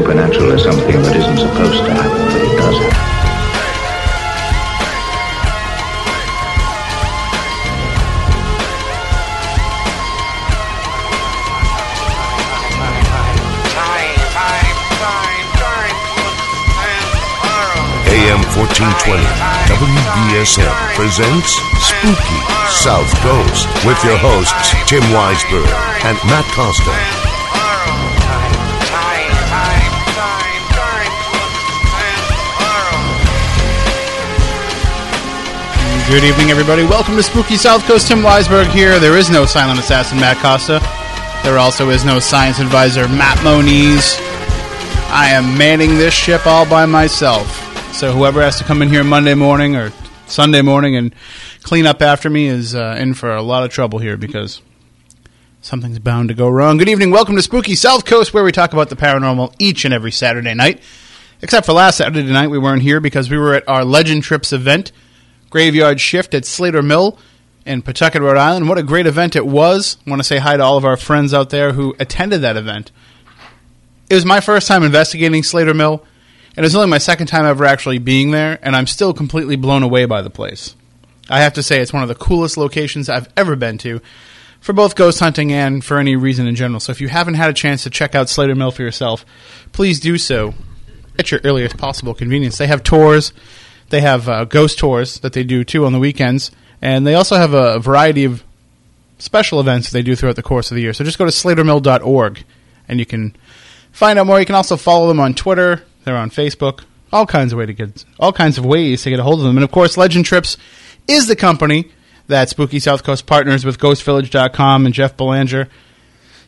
[0.00, 2.78] supernatural is something that isn't supposed to happen, but it does.
[18.08, 19.20] AM 1420,
[19.68, 22.40] WBSM presents Spooky
[22.72, 25.68] South Coast with your hosts Tim Weisberg
[26.08, 27.19] and Matt Costa.
[36.08, 36.82] Good evening, everybody.
[36.84, 38.08] Welcome to Spooky South Coast.
[38.08, 38.98] Tim Weisberg here.
[38.98, 40.80] There is no silent assassin Matt Costa.
[41.44, 44.16] There also is no science advisor Matt Moniz.
[45.12, 47.46] I am manning this ship all by myself.
[47.94, 49.92] So whoever has to come in here Monday morning or
[50.26, 51.14] Sunday morning and
[51.62, 54.62] clean up after me is uh, in for a lot of trouble here because
[55.60, 56.76] something's bound to go wrong.
[56.78, 57.12] Good evening.
[57.12, 60.54] Welcome to Spooky South Coast, where we talk about the paranormal each and every Saturday
[60.54, 60.82] night.
[61.40, 64.52] Except for last Saturday night, we weren't here because we were at our Legend Trips
[64.52, 64.90] event,
[65.50, 67.18] Graveyard Shift at Slater Mill
[67.66, 68.68] in Pawtucket, Rhode Island.
[68.68, 69.96] What a great event it was.
[70.06, 72.56] I want to say hi to all of our friends out there who attended that
[72.56, 72.90] event.
[74.08, 76.04] It was my first time investigating Slater Mill,
[76.56, 79.56] and it was only my second time ever actually being there, and I'm still completely
[79.56, 80.74] blown away by the place.
[81.28, 84.00] I have to say, it's one of the coolest locations I've ever been to
[84.60, 86.80] for both ghost hunting and for any reason in general.
[86.80, 89.24] So if you haven't had a chance to check out Slater Mill for yourself,
[89.72, 90.54] please do so
[91.18, 92.58] at your earliest possible convenience.
[92.58, 93.32] They have tours,
[93.90, 97.36] they have uh, ghost tours that they do too on the weekends, and they also
[97.36, 98.42] have a variety of
[99.18, 100.92] special events that they do throughout the course of the year.
[100.92, 102.44] So just go to slatermill.org
[102.88, 103.36] and you can
[103.92, 104.40] find out more.
[104.40, 105.84] You can also follow them on Twitter.
[106.04, 106.84] They're on Facebook.
[107.12, 109.44] All kinds of way to get all kinds of ways to get a hold of
[109.46, 109.56] them.
[109.56, 110.56] And of course, Legend Trips
[111.08, 111.90] is the company
[112.28, 115.68] that Spooky South Coast partners with GhostVillage.com and Jeff Belanger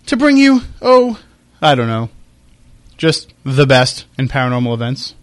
[0.06, 1.18] to bring you, oh,
[1.60, 2.10] I don't know,
[2.96, 5.14] just the best in paranormal events.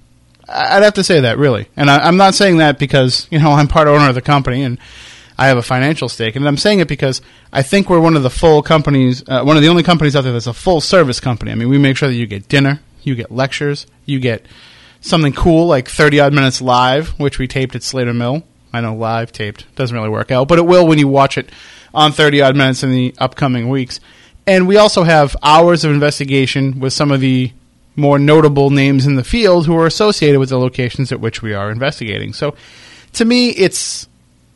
[0.52, 1.68] I'd have to say that, really.
[1.76, 4.64] And I, I'm not saying that because, you know, I'm part owner of the company
[4.64, 4.80] and
[5.38, 6.36] I have a financial stake.
[6.36, 7.22] And I'm saying it because
[7.54, 10.24] I think we're one of the full companies, uh, one of the only companies out
[10.24, 11.52] there that's a full service company.
[11.52, 14.46] I mean, we make sure that you get dinner, you get lectures, you get
[15.02, 18.44] something cool like 30 odd minutes live, which we taped at Slater Mill.
[18.74, 21.50] I know live taped doesn't really work out, but it will when you watch it
[21.94, 24.00] on 30 odd minutes in the upcoming weeks.
[24.46, 27.54] And we also have hours of investigation with some of the
[28.00, 31.54] more notable names in the field who are associated with the locations at which we
[31.54, 32.34] are investigating.
[32.34, 32.56] So
[33.14, 34.08] to me, it's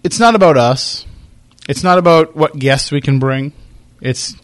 [0.03, 1.05] it's not about us.
[1.69, 3.53] It's not about what guests we can bring.
[4.01, 4.35] It's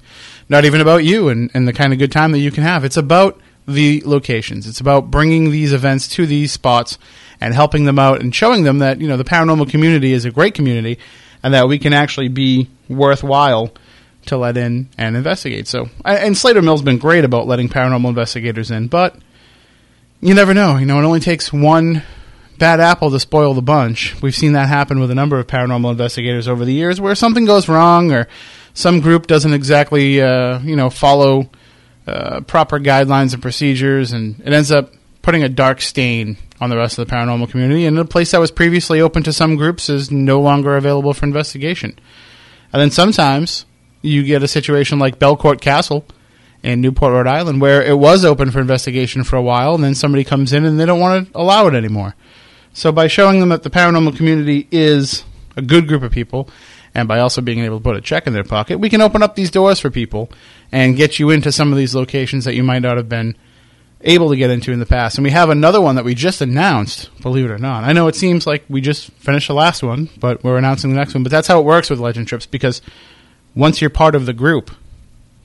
[0.47, 2.85] not even about you and, and the kind of good time that you can have.
[2.85, 4.67] It's about the locations.
[4.67, 6.97] It's about bringing these events to these spots
[7.41, 10.31] and helping them out and showing them that, you know, the paranormal community is a
[10.31, 10.97] great community
[11.43, 13.71] and that we can actually be worthwhile
[14.29, 15.67] to let in and investigate.
[15.67, 19.15] So, and Slater Mill's been great about letting paranormal investigators in, but
[20.21, 20.77] you never know.
[20.77, 22.03] You know, it only takes one
[22.57, 24.21] bad apple to spoil the bunch.
[24.21, 27.45] We've seen that happen with a number of paranormal investigators over the years, where something
[27.45, 28.27] goes wrong or
[28.73, 31.49] some group doesn't exactly, uh, you know, follow
[32.07, 34.91] uh, proper guidelines and procedures, and it ends up
[35.21, 37.85] putting a dark stain on the rest of the paranormal community.
[37.85, 41.25] And a place that was previously open to some groups is no longer available for
[41.25, 41.97] investigation.
[42.73, 43.65] And then sometimes
[44.01, 46.05] you get a situation like Belcourt Castle
[46.63, 49.95] in Newport, Rhode Island, where it was open for investigation for a while, and then
[49.95, 52.15] somebody comes in and they don't want to allow it anymore.
[52.73, 55.23] So by showing them that the paranormal community is
[55.55, 56.49] a good group of people,
[56.93, 59.23] and by also being able to put a check in their pocket, we can open
[59.23, 60.29] up these doors for people
[60.71, 63.35] and get you into some of these locations that you might not have been
[64.01, 65.17] able to get into in the past.
[65.17, 67.83] And we have another one that we just announced, believe it or not.
[67.83, 70.95] I know it seems like we just finished the last one, but we're announcing the
[70.95, 71.23] next one.
[71.23, 72.81] But that's how it works with Legend Trips because
[73.59, 74.71] once you're part of the group,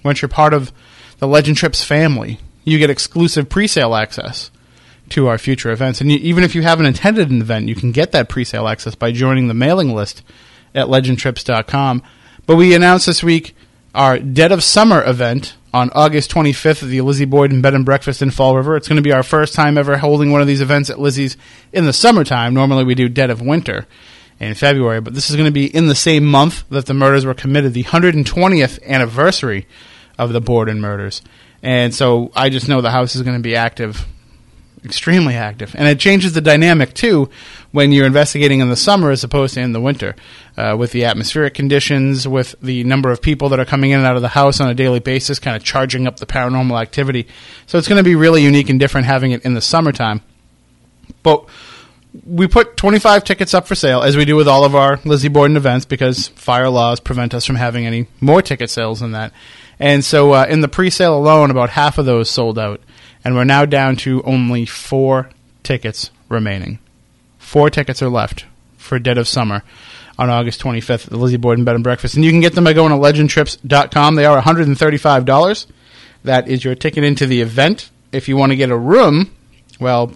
[0.04, 0.72] once you're part of
[1.18, 4.50] the Legend Trips family, you get exclusive pre-sale access
[5.10, 6.00] to our future events.
[6.00, 8.94] And you, even if you haven't attended an event, you can get that pre-sale access
[8.94, 10.22] by joining the mailing list
[10.74, 12.02] at legendtrips.com.
[12.46, 13.54] But we announced this week
[13.94, 18.22] our Dead of Summer event on August 25th at the Lizzie Borden Bed and Breakfast
[18.22, 18.76] in Fall River.
[18.76, 21.36] It's going to be our first time ever holding one of these events at Lizzie's
[21.72, 22.54] in the summertime.
[22.54, 23.86] Normally we do Dead of Winter
[24.46, 27.24] in February, but this is going to be in the same month that the murders
[27.24, 29.66] were committed, the 120th anniversary
[30.18, 31.22] of the Borden murders.
[31.62, 34.06] And so I just know the house is going to be active
[34.84, 37.30] extremely active, and it changes the dynamic too
[37.72, 40.14] when you're investigating in the summer as opposed to in the winter,
[40.56, 44.06] uh, with the atmospheric conditions, with the number of people that are coming in and
[44.06, 47.26] out of the house on a daily basis, kind of charging up the paranormal activity.
[47.66, 50.20] So it's going to be really unique and different having it in the summertime.
[51.22, 51.48] But
[52.24, 55.28] we put 25 tickets up for sale, as we do with all of our Lizzie
[55.28, 59.32] Borden events, because fire laws prevent us from having any more ticket sales than that.
[59.80, 62.80] And so uh, in the pre sale alone, about half of those sold out.
[63.24, 65.30] and we're now down to only four
[65.62, 66.78] tickets remaining.
[67.38, 68.44] Four tickets are left
[68.76, 69.62] for Dead of Summer
[70.18, 72.14] on August 25th at the Lizzie Borden Bed and Breakfast.
[72.14, 74.14] And you can get them by going to legendtrips.com.
[74.14, 75.66] They are $135.
[76.22, 77.90] That is your ticket into the event.
[78.12, 79.34] If you want to get a room,
[79.80, 80.12] well,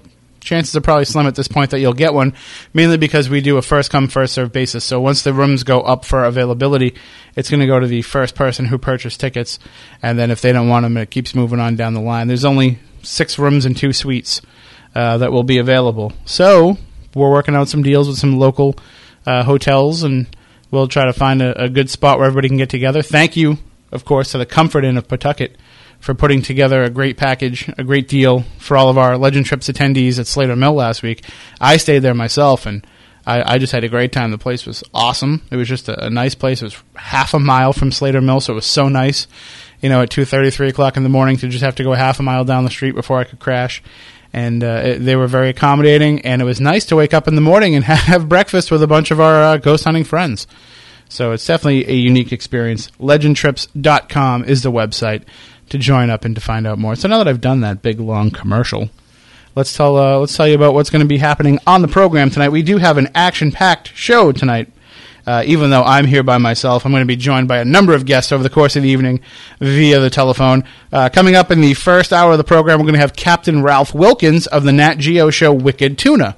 [0.48, 2.32] chances are probably slim at this point that you'll get one,
[2.72, 4.82] mainly because we do a first come, first serve basis.
[4.82, 6.94] So once the rooms go up for availability,
[7.36, 9.58] it's going to go to the first person who purchased tickets.
[10.02, 12.28] And then if they don't want them, it keeps moving on down the line.
[12.28, 14.40] There's only six rooms and two suites
[14.94, 16.14] uh, that will be available.
[16.24, 16.78] So
[17.14, 18.74] we're working out some deals with some local
[19.26, 20.34] uh, hotels, and
[20.70, 23.02] we'll try to find a, a, good spot where everybody can get together.
[23.02, 23.58] Thank you,
[23.92, 25.56] of course, to the Comfort Inn of Pawtucket
[26.00, 29.68] for putting together a great package, a great deal for all of our Legend Trips
[29.68, 31.24] attendees at Slater Mill last week.
[31.60, 32.86] I stayed there myself, and
[33.26, 34.30] I, I just had a great time.
[34.30, 35.42] The place was awesome.
[35.50, 36.62] It was just a, a, nice place.
[36.62, 39.26] It was half a mile from Slater Mill, so it was so nice.
[39.80, 41.92] You know, at two thirty, three o'clock in the morning, to just have to go
[41.92, 43.82] half a mile down the street before I could crash
[44.32, 46.20] and uh, it, they were very accommodating.
[46.22, 48.86] And it was nice to wake up in the morning and have breakfast with a
[48.86, 50.46] bunch of our uh, ghost hunting friends.
[51.08, 52.90] So it's definitely a unique experience.
[53.00, 55.22] Legendtrips.com is the website
[55.70, 56.96] to join up and to find out more.
[56.96, 58.90] So now that I've done that big long commercial,
[59.54, 62.30] let's tell uh, let's tell you about what's going to be happening on the program
[62.30, 62.50] tonight.
[62.50, 64.72] We do have an action-packed show tonight.
[65.26, 67.92] Uh, even though I'm here by myself, I'm going to be joined by a number
[67.92, 69.20] of guests over the course of the evening
[69.60, 70.64] via the telephone.
[70.90, 73.62] Uh, coming up in the first hour of the program, we're going to have Captain
[73.62, 76.34] Ralph Wilkins of the Nat Geo show Wicked Tuna.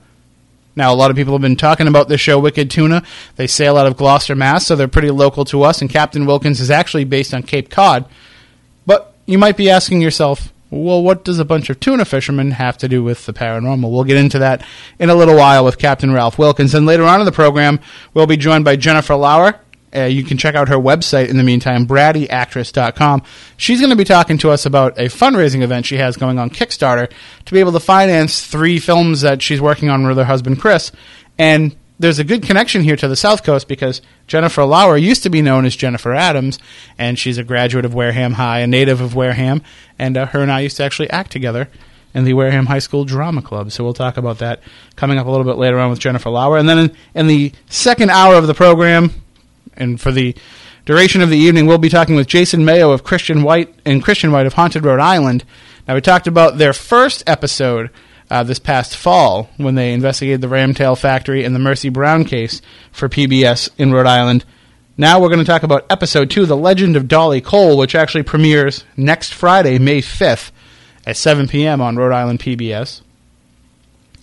[0.75, 3.05] Now, a lot of people have been talking about this show, Wicked Tuna.
[3.37, 6.59] They sail out of Gloucester, Mass., so they're pretty local to us, and Captain Wilkins
[6.59, 8.07] is actually based on Cape Cod.
[9.31, 12.89] You might be asking yourself, well, what does a bunch of tuna fishermen have to
[12.89, 13.91] do with the paranormal?
[13.91, 14.65] We'll get into that
[14.99, 16.75] in a little while with Captain Ralph Wilkins.
[16.75, 17.79] And later on in the program,
[18.13, 19.61] we'll be joined by Jennifer Lauer.
[19.95, 23.23] Uh, you can check out her website in the meantime, braddyactress.com.
[23.57, 26.51] She's going to be talking to us about a fundraising event she has going on
[26.51, 27.11] Kickstarter
[27.45, 30.93] to be able to finance three films that she's working on with her husband, Chris.
[31.39, 35.31] And there's a good connection here to the South Coast because Jennifer Lauer used to
[35.31, 36.59] be known as Jennifer Adams,
[36.97, 39.63] and she's a graduate of Wareham High, a native of Wareham,
[39.99, 41.69] and uh, her and I used to actually act together
[42.15, 43.71] in the Wareham High School Drama Club.
[43.71, 44.63] So we'll talk about that
[44.97, 46.57] coming up a little bit later on with Jennifer Lauer.
[46.57, 49.13] And then in, in the second hour of the program,
[49.77, 50.35] and for the
[50.87, 54.33] duration of the evening, we'll be talking with Jason Mayo of Christian White and Christian
[54.33, 55.45] White of Haunted Rhode Island.
[55.87, 57.91] Now, we talked about their first episode
[58.31, 62.63] uh, this past fall when they investigated the Ramtail factory and the Mercy Brown case
[62.93, 64.45] for PBS in Rhode Island.
[64.97, 68.23] Now we're going to talk about episode two, The Legend of Dolly Cole, which actually
[68.23, 70.51] premieres next Friday, May 5th
[71.07, 71.81] at 7 p.m.
[71.81, 73.01] on Rhode Island PBS.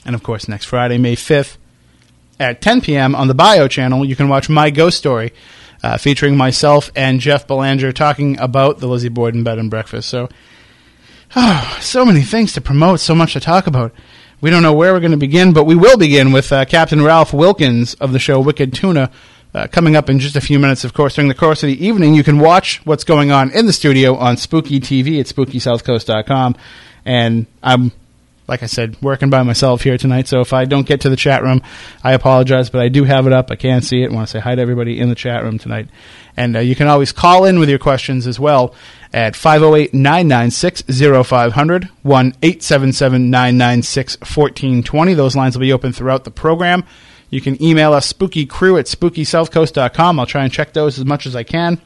[0.06, 1.58] And of course, next Friday, May 5th
[2.40, 3.16] at 10 p.m.
[3.16, 5.34] on the Bio channel, you can watch My Ghost Story,
[5.84, 10.10] uh, featuring myself and Jeff Belanger talking about the Lizzie Borden Bed and Breakfast.
[10.10, 10.30] So
[11.36, 13.94] Oh, so many things to promote, so much to talk about.
[14.40, 17.02] We don't know where we're going to begin, but we will begin with uh, Captain
[17.02, 19.12] Ralph Wilkins of the show Wicked Tuna.
[19.54, 21.86] Uh, coming up in just a few minutes, of course, during the course of the
[21.86, 26.56] evening, you can watch what's going on in the studio on Spooky TV at SpookySouthCoast.com.
[27.06, 27.92] And I'm
[28.48, 30.28] like I said, working by myself here tonight.
[30.28, 31.62] So if I don't get to the chat room,
[32.04, 33.52] I apologize, but I do have it up.
[33.52, 34.12] I can see it.
[34.12, 35.90] I want to say hi to everybody in the chat room tonight.
[36.38, 38.74] And uh, you can always call in with your questions as well
[39.14, 40.84] at 508 996
[41.28, 45.14] 0500 1 877 996 1420.
[45.14, 46.84] Those lines will be open throughout the program.
[47.30, 50.20] You can email us spookycrew at spookysouthcoast.com.
[50.20, 51.82] I'll try and check those as much as I can.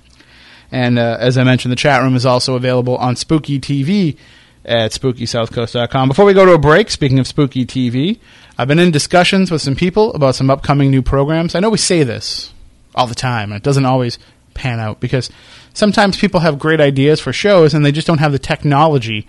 [0.71, 4.17] And uh, as I mentioned, the chat room is also available on Spooky TV
[4.63, 6.07] at SpookySouthCoast.com.
[6.07, 8.19] Before we go to a break, speaking of Spooky TV,
[8.57, 11.55] I've been in discussions with some people about some upcoming new programs.
[11.55, 12.53] I know we say this
[12.95, 14.19] all the time, and it doesn't always
[14.53, 15.29] pan out because
[15.73, 19.27] sometimes people have great ideas for shows and they just don't have the technology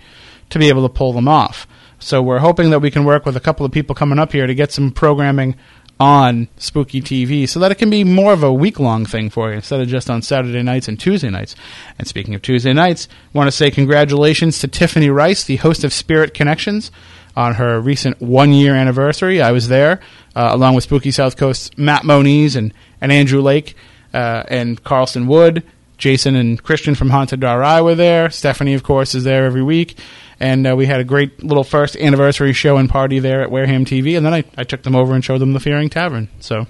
[0.49, 1.67] to be able to pull them off.
[1.99, 4.45] So we're hoping that we can work with a couple of people coming up here
[4.45, 5.55] to get some programming
[5.99, 9.49] on Spooky TV so that it can be more of a week long thing for
[9.49, 11.55] you instead of just on Saturday nights and Tuesday nights.
[11.97, 15.83] And speaking of Tuesday nights, I want to say congratulations to Tiffany Rice, the host
[15.83, 16.91] of Spirit Connections,
[17.35, 19.41] on her recent one year anniversary.
[19.41, 20.01] I was there
[20.35, 23.75] uh, along with Spooky South Coast Matt Moniz and, and Andrew Lake
[24.13, 25.63] uh, and Carlson Wood.
[25.97, 28.29] Jason and Christian from Haunted RI were there.
[28.29, 29.97] Stephanie, of course, is there every week
[30.43, 33.85] and uh, we had a great little first anniversary show and party there at Wareham
[33.85, 36.27] TV, and then I, I took them over and showed them the Fearing Tavern.
[36.41, 36.67] So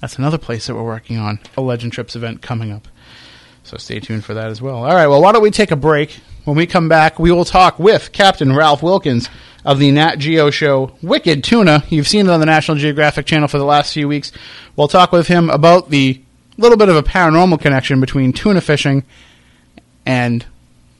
[0.00, 2.86] that's another place that we're working on a Legend Trips event coming up.
[3.64, 4.76] So stay tuned for that as well.
[4.76, 6.20] All right, well, why don't we take a break?
[6.44, 9.28] When we come back, we will talk with Captain Ralph Wilkins
[9.64, 11.82] of the Nat Geo show Wicked Tuna.
[11.88, 14.30] You've seen it on the National Geographic Channel for the last few weeks.
[14.76, 16.22] We'll talk with him about the
[16.60, 19.04] little bit of a paranormal connection between tuna fishing
[20.06, 20.44] and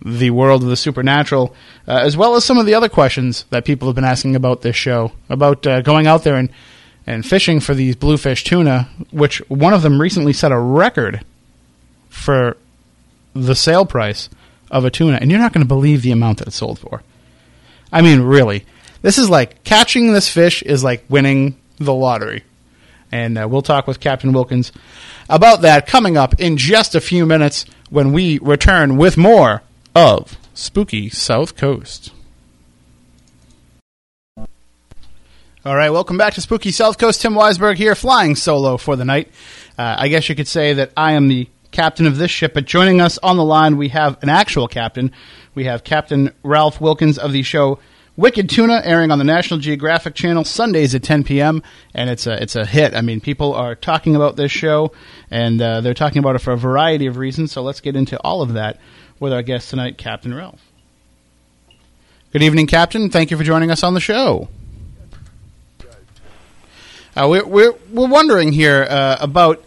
[0.04, 1.54] the world of the supernatural,
[1.86, 4.62] uh, as well as some of the other questions that people have been asking about
[4.62, 6.50] this show, about uh, going out there and,
[7.06, 11.24] and fishing for these bluefin tuna, which one of them recently set a record
[12.08, 12.56] for
[13.34, 14.28] the sale price
[14.70, 17.02] of a tuna, and you're not going to believe the amount that it sold for.
[17.92, 18.64] I mean, really,
[19.02, 22.44] this is like catching this fish is like winning the lottery.
[23.12, 24.72] And uh, we'll talk with Captain Wilkins
[25.28, 29.62] about that coming up in just a few minutes when we return with more
[29.94, 32.12] of Spooky South Coast.
[35.62, 37.20] All right, welcome back to Spooky South Coast.
[37.20, 39.28] Tim Weisberg here, flying solo for the night.
[39.76, 42.64] Uh, I guess you could say that I am the captain of this ship, but
[42.64, 45.12] joining us on the line, we have an actual captain.
[45.54, 47.78] We have Captain Ralph Wilkins of the show
[48.20, 51.62] Wicked Tuna, airing on the National Geographic Channel Sundays at 10 p.m.
[51.94, 52.94] and it's a it's a hit.
[52.94, 54.92] I mean, people are talking about this show,
[55.30, 57.50] and uh, they're talking about it for a variety of reasons.
[57.50, 58.78] So let's get into all of that
[59.20, 60.60] with our guest tonight, Captain Ralph.
[62.30, 63.08] Good evening, Captain.
[63.08, 64.50] Thank you for joining us on the show.
[67.16, 69.64] Uh, we're, we're, we're wondering here uh, about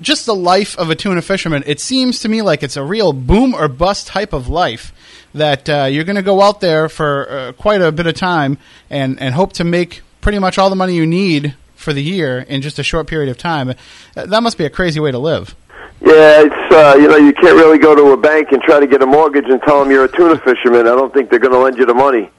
[0.00, 1.62] just the life of a tuna fisherman.
[1.66, 4.92] It seems to me like it's a real boom or bust type of life
[5.34, 8.58] that uh, you're going to go out there for uh, quite a bit of time
[8.90, 12.40] and, and hope to make pretty much all the money you need for the year
[12.40, 13.70] in just a short period of time.
[13.70, 15.54] Uh, that must be a crazy way to live.
[16.00, 18.86] Yeah, it's uh, you know you can't really go to a bank and try to
[18.86, 20.82] get a mortgage and tell them you're a tuna fisherman.
[20.82, 22.30] I don't think they're going to lend you the money.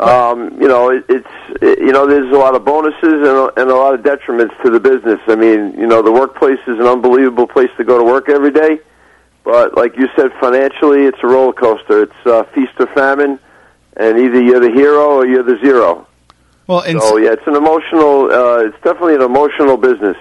[0.00, 1.28] Um, you know, it, it's
[1.60, 4.60] it, you know there's a lot of bonuses and a, and a lot of detriments
[4.62, 5.18] to the business.
[5.26, 8.52] I mean, you know, the workplace is an unbelievable place to go to work every
[8.52, 8.78] day,
[9.42, 12.04] but like you said, financially, it's a roller coaster.
[12.04, 13.40] It's uh, feast or famine,
[13.96, 16.06] and either you're the hero or you're the zero.
[16.68, 18.30] Well, and So yeah, it's an emotional.
[18.30, 20.16] Uh, it's definitely an emotional business.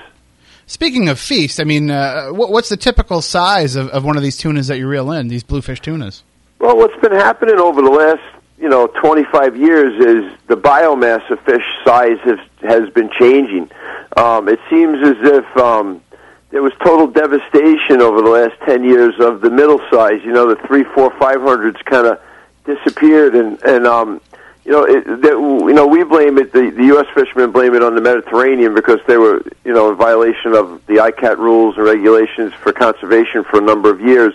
[0.65, 4.23] speaking of feast, I mean, uh, what, what's the typical size of, of one of
[4.23, 5.27] these tunas that you reel in?
[5.27, 6.23] These bluefin tunas.
[6.59, 8.23] Well, what's been happening over the last,
[8.59, 13.69] you know, 25 years is the biomass of fish size has has been changing.
[14.15, 16.01] Um, it seems as if um,
[16.49, 20.21] there was total devastation over the last 10 years of the middle size.
[20.23, 22.19] You know, the three, four, five hundreds kind of
[22.65, 24.21] disappeared, and and um,
[24.65, 26.51] you know, it, that, you know, we blame it.
[26.51, 27.05] The, the U.S.
[27.13, 30.95] fishermen blame it on the Mediterranean because they were, you know, in violation of the
[30.95, 34.33] ICCAT rules and regulations for conservation for a number of years,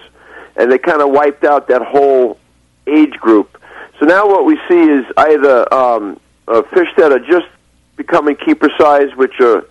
[0.57, 2.39] and they kind of wiped out that whole
[2.87, 3.52] age group.
[4.03, 6.19] So now what we see is either um,
[6.49, 7.47] uh, fish that are just
[7.95, 9.65] becoming keeper size, which are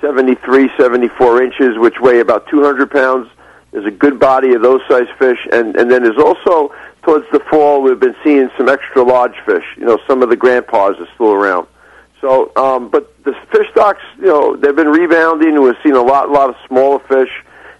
[0.00, 3.28] 73, 74 inches, which weigh about 200 pounds.
[3.72, 6.72] There's a good body of those size fish, and and then there's also
[7.02, 9.64] towards the fall we've been seeing some extra large fish.
[9.76, 11.66] You know, some of the grandpas are still around.
[12.20, 15.60] So, um, but the fish stocks, you know, they've been rebounding.
[15.60, 17.32] We've seen a lot, a lot of smaller fish,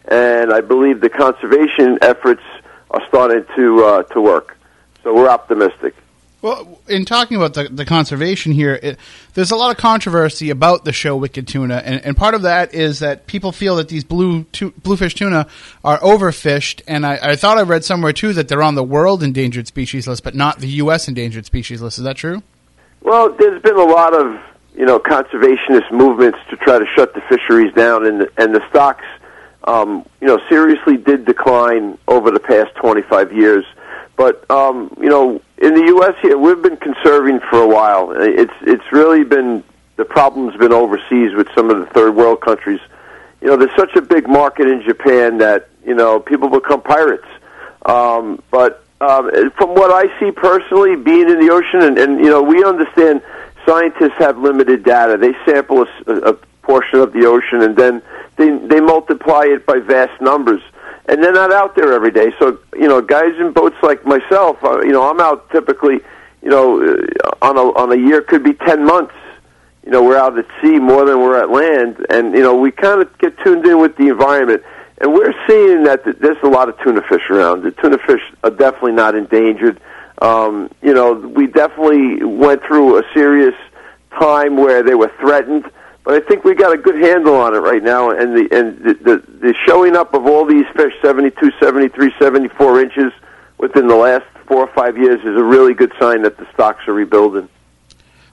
[0.07, 2.43] and I believe the conservation efforts
[2.91, 4.59] are starting to uh, to work.
[5.03, 5.95] So we're optimistic.
[6.43, 8.99] Well, in talking about the, the conservation here, it,
[9.35, 12.75] there's a lot of controversy about the show Wicked Tuna, and, and part of that
[12.75, 15.47] is that people feel that these blue tu- bluefin tuna
[15.85, 19.23] are overfished, and I, I thought I read somewhere too that they're on the world
[19.23, 21.07] endangered species list, but not the U.S.
[21.07, 21.99] endangered species list.
[21.99, 22.43] Is that true?
[23.03, 24.41] Well, there's been a lot of
[24.75, 28.63] you know conservationist movements to try to shut the fisheries down, and the, and the
[28.69, 29.05] stocks,
[29.63, 33.65] um, you know, seriously did decline over the past 25 years.
[34.17, 36.15] But um, you know, in the U.S.
[36.23, 38.13] here, we've been conserving for a while.
[38.17, 39.65] It's it's really been
[39.97, 42.81] the problem's been overseas with some of the third world countries.
[43.41, 47.27] You know, there's such a big market in Japan that you know people become pirates.
[47.87, 52.31] Um, but um, from what I see personally, being in the ocean, and, and you
[52.31, 53.23] know, we understand
[53.67, 55.17] scientists have limited data.
[55.17, 58.03] They sample a, a portion of the ocean, and then
[58.37, 60.63] they they multiply it by vast numbers
[61.07, 62.33] and they're not out there every day.
[62.39, 66.01] So you know, guys in boats like myself, uh, you know, I'm out typically,
[66.43, 69.15] you know, uh, on a on a year could be ten months.
[69.85, 72.71] You know, we're out at sea more than we're at land, and you know, we
[72.71, 74.63] kind of get tuned in with the environment.
[74.99, 77.65] And we're seeing that there's a lot of tuna fish around.
[77.65, 79.81] The tuna fish are definitely not endangered.
[80.21, 83.55] Um, you know, we definitely went through a serious
[84.17, 85.69] time where they were threatened
[86.05, 88.79] but I think we got a good handle on it right now, and the and
[88.79, 93.13] the, the, the showing up of all these fish, 72, 73, 74 inches
[93.59, 96.81] within the last four or five years, is a really good sign that the stocks
[96.89, 97.49] are rebuilding.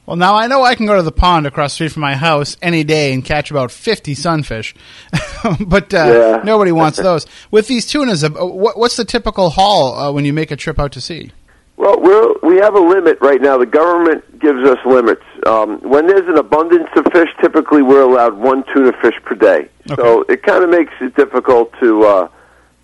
[0.05, 2.15] Well, now I know I can go to the pond across the street from my
[2.15, 4.73] house any day and catch about 50 sunfish,
[5.67, 6.41] but uh, Yeah.
[6.43, 7.27] nobody wants those.
[7.51, 10.79] With these tunas, uh, what, what's the typical haul uh, when you make a trip
[10.79, 11.31] out to sea?
[11.77, 13.59] Well, we're, we have a limit right now.
[13.59, 15.21] The government gives us limits.
[15.45, 19.69] Um, when there's an abundance of fish, typically we're allowed one tuna fish per day.
[19.95, 22.29] So it kind of makes it difficult to uh,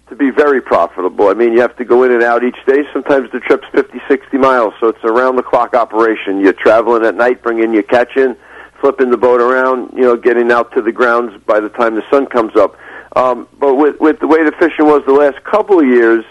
[0.09, 1.27] to be very profitable.
[1.27, 2.83] I mean, you have to go in and out each day.
[2.93, 6.39] Sometimes the trip's 50, 60 miles, so it's around the clock operation.
[6.39, 8.35] You're traveling at night, bringing your catch in,
[8.79, 12.03] flipping the boat around, you know, getting out to the grounds by the time the
[12.09, 12.77] sun comes up.
[13.15, 16.25] Um, but with with the way the fishing was the last couple of years,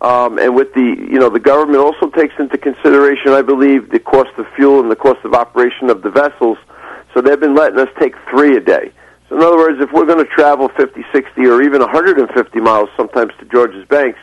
[0.00, 0.80] um, and with the
[1.10, 4.90] you know the government also takes into consideration, I believe, the cost of fuel and
[4.90, 6.58] the cost of operation of the vessels.
[7.12, 8.92] So they've been letting us take three a day.
[9.28, 12.88] So in other words, if we're going to travel 50, 60, or even 150 miles
[12.96, 14.18] sometimes to George's Banks,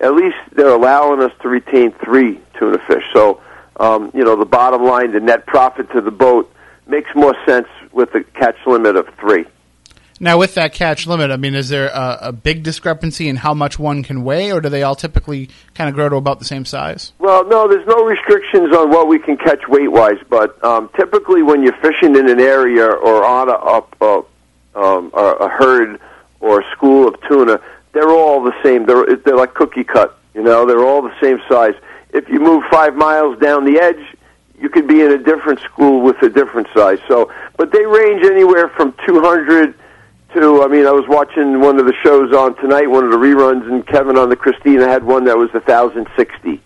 [0.00, 3.04] at least they're allowing us to retain three tuna fish.
[3.12, 3.40] So
[3.78, 6.52] um, you know the bottom line, the net profit to the boat
[6.86, 9.44] makes more sense with a catch limit of three.
[10.22, 13.54] Now, with that catch limit, I mean, is there a, a, big discrepancy in how
[13.54, 16.44] much one can weigh, or do they all typically kind of grow to about the
[16.44, 17.12] same size?
[17.18, 21.42] Well, no, there's no restrictions on what we can catch weight wise, but um, typically
[21.42, 24.24] when you're fishing in an area or on a, a,
[24.80, 26.00] um, a, herd
[26.38, 27.60] or a school of tuna,
[27.90, 28.86] they're all the same.
[28.86, 30.16] They're they're like cookie cut.
[30.34, 31.74] You know, they're all the same size.
[32.10, 34.16] If you move five miles down the edge,
[34.56, 37.00] you could be in a different school with a different size.
[37.08, 39.74] So, but they range anywhere from 200
[40.34, 40.62] to.
[40.62, 43.66] I mean, I was watching one of the shows on tonight, one of the reruns,
[43.70, 46.60] and Kevin on the Christina had one that was a thousand sixty.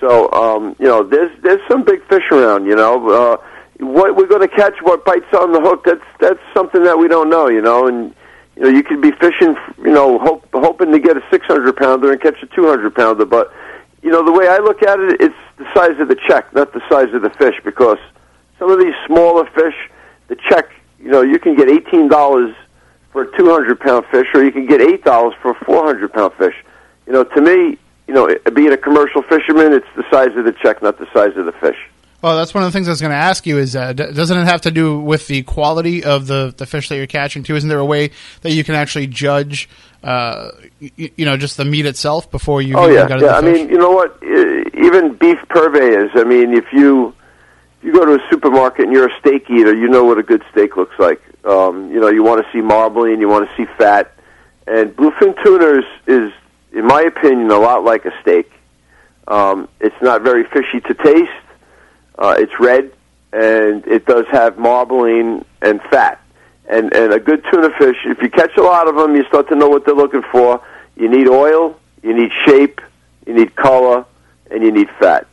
[0.00, 2.66] So, um, you know, there's there's some big fish around.
[2.66, 3.36] You know, uh,
[3.80, 7.08] what we're going to catch, what bites on the hook, that's that's something that we
[7.08, 7.48] don't know.
[7.48, 8.14] You know, and
[8.56, 12.10] you know, you could be fishing, you know, hope, hoping to get a 600 pounder
[12.10, 13.26] and catch a 200 pounder.
[13.26, 13.52] But,
[14.02, 16.72] you know, the way I look at it, it's the size of the check, not
[16.72, 17.98] the size of the fish, because
[18.58, 19.74] some of these smaller fish,
[20.28, 22.54] the check, you know, you can get $18
[23.16, 26.34] for a 200 pound fish, or you can get eight dollars for a 400 pound
[26.34, 26.54] fish.
[27.06, 30.52] You know, to me, you know, being a commercial fisherman, it's the size of the
[30.52, 31.78] check, not the size of the fish.
[32.20, 33.56] Well, that's one of the things I was going to ask you.
[33.56, 36.96] Is uh, doesn't it have to do with the quality of the, the fish that
[36.96, 37.56] you're catching too?
[37.56, 38.10] Isn't there a way
[38.42, 39.70] that you can actually judge,
[40.02, 42.76] uh, you, you, know, just the meat itself before you?
[42.76, 43.36] Oh yeah, yeah.
[43.36, 44.22] I mean, you know what?
[44.22, 46.10] Even beef purveyors.
[46.16, 47.14] I mean, if you
[47.86, 50.42] you go to a supermarket and you're a steak eater, you know what a good
[50.50, 51.22] steak looks like.
[51.44, 54.12] Um, you know, you want to see marbling, you want to see fat,
[54.66, 56.32] and bluefin tuna is, is,
[56.72, 58.50] in my opinion, a lot like a steak.
[59.28, 61.30] Um, it's not very fishy to taste.
[62.18, 62.92] Uh, it's red,
[63.32, 66.20] and it does have marbling and fat.
[66.68, 69.48] And and a good tuna fish, if you catch a lot of them, you start
[69.50, 70.60] to know what they're looking for.
[70.96, 72.80] You need oil, you need shape,
[73.26, 74.04] you need color,
[74.50, 75.28] and you need fat.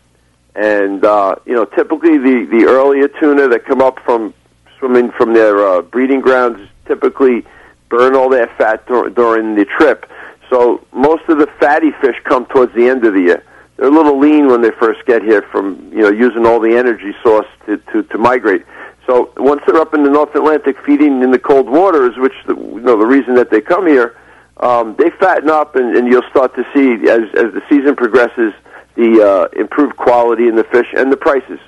[0.55, 4.33] And uh, you know, typically the the earlier tuna that come up from
[4.77, 7.45] swimming from their uh, breeding grounds typically
[7.89, 10.09] burn all their fat dur- during the trip.
[10.49, 13.43] So most of the fatty fish come towards the end of the year.
[13.77, 16.75] They're a little lean when they first get here from you know using all the
[16.75, 18.63] energy source to, to, to migrate.
[19.07, 22.55] So once they're up in the North Atlantic feeding in the cold waters, which the,
[22.55, 24.15] you know the reason that they come here,
[24.57, 28.53] um, they fatten up, and, and you'll start to see as as the season progresses
[28.95, 31.59] the uh, improved quality in the fish and the prices.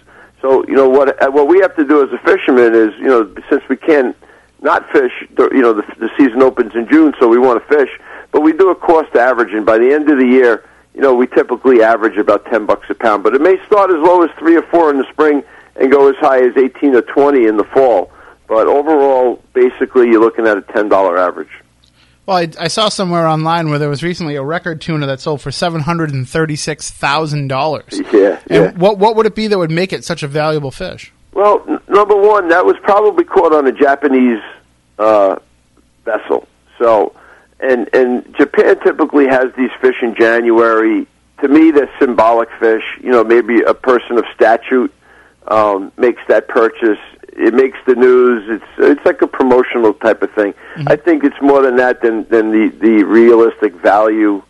[0.41, 3.07] So you know what uh, what we have to do as a fisherman is you
[3.07, 4.15] know since we can't
[4.61, 7.89] not fish you know the, the season opens in June so we want to fish
[8.31, 11.13] but we do a cost average and by the end of the year you know
[11.15, 14.29] we typically average about ten bucks a pound but it may start as low as
[14.37, 15.43] three or four in the spring
[15.77, 18.11] and go as high as eighteen or twenty in the fall
[18.47, 21.49] but overall basically you're looking at a ten dollar average.
[22.25, 25.41] Well, I, I, saw somewhere online where there was recently a record tuna that sold
[25.41, 28.01] for seven hundred and thirty-six thousand dollars.
[28.11, 28.71] Yeah, and yeah.
[28.71, 31.13] what what would it be that would make it such a valuable fish?
[31.33, 34.41] Well, n- number one, that was probably caught on a Japanese
[34.97, 35.35] uh,
[36.03, 36.47] vessel.
[36.79, 37.15] So,
[37.59, 41.05] and and Japan typically has these fish in January.
[41.41, 42.83] To me, they're symbolic fish.
[43.03, 44.91] You know, maybe a person of statute
[45.47, 46.99] um, makes that purchase
[47.35, 48.43] it makes the news.
[48.47, 50.53] It's it's like a promotional type of thing.
[50.53, 50.87] Mm-hmm.
[50.87, 54.41] I think it's more than that than than the the realistic value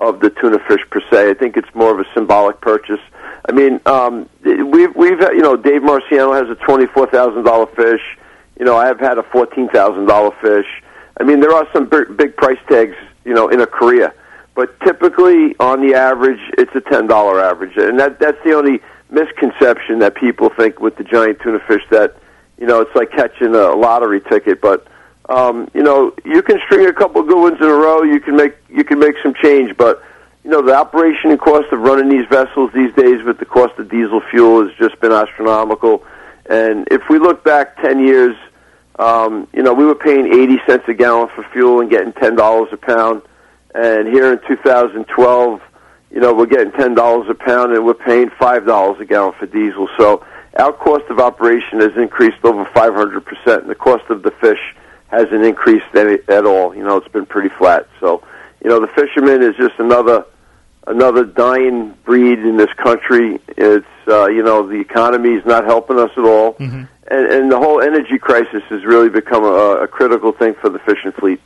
[0.00, 1.30] of the tuna fish per se.
[1.30, 3.00] I think it's more of a symbolic purchase.
[3.48, 7.66] I mean, um, we've we've you know Dave Marciano has a twenty four thousand dollar
[7.66, 8.02] fish.
[8.58, 10.66] You know, I have had a fourteen thousand dollar fish.
[11.20, 14.14] I mean, there are some big, big price tags, you know, in a career,
[14.54, 18.80] but typically on the average, it's a ten dollar average, and that that's the only
[19.12, 22.16] misconception that people think with the giant tuna fish that
[22.62, 24.60] you know, it's like catching a lottery ticket.
[24.60, 24.86] But
[25.28, 28.04] um, you know, you can string a couple good ones in a row.
[28.04, 30.00] You can make you can make some change, but
[30.44, 33.76] you know, the operation and cost of running these vessels these days with the cost
[33.78, 36.04] of diesel fuel has just been astronomical.
[36.48, 38.36] And if we look back ten years,
[39.00, 42.36] um, you know, we were paying eighty cents a gallon for fuel and getting ten
[42.36, 43.22] dollars a pound.
[43.74, 45.62] And here in 2012,
[46.12, 49.32] you know, we're getting ten dollars a pound and we're paying five dollars a gallon
[49.38, 49.88] for diesel.
[49.98, 50.24] So
[50.58, 54.60] our cost of operation has increased over 500%, and the cost of the fish
[55.08, 56.74] hasn't increased any, at all.
[56.74, 57.88] You know, it's been pretty flat.
[58.00, 58.22] So
[58.62, 60.24] you know, the fisherman is just another
[60.86, 63.40] another dying breed in this country.
[63.56, 66.88] It's uh, you know the economy is not helping us at all, Mhm.
[67.10, 70.78] and, and the whole energy crisis has really become a, a critical thing for the
[70.80, 71.40] fishing fleet.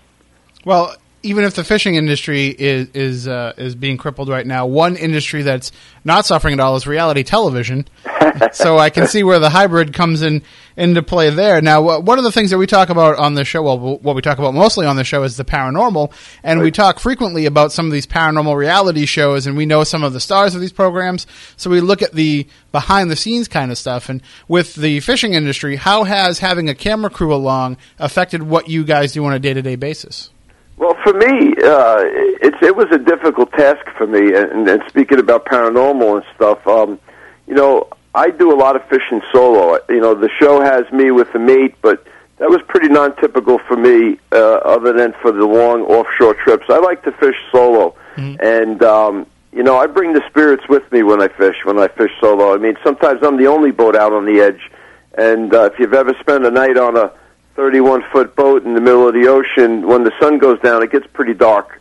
[0.65, 4.97] Well, even if the fishing industry is is uh, is being crippled right now, one
[4.97, 5.73] industry that's
[6.05, 7.87] not suffering at all is reality television.
[8.53, 10.43] so I can see where the hybrid comes in
[10.77, 11.61] into play there.
[11.61, 14.23] Now, one of the things that we talk about on the show, well, what we
[14.23, 17.87] talk about mostly on the show is the paranormal, and we talk frequently about some
[17.87, 21.27] of these paranormal reality shows, and we know some of the stars of these programs.
[21.57, 24.09] So we look at the behind the scenes kind of stuff.
[24.09, 28.85] And with the fishing industry, how has having a camera crew along affected what you
[28.85, 30.31] guys do on a day to day basis?
[30.79, 32.03] Well, for me, uh,
[32.43, 34.35] it's it was a difficult task for me.
[34.35, 36.99] And, and speaking about paranormal and stuff, um,
[37.47, 39.79] you know, I do a lot of fishing solo.
[39.89, 42.07] You know, the show has me with the mate, but
[42.39, 44.19] that was pretty non-typical for me.
[44.33, 47.95] Uh, other than for the long offshore trips, I like to fish solo,
[48.41, 51.57] and um, you know, I bring the spirits with me when I fish.
[51.65, 54.71] When I fish solo, I mean, sometimes I'm the only boat out on the edge.
[55.17, 57.11] And uh, if you've ever spent a night on a
[57.57, 60.93] 31 foot boat in the middle of the ocean, when the sun goes down, it
[60.93, 61.81] gets pretty dark.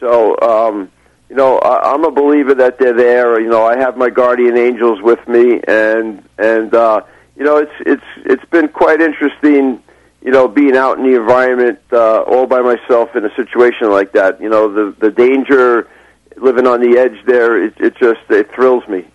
[0.00, 0.90] So, um,
[1.30, 3.40] you know, I, I'm a believer that they're there.
[3.40, 7.02] You know, I have my guardian angels with me, and and uh,
[7.36, 9.82] you know, it's it's it's been quite interesting.
[10.20, 14.12] You know, being out in the environment uh, all by myself in a situation like
[14.12, 14.40] that.
[14.40, 15.88] You know, the the danger,
[16.36, 19.06] living on the edge there, it, it just it thrills me.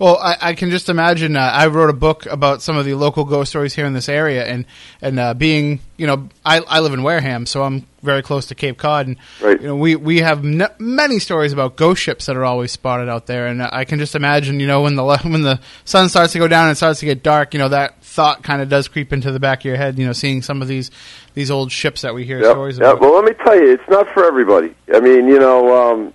[0.00, 1.36] Well, I, I can just imagine.
[1.36, 4.08] Uh, I wrote a book about some of the local ghost stories here in this
[4.08, 4.64] area, and
[5.02, 8.54] and uh, being, you know, I, I live in Wareham, so I'm very close to
[8.54, 9.60] Cape Cod, and Right.
[9.60, 13.10] you know, we we have n- many stories about ghost ships that are always spotted
[13.10, 16.32] out there, and I can just imagine, you know, when the when the sun starts
[16.32, 18.70] to go down and it starts to get dark, you know, that thought kind of
[18.70, 20.90] does creep into the back of your head, you know, seeing some of these
[21.34, 22.92] these old ships that we hear Yep, stories yep.
[22.94, 23.00] about.
[23.02, 24.74] Well, let me tell you, it's not for everybody.
[24.94, 26.14] I mean, you know, um,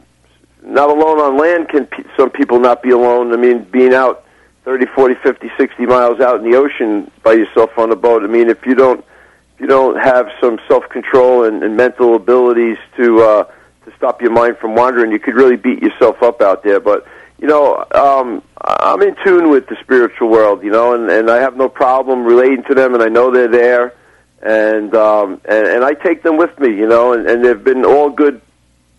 [0.66, 3.34] not alone on land can pe- some people not be alone.
[3.34, 4.26] I mean, being out
[4.64, 8.24] 30, 40, 50, 60 miles out in the ocean by yourself on a boat.
[8.24, 9.06] I mean, if you don't
[9.56, 13.44] if you don't have some self-control and, and mental abilities to uh,
[13.86, 16.80] to stop your mind from wandering, you could really beat yourself up out there.
[16.80, 17.08] But
[17.40, 21.38] you know, um, I'm in tune with the spiritual world, you know, and, and I
[21.38, 23.94] have no problem relating to them, and I know they're there,
[24.42, 27.86] and um, and, and I take them with me, you know, and, and they've been
[27.86, 28.42] all good,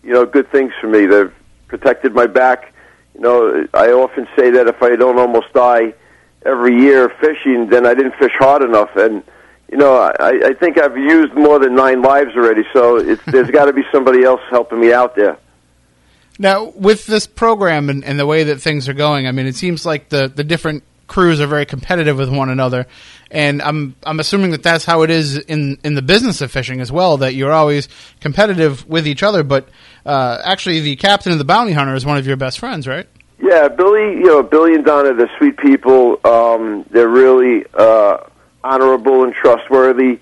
[0.01, 1.05] you know, good things for me.
[1.05, 1.33] They've
[1.67, 2.73] protected my back.
[3.15, 5.93] You know, I often say that if I don't almost die
[6.45, 9.23] every year fishing, then I didn't fish hard enough, and
[9.71, 12.63] you know, I, I think I've used more than nine lives already.
[12.73, 15.37] So it's, there's got to be somebody else helping me out there.
[16.39, 19.55] Now, with this program and, and the way that things are going, I mean, it
[19.55, 22.85] seems like the, the different crews are very competitive with one another,
[23.31, 26.79] and I'm I'm assuming that that's how it is in in the business of fishing
[26.81, 27.17] as well.
[27.17, 27.87] That you're always
[28.19, 29.69] competitive with each other, but
[30.05, 33.07] uh, actually, the captain of the bounty hunter is one of your best friends, right?
[33.39, 36.19] Yeah, Billy, you know, Billy and Donna, they're sweet people.
[36.23, 38.17] Um, they're really uh,
[38.63, 40.19] honorable and trustworthy,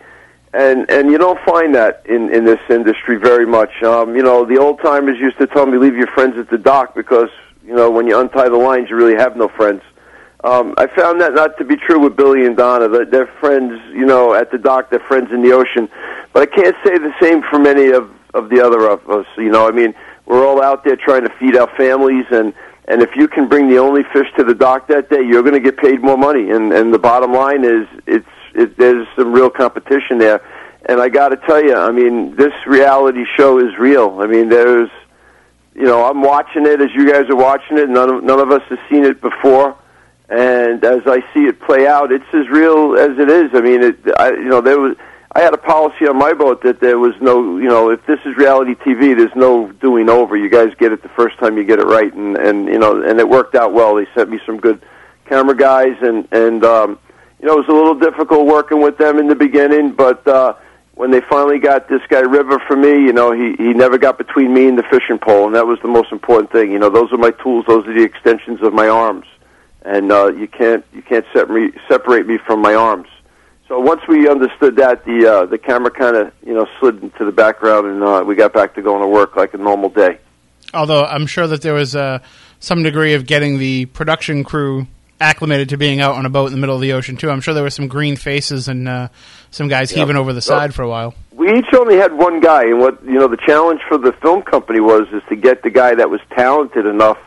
[0.54, 3.72] and and you don't find that in in this industry very much.
[3.84, 6.58] Um, you know, the old timers used to tell me leave your friends at the
[6.58, 7.30] dock because
[7.66, 9.82] you know when you untie the lines, you really have no friends.
[10.46, 12.88] Um, I found that not to be true with Billy and Donna.
[12.88, 14.92] They're, they're friends, you know, at the dock.
[14.92, 15.90] They're friends in the ocean,
[16.34, 19.26] but I can't say the same for many of of the other of us.
[19.38, 19.96] You know, I mean,
[20.28, 22.54] we're all out there trying to feed our families and
[22.88, 25.56] and if you can bring the only fish to the dock that day, you're going
[25.56, 26.52] to get paid more money.
[26.52, 30.42] And and the bottom line is, it's it, there's some real competition there.
[30.88, 34.20] And I got to tell you, I mean, this reality show is real.
[34.22, 34.92] I mean, there's,
[35.74, 37.90] you know, I'm watching it as you guys are watching it.
[37.90, 39.76] None of none of us has seen it before.
[40.30, 43.52] And as I see it play out, it's as real as it is.
[43.54, 44.96] I mean, it, I, you know, there was.
[45.34, 48.20] I had a policy on my boat that there was no, you know, if this
[48.24, 50.38] is reality TV, there's no doing over.
[50.38, 53.02] You guys get it the first time you get it right, and and you know,
[53.04, 53.96] and it worked out well.
[53.96, 54.82] They sent me some good
[55.26, 57.00] camera guys, and and um,
[57.40, 60.56] you know, it was a little difficult working with them in the beginning, but uh,
[60.96, 64.18] when they finally got this guy River for me, you know, he he never got
[64.18, 66.72] between me and the fishing pole, and that was the most important thing.
[66.72, 69.26] You know, those are my tools; those are the extensions of my arms,
[69.86, 73.08] and uh, you can't you can't set me, separate me from my arms.
[73.68, 77.26] So once we understood that, the uh, the camera kind of you know slid into
[77.26, 80.20] the background, and uh, we got back to going to work like a normal day.
[80.74, 82.20] Although I'm sure that there was uh,
[82.60, 84.88] some degree of getting the production crew
[85.22, 87.30] acclimated to being out on a boat in the middle of the ocean too.
[87.30, 89.08] I'm sure there were some green faces and uh,
[89.50, 90.00] some guys Yep.
[90.00, 91.14] heaving over the side for a while.
[91.32, 94.42] We each only had one guy, and what you know the challenge for the film
[94.42, 97.18] company was is to get the guy that was talented enough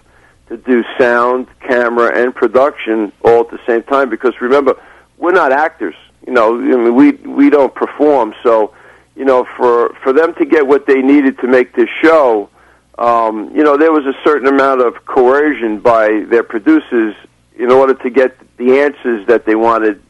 [0.48, 4.08] to do sound, camera, and production all at the same time.
[4.08, 4.80] Because remember,
[5.18, 5.94] we're not actors.
[6.26, 8.74] You know, I mean, we we don't perform, so
[9.16, 12.50] you know, for for them to get what they needed to make this show,
[12.98, 17.14] um, you know, there was a certain amount of coercion by their producers
[17.56, 20.00] in order to get the answers that they wanted,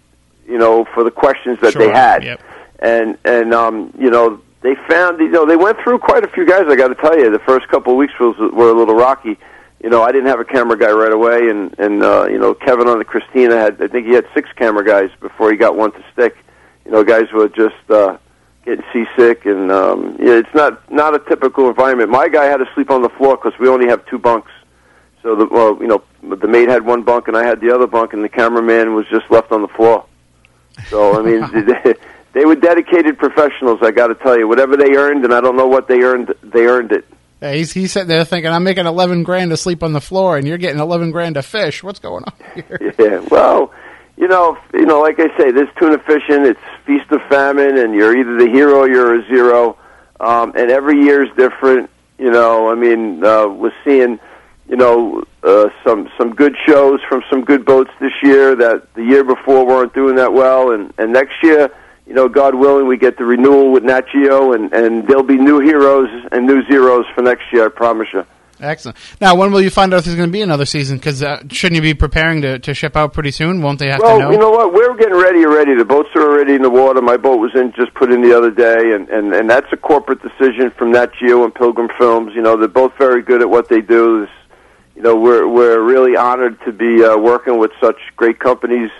[0.46, 2.24] you know, for the questions that Sure, they had.
[2.24, 2.40] yep.
[2.81, 6.46] And and um, you know, they found you know they went through quite a few
[6.46, 6.62] guys.
[6.68, 9.38] I got to tell you, the first couple of weeks was were a little rocky.
[9.83, 12.55] You know, I didn't have a camera guy right away, and and uh, you know,
[12.55, 15.77] Kevin on the Christina had I think he had six camera guys before he got
[15.77, 16.37] one to stick.
[16.85, 18.19] You know, guys were just uh,
[18.64, 22.11] getting seasick, and um, yeah, it's not not a typical environment.
[22.11, 24.51] My guy had to sleep on the floor because we only have two bunks.
[25.23, 27.87] So the well, you know, the maid had one bunk and I had the other
[27.87, 30.05] bunk, and the cameraman was just left on the floor.
[30.88, 31.95] So I mean, they,
[32.33, 33.79] they were dedicated professionals.
[33.83, 36.35] I got to tell you, whatever they earned, and I don't know what they earned,
[36.43, 37.05] they earned it.
[37.40, 40.37] Yeah, he's he's sitting there thinking, I'm making eleven grand to sleep on the floor,
[40.37, 41.83] and you're getting eleven grand to fish.
[41.83, 42.94] What's going on here?
[42.98, 43.72] Yeah, well,
[44.16, 47.94] you know, you know, like I say, this tuna fishing, it's feast of famine, and
[47.94, 49.77] you're either the hero or you're a zero,
[50.18, 51.90] um, and every year is different.
[52.18, 54.18] You know, I mean, uh, we're seeing,
[54.68, 59.05] you know, uh, some some good shows from some good boats this year that the
[59.05, 61.70] year before weren't doing that well, and and next year.
[62.09, 65.37] You know, God willing, we get the renewal with Nat Geo, and, and there'll be
[65.37, 67.66] new heroes and new zeros for next year.
[67.66, 68.25] I promise you.
[68.61, 68.97] Excellent.
[69.21, 70.97] Now, when will you find out if there's going to be another season?
[70.97, 73.61] Because uh, shouldn't you be preparing to, to ship out pretty soon?
[73.62, 74.31] Won't they have Well, to know?
[74.33, 74.73] you know what?
[74.73, 75.77] We're getting ready already.
[75.77, 77.01] The boats are already in the water.
[77.03, 79.77] My boat was in just put in the other day, and and and that's a
[79.77, 82.33] corporate decision from Nat Geo and Pilgrim Films.
[82.35, 84.23] You know, they're both very good at what they do.
[84.23, 84.31] This,
[84.97, 88.90] you know, we're we're really honored to be uh, working with such great companies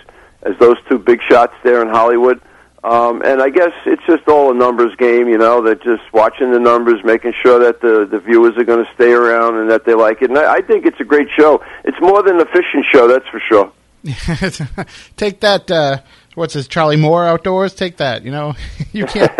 [0.43, 2.39] as those two big shots there in Hollywood.
[2.83, 5.61] Um, and I guess it's just all a numbers game, you know.
[5.61, 9.11] That just watching the numbers, making sure that the the viewers are going to stay
[9.11, 10.29] around and that they like it.
[10.29, 11.61] And I, I think it's a great show.
[11.83, 13.71] It's more than a fishing show, that's for sure.
[15.17, 15.69] Take that.
[15.69, 15.97] Uh,
[16.35, 16.69] what's this?
[16.69, 17.73] Charlie Moore outdoors.
[17.73, 18.23] Take that.
[18.23, 18.53] You know,
[18.93, 19.31] you can't.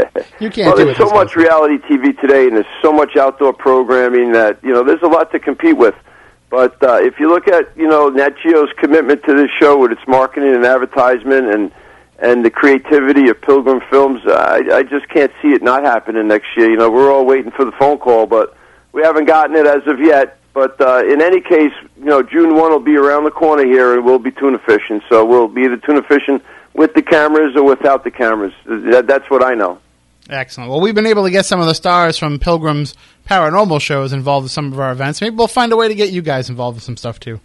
[0.42, 1.08] You can't well, do there's it.
[1.08, 5.02] so much reality TV today, and there's so much outdoor programming that you know there's
[5.02, 5.96] a lot to compete with.
[6.50, 9.94] But uh, if you look at you know Nat Geo's commitment to this show with
[9.94, 11.72] its marketing and advertisement and
[12.22, 16.48] and the creativity of Pilgrim Films, I, I just can't see it not happening next
[16.58, 16.70] year.
[16.70, 18.56] You know, we're all waiting for the phone call, but
[18.92, 20.38] we haven't gotten it as of yet.
[20.54, 23.94] But uh, in any case, you know, June one will be around the corner here,
[23.94, 25.02] and we'll be tuna fishing.
[25.10, 26.42] So we'll be either tuna fishing
[26.74, 28.54] with the cameras or without the cameras.
[28.66, 29.80] That, that's what I know.
[30.30, 30.70] Excellent.
[30.70, 32.96] Well, we've been able to get some of the stars from Pilgrim's
[33.28, 35.22] paranormal shows involved with some of our events.
[35.22, 37.40] Maybe we'll find a way to get you guys involved with some stuff too.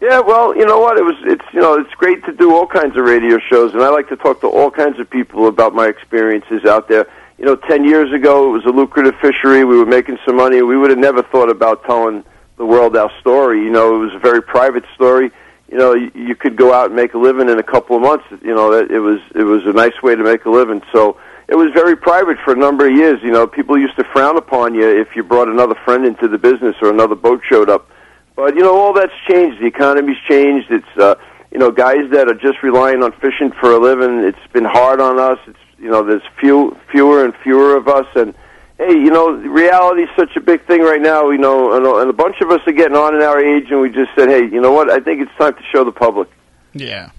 [0.00, 0.96] Yeah, well, you know what?
[0.96, 3.82] It was it's you know it's great to do all kinds of radio shows, and
[3.82, 7.06] I like to talk to all kinds of people about my experiences out there.
[7.36, 9.62] You know, ten years ago it was a lucrative fishery.
[9.64, 10.62] We were making some money.
[10.62, 12.24] We would have never thought about telling
[12.56, 13.62] the world our story.
[13.62, 15.30] You know, it was a very private story.
[15.70, 18.00] You know, you, you could go out and make a living in a couple of
[18.00, 18.24] months.
[18.42, 20.80] You know, it was it was a nice way to make a living.
[20.92, 23.20] So it was very private for a number of years.
[23.22, 26.38] You know, people used to frown upon you if you brought another friend into the
[26.38, 27.90] business or another boat showed up.
[28.40, 29.60] But you know, all that's changed.
[29.60, 30.70] The economy's changed.
[30.70, 31.16] It's uh,
[31.52, 34.20] you know, guys that are just relying on fishing for a living.
[34.20, 35.38] It's been hard on us.
[35.46, 38.34] It's you know, there's few fewer and fewer of us, and
[38.78, 41.28] hey, you know, reality is such a big thing right now.
[41.30, 43.80] You know, and, and a bunch of us are getting on in our age, and
[43.80, 44.90] we just said, hey, you know what?
[44.90, 46.28] I think it's time to show the public.
[46.72, 47.10] Yeah.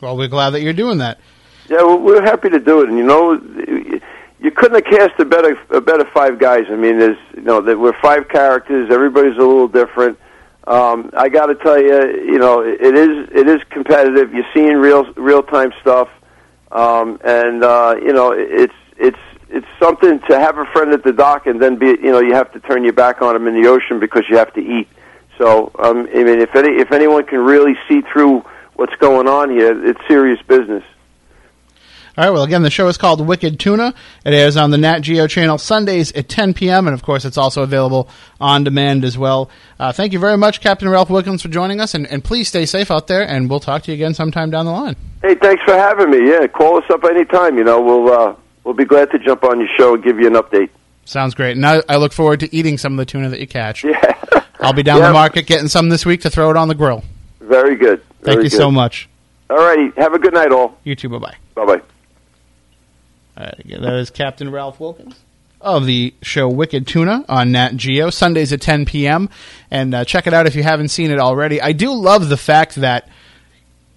[0.00, 1.18] Well, we're glad that you're doing that.
[1.68, 3.34] Yeah, well, we're happy to do it, and you know,
[4.40, 6.64] you couldn't have cast a better a better five guys.
[6.68, 8.90] I mean, there's you know, that we're five characters.
[8.90, 10.18] Everybody's a little different.
[10.68, 14.34] Um, I got to tell you, you know, it is it is competitive.
[14.34, 16.10] You're seeing real real time stuff,
[16.70, 21.12] um, and uh, you know, it's it's it's something to have a friend at the
[21.14, 23.54] dock and then be you know you have to turn your back on him in
[23.60, 24.88] the ocean because you have to eat.
[25.38, 29.48] So um, I mean, if any if anyone can really see through what's going on
[29.48, 30.84] here, it's serious business.
[32.18, 32.30] All right.
[32.30, 33.94] Well, again, the show is called Wicked Tuna.
[34.24, 36.88] It airs on the Nat Geo channel Sundays at 10 p.m.
[36.88, 38.08] And of course, it's also available
[38.40, 39.50] on demand as well.
[39.78, 41.94] Uh, thank you very much, Captain Ralph Wilkins, for joining us.
[41.94, 43.22] And, and please stay safe out there.
[43.22, 44.96] And we'll talk to you again sometime down the line.
[45.22, 46.28] Hey, thanks for having me.
[46.28, 47.56] Yeah, call us up anytime.
[47.56, 50.26] You know, we'll uh, we'll be glad to jump on your show and give you
[50.26, 50.70] an update.
[51.04, 51.56] Sounds great.
[51.56, 53.84] And I, I look forward to eating some of the tuna that you catch.
[53.84, 54.14] Yeah.
[54.60, 55.06] I'll be down Yeah.
[55.06, 57.04] the market getting some this week to throw it on the grill.
[57.40, 58.02] Very good.
[58.22, 58.56] Thank you good.
[58.56, 59.08] so much.
[59.48, 59.92] All righty.
[59.96, 60.76] Have a good night, all.
[60.82, 61.08] You too.
[61.08, 61.36] Bye bye.
[61.54, 61.82] Bye bye.
[63.38, 65.14] Right, that is Captain Ralph Wilkins
[65.60, 69.28] of the show Wicked Tuna on Nat Geo, Sundays at 10 p.m.
[69.70, 71.60] And uh, check it out if you haven't seen it already.
[71.60, 73.08] I do love the fact that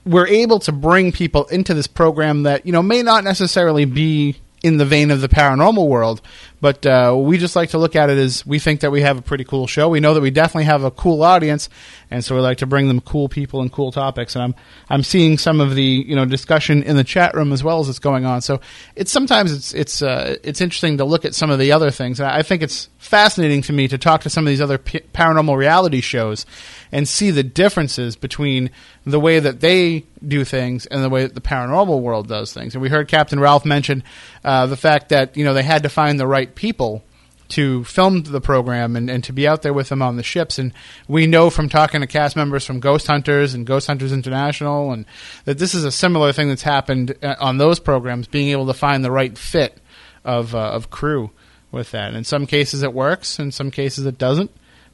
[0.05, 4.37] we're able to bring people into this program that, you know, may not necessarily be
[4.63, 6.21] in the vein of the paranormal world.
[6.59, 9.17] But uh, we just like to look at it as we think that we have
[9.17, 9.89] a pretty cool show.
[9.89, 11.69] We know that we definitely have a cool audience,
[12.11, 14.35] and so we like to bring them cool people and cool topics.
[14.35, 14.55] And I'm
[14.87, 17.89] I'm seeing some of the you know discussion in the chat room as well as
[17.89, 18.41] it's going on.
[18.41, 18.61] So
[18.95, 22.21] it's sometimes it's it's uh, it's interesting to look at some of the other things.
[22.21, 25.57] I think it's fascinating to me to talk to some of these other p- paranormal
[25.57, 26.45] reality shows
[26.91, 28.69] and see the differences between
[29.05, 32.75] the way that they do things and the way that the paranormal world does things.
[32.75, 34.03] And we heard Captain Ralph mention
[34.43, 37.03] uh, the fact that you know they had to find the right people
[37.51, 40.57] to film the program and, and to be out there with them on the ships.
[40.57, 40.73] And
[41.07, 45.05] we know from talking to cast members from Ghost Hunters and Ghost Hunters International, and
[45.45, 48.73] that this is a similar thing that's happened uh, on those programs, being able to
[48.73, 49.77] find the right fit
[50.23, 51.31] of uh, of crew
[51.71, 52.13] with that.
[52.13, 54.51] In some cases it works, in some cases it doesn't.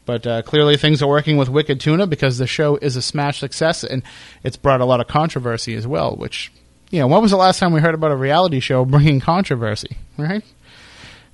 [0.07, 3.39] But uh, clearly things are working with Wicked Tuna because the show is a smash
[3.39, 4.01] success and
[4.41, 6.15] it's brought a lot of controversy as well.
[6.15, 6.51] Which,
[6.89, 9.97] you know, when was the last time we heard about a reality show bringing controversy,
[10.17, 10.43] right?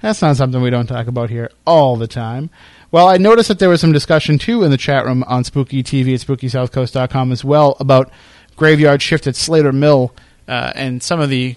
[0.02, 2.50] That's not something we don't talk about here all the time.
[2.92, 5.84] Well, I noticed that there was some discussion too in the chat room on Spooky
[5.84, 8.12] TV at SpookySouthCoast.com as well about
[8.56, 10.14] Graveyard Shift at Slater Mill
[10.48, 11.56] uh, and some of the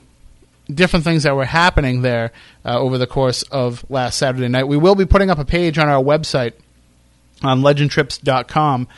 [0.72, 2.30] different things that were happening there
[2.64, 4.64] uh, over the course of last Saturday night.
[4.64, 6.52] We will be putting up a page on our website
[7.42, 8.88] on legendtrips.com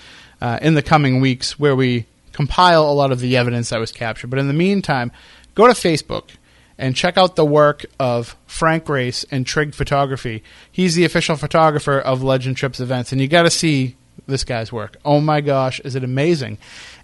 [0.40, 3.92] uh, in the coming weeks where we compile a lot of the evidence that was
[3.92, 4.30] captured.
[4.30, 5.10] But in the meantime,
[5.54, 6.30] go to Facebook
[6.78, 10.44] and check out the work of Frank Grace and Trig Photography.
[10.70, 13.96] He's the official photographer of Legend Trips events, and you got to see
[14.26, 14.96] this guy's work.
[15.04, 16.58] Oh my gosh, is it amazing!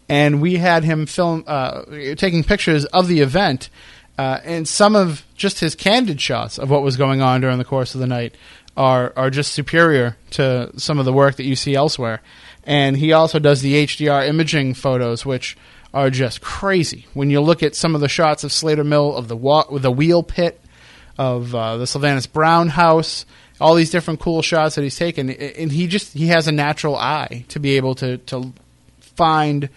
[0.09, 1.83] And we had him film, uh,
[2.17, 3.71] taking pictures of the event,
[4.17, 7.65] uh, and some of just his candid shots of what was going on during the
[7.65, 8.37] course of the night
[8.77, 12.21] are are just superior to some of the work that you see elsewhere.
[12.65, 15.57] And he also does the HDR imaging photos, which
[15.93, 17.07] are just crazy.
[17.15, 19.93] When you look at some of the shots of Slater Mill, of the wa- the
[19.93, 20.61] wheel pit,
[21.19, 23.27] of uh, the Sylvanus Brown house,
[23.61, 26.97] all these different cool shots that he's taken, and he just he has a natural
[26.97, 28.53] eye to be able to to
[28.99, 29.69] find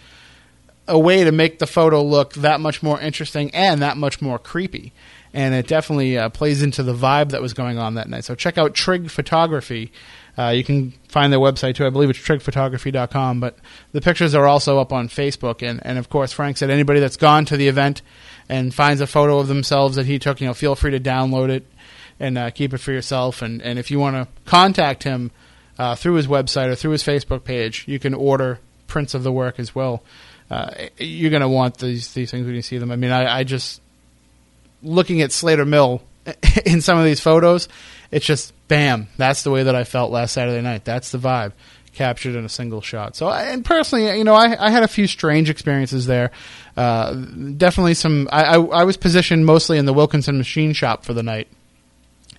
[0.88, 4.38] a way to make the photo look that much more interesting and that much more
[4.38, 4.92] creepy.
[5.34, 8.24] And it definitely uh, plays into the vibe that was going on that night.
[8.24, 9.92] So check out Trig Photography.
[10.38, 11.86] Uh, you can find their website too.
[11.86, 13.40] I believe it's trigphotography.com.
[13.40, 13.58] But
[13.92, 15.68] the pictures are also up on Facebook.
[15.68, 18.02] And, and of course, Frank said anybody that's gone to the event
[18.48, 21.50] and finds a photo of themselves that he took, you know, feel free to download
[21.50, 21.66] it
[22.20, 23.42] and uh, keep it for yourself.
[23.42, 25.30] And, and if you want to contact him
[25.78, 29.32] uh, through his website or through his Facebook page, you can order prints of the
[29.32, 30.02] work as well.
[30.50, 32.90] Uh, you're going to want these these things when you see them.
[32.90, 33.82] I mean, I, I just
[34.82, 36.02] looking at Slater Mill
[36.64, 37.68] in some of these photos,
[38.10, 39.08] it's just bam.
[39.16, 40.84] That's the way that I felt last Saturday night.
[40.84, 41.52] That's the vibe
[41.98, 43.16] captured in a single shot.
[43.16, 46.30] So, and personally, you know, I, I had a few strange experiences there.
[46.76, 48.28] Uh, definitely some.
[48.30, 51.48] I, I, I was positioned mostly in the Wilkinson Machine Shop for the night,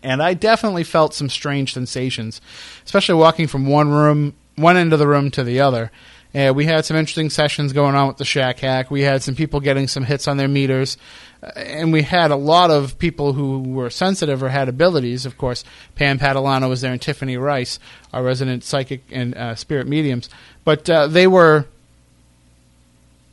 [0.02, 2.39] and I definitely felt some strange sensations,
[2.86, 5.91] especially walking from one room, one end of the room to the other.
[6.34, 8.92] Uh, we had some interesting sessions going on with the Shack Hack.
[8.92, 10.96] We had some people getting some hits on their meters.
[11.42, 15.26] Uh, and we had a lot of people who were sensitive or had abilities.
[15.26, 15.63] Of course,
[15.96, 17.80] Pam Padalano was there and Tiffany Rice,
[18.13, 20.30] our resident psychic and uh, spirit mediums.
[20.63, 21.65] But uh, they were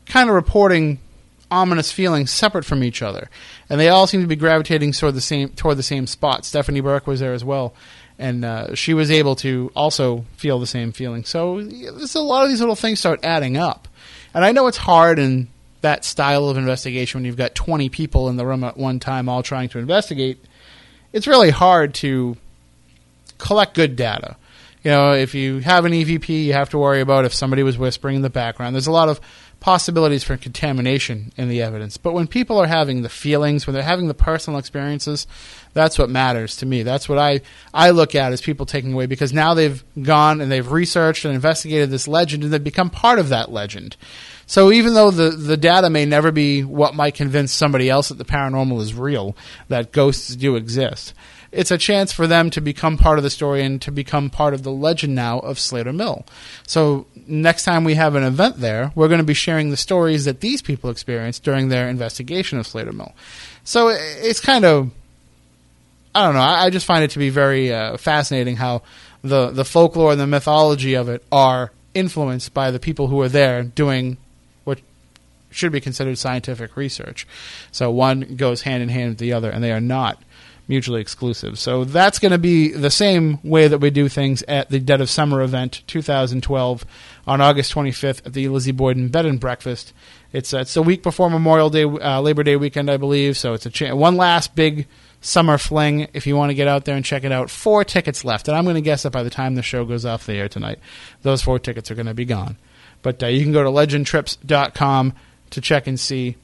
[0.06, 0.98] kind of reporting
[1.50, 3.28] ominous feelings separate from each other.
[3.68, 6.46] And they all seemed to be gravitating toward the same, toward the same spot.
[6.46, 7.74] Stephanie Burke was there as well
[8.18, 11.24] and uh, she was able to also feel the same feeling.
[11.24, 13.88] So there's a lot of these little things start adding up,
[14.34, 15.48] and I know it's hard in
[15.82, 19.28] that style of investigation when you've got 20 people in the room at one time
[19.28, 20.44] all trying to investigate.
[21.12, 22.36] It's really hard to
[23.38, 24.36] collect good data.
[24.82, 27.76] You know, if you have an EVP, you have to worry about if somebody was
[27.76, 28.74] whispering in the background.
[28.74, 29.20] There's a lot of
[29.66, 31.96] possibilities for contamination in the evidence.
[31.96, 35.26] But when people are having the feelings, when they're having the personal experiences,
[35.74, 36.84] that's what matters to me.
[36.84, 37.40] That's what I,
[37.74, 41.34] I look at as people taking away because now they've gone and they've researched and
[41.34, 43.96] investigated this legend and they've become part of that legend.
[44.46, 48.18] So even though the, the data may never be what might convince somebody else that
[48.18, 51.12] the paranormal is real, that ghosts do exist,
[51.56, 54.52] it's a chance for them to become part of the story and to become part
[54.52, 56.26] of the legend now of Slater Mill.
[56.66, 60.26] So next time we have an event there, we're going to be sharing the stories
[60.26, 63.14] that these people experienced during their investigation of Slater Mill.
[63.64, 64.90] So it's kind of,
[66.14, 68.82] I don't know, I, just find it to be very uh, fascinating how
[69.22, 73.30] the, the folklore and the mythology of it are influenced by the people who are
[73.30, 74.18] there doing
[74.64, 74.78] what
[75.50, 77.26] should be considered scientific research.
[77.72, 80.22] So one goes hand in hand with the other, and they are not
[80.68, 81.58] mutually exclusive.
[81.58, 85.00] So that's going to be the same way that we do things at the Dead
[85.00, 86.84] of Summer event 2012
[87.26, 89.92] on August 25th at the Lizzie Borden Bed and Breakfast.
[90.32, 93.36] It's uh, it's a week before Memorial Day, uh, Labor Day weekend, I believe.
[93.36, 94.86] So it's a cha- one last big
[95.20, 96.08] summer fling.
[96.12, 98.56] If you want to get out there and check it out, four tickets left, and
[98.56, 100.78] I'm going to guess that by the time the show goes off the air tonight,
[101.22, 102.56] those four tickets are going to be gone.
[103.02, 105.12] But uh, you can go to legendtrips.com
[105.50, 106.36] to check and see.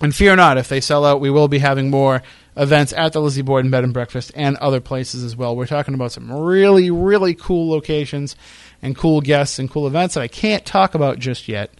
[0.00, 2.22] And fear not, if they sell out, we will be having more
[2.56, 5.54] events at the Lizzie Borden Bed and Breakfast and other places as well.
[5.54, 8.36] We're talking about some really, really cool locations
[8.82, 11.70] and cool guests and cool events that I can't talk about just yet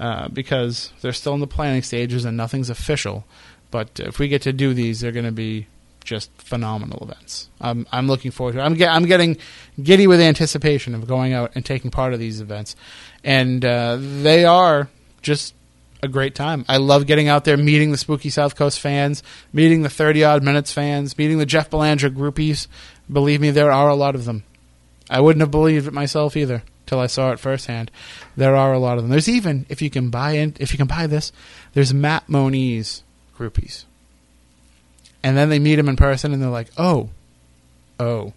[0.00, 3.24] uh, because they're still in the planning stages and nothing's official.
[3.70, 5.66] But if we get to do these, they're going to be
[6.04, 7.48] just phenomenal events.
[7.60, 8.62] I'm, I'm looking forward to it.
[8.62, 9.38] I'm, get, I'm getting
[9.82, 12.74] giddy with anticipation of going out and taking part of these events.
[13.22, 14.88] And uh, they are
[15.22, 15.54] just
[16.02, 16.64] a great time.
[16.68, 19.22] I love getting out there, meeting the Spooky South Coast fans,
[19.52, 22.66] meeting the 30 odd minutes fans, meeting the Jeff Belanger groupies.
[23.10, 24.42] Believe me, there are a lot of them.
[25.08, 27.90] I wouldn't have believed it myself either till I saw it firsthand.
[28.36, 29.10] There are a lot of them.
[29.10, 31.32] There's even if you can buy in, if you can buy this,
[31.74, 33.02] there's Matt Moniz
[33.38, 33.84] groupies.
[35.22, 37.10] And then they meet him in person and they're like, "Oh.
[38.00, 38.32] Oh."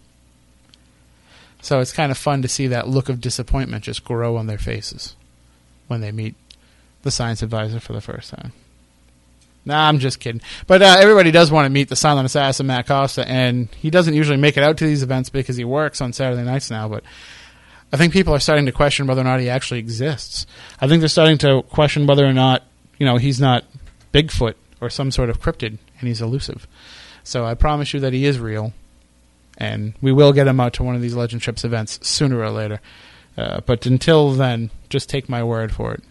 [1.60, 4.58] So it's kind of fun to see that look of disappointment just grow on their
[4.58, 5.16] faces
[5.88, 6.36] when they meet
[7.06, 8.52] the science advisor for the first time.
[9.64, 10.42] Nah, I'm just kidding.
[10.66, 14.14] But uh, everybody does want to meet the silent assassin, Matt Costa, and he doesn't
[14.14, 16.88] usually make it out to these events because he works on Saturday nights now.
[16.88, 17.02] But
[17.92, 20.46] I think people are starting to question whether or not he actually exists.
[20.80, 22.62] I think they're starting to question whether or not
[22.98, 23.64] you know he's not
[24.12, 26.68] Bigfoot or some sort of cryptid, and he's elusive.
[27.24, 28.72] So I promise you that he is real,
[29.58, 32.50] and we will get him out to one of these Legend Trips events sooner or
[32.50, 32.80] later.
[33.36, 36.04] Uh, but until then, just take my word for it.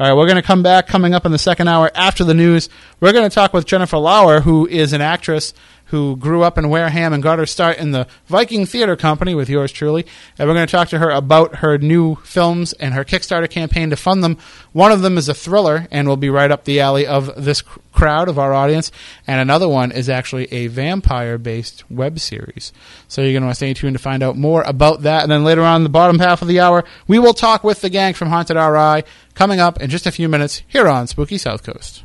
[0.00, 2.32] All right, we're going to come back coming up in the second hour after the
[2.32, 2.70] news.
[3.00, 5.52] We're going to talk with Jennifer Lauer, who is an actress
[5.90, 9.48] who grew up in Wareham and got her start in the Viking Theater Company with
[9.48, 10.06] yours truly.
[10.38, 13.90] And we're going to talk to her about her new films and her Kickstarter campaign
[13.90, 14.38] to fund them.
[14.72, 17.62] One of them is a thriller and will be right up the alley of this
[17.92, 18.92] crowd of our audience.
[19.26, 22.72] And another one is actually a vampire based web series.
[23.08, 25.24] So you're going to want to stay tuned to find out more about that.
[25.24, 27.80] And then later on in the bottom half of the hour, we will talk with
[27.80, 31.36] the gang from Haunted RI coming up in just a few minutes here on Spooky
[31.36, 32.04] South Coast.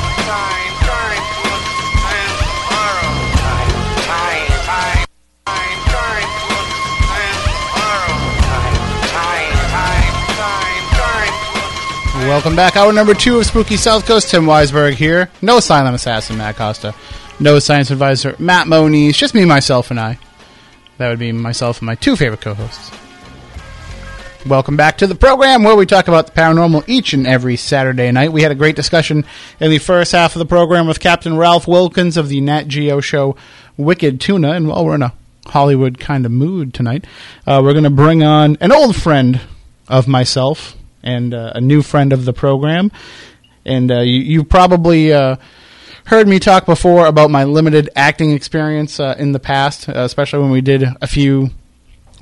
[12.27, 12.77] Welcome back.
[12.77, 14.29] Hour number two of Spooky South Coast.
[14.29, 15.29] Tim Weisberg here.
[15.41, 16.93] No silent assassin, Matt Costa.
[17.39, 19.17] No science advisor, Matt Moniz.
[19.17, 20.19] Just me, myself, and I.
[20.97, 22.91] That would be myself and my two favorite co-hosts.
[24.45, 28.11] Welcome back to the program where we talk about the paranormal each and every Saturday
[28.11, 28.31] night.
[28.31, 29.25] We had a great discussion
[29.59, 33.01] in the first half of the program with Captain Ralph Wilkins of the Nat Geo
[33.01, 33.35] show
[33.77, 34.51] Wicked Tuna.
[34.51, 35.13] And while we're in a
[35.47, 37.05] Hollywood kind of mood tonight,
[37.47, 39.41] uh, we're going to bring on an old friend
[39.87, 42.91] of myself and uh, a new friend of the program.
[43.65, 45.35] And uh, you, you probably uh,
[46.05, 50.39] heard me talk before about my limited acting experience uh, in the past, uh, especially
[50.39, 51.51] when we did a few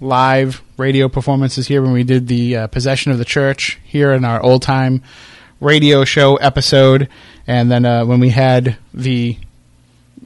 [0.02, 4.24] live radio performances here when we did the uh, possession of the church here in
[4.24, 5.02] our old time
[5.60, 7.10] radio show episode,
[7.46, 9.38] and then when we had the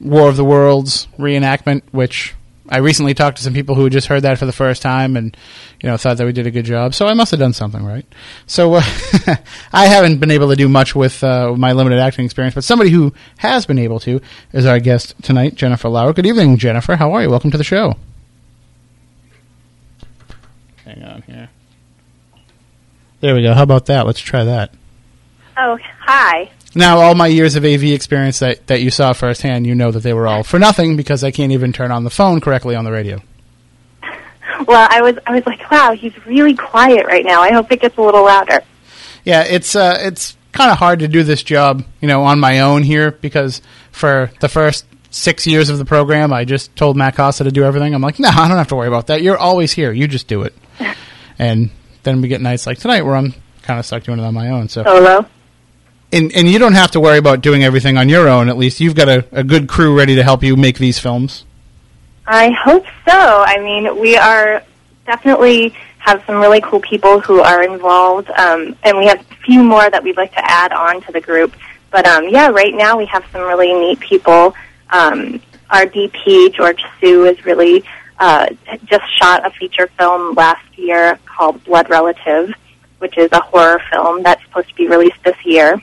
[0.00, 2.34] War of the Worlds reenactment, which
[2.68, 5.16] I recently talked to some people who had just heard that for the first time
[5.16, 5.36] and
[5.82, 6.94] you know thought that we did a good job.
[6.94, 8.06] So I must have done something right.
[8.46, 8.82] So uh,
[9.72, 12.90] I haven't been able to do much with uh, my limited acting experience, but somebody
[12.90, 14.20] who has been able to
[14.52, 16.14] is our guest tonight, Jennifer Lauer.
[16.14, 16.96] Good evening, Jennifer.
[16.96, 17.30] How are you?
[17.30, 17.96] Welcome to the show.
[20.84, 21.50] Hang on here.
[23.20, 23.54] There we go.
[23.54, 24.06] How about that?
[24.06, 24.72] Let's try that.
[25.56, 26.50] Oh, hi.
[26.74, 30.00] Now, all my years of AV experience that, that you saw firsthand, you know that
[30.00, 32.84] they were all for nothing because I can't even turn on the phone correctly on
[32.84, 33.20] the radio.
[34.68, 37.42] Well, I was I was like, wow, he's really quiet right now.
[37.42, 38.60] I hope it gets a little louder.
[39.24, 42.60] Yeah, it's uh, it's kind of hard to do this job, you know, on my
[42.60, 43.60] own here because
[43.90, 47.64] for the first six years of the program, I just told Matt Costa to do
[47.64, 47.94] everything.
[47.94, 49.22] I'm like, no, I don't have to worry about that.
[49.22, 49.92] You're always here.
[49.92, 50.54] You just do it.
[51.38, 51.70] and
[52.04, 54.50] then we get nights like tonight where I'm kind of stuck doing it on my
[54.50, 54.68] own.
[54.68, 55.26] So solo.
[56.14, 58.48] And and you don't have to worry about doing everything on your own.
[58.48, 61.44] At least you've got a, a good crew ready to help you make these films.
[62.26, 63.12] I hope so.
[63.46, 64.62] I mean, we are
[65.04, 69.62] definitely have some really cool people who are involved, um, and we have a few
[69.62, 71.54] more that we'd like to add on to the group.
[71.90, 74.54] But um, yeah, right now we have some really neat people.
[74.90, 75.40] Um,
[75.70, 77.84] our DP George Sue is really
[78.18, 78.46] uh,
[78.84, 82.52] just shot a feature film last year called Blood Relative,
[82.98, 85.82] which is a horror film that's supposed to be released this year.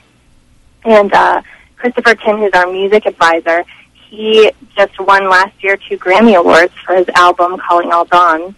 [0.84, 1.42] And uh,
[1.76, 3.64] Christopher Tin, who's our music advisor,
[4.08, 8.54] he just won last year two Grammy Awards for his album Calling All Dawns.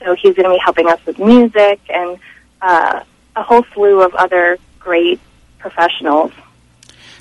[0.00, 2.18] So he's going to be helping us with music and
[2.60, 3.02] uh,
[3.36, 5.20] a whole slew of other great
[5.58, 6.32] professionals.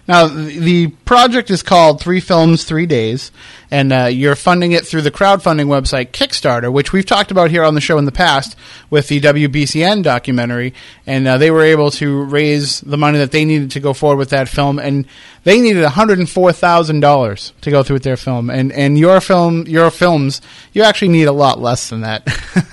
[0.07, 3.31] Now, the project is called Three Films, Three Days,
[3.73, 7.63] and uh, you're funding it through the crowdfunding website Kickstarter, which we've talked about here
[7.63, 8.55] on the show in the past
[8.91, 10.75] with the WBCN documentary.
[11.07, 14.17] And uh, they were able to raise the money that they needed to go forward
[14.17, 15.07] with that film, and
[15.43, 18.51] they needed $104,000 to go through with their film.
[18.51, 20.39] And and your film, your films,
[20.73, 22.29] you actually need a lot less than that.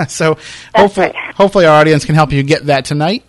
[0.11, 0.37] so
[0.75, 1.35] hopefully, right.
[1.35, 3.25] hopefully, our audience can help you get that tonight.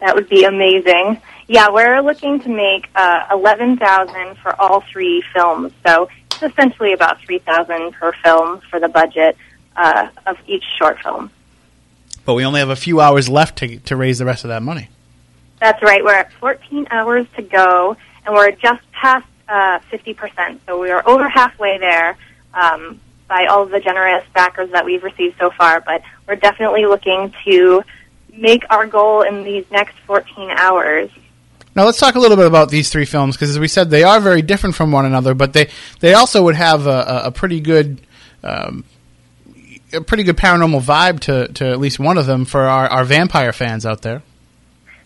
[0.00, 1.22] That would be amazing.
[1.46, 5.72] Yeah, we're looking to make uh, eleven thousand for all three films.
[5.86, 6.08] So
[6.44, 9.36] essentially about three thousand per film for the budget
[9.76, 11.30] uh, of each short film.
[12.24, 14.62] But we only have a few hours left to to raise the rest of that
[14.62, 14.88] money.
[15.60, 16.04] That's right.
[16.04, 20.58] We're at 14 hours to go, and we're just past uh, 50%.
[20.66, 22.18] So we are over halfway there
[22.52, 25.80] um, by all of the generous backers that we've received so far.
[25.80, 27.82] But we're definitely looking to
[28.36, 31.10] make our goal in these next 14 hours.
[31.76, 34.04] Now let's talk a little bit about these three films because, as we said, they
[34.04, 35.70] are very different from one another, but they
[36.00, 38.00] they also would have a, a, pretty good.
[38.42, 38.84] Um,
[39.92, 43.04] a pretty good paranormal vibe to, to at least one of them for our, our
[43.04, 44.22] vampire fans out there.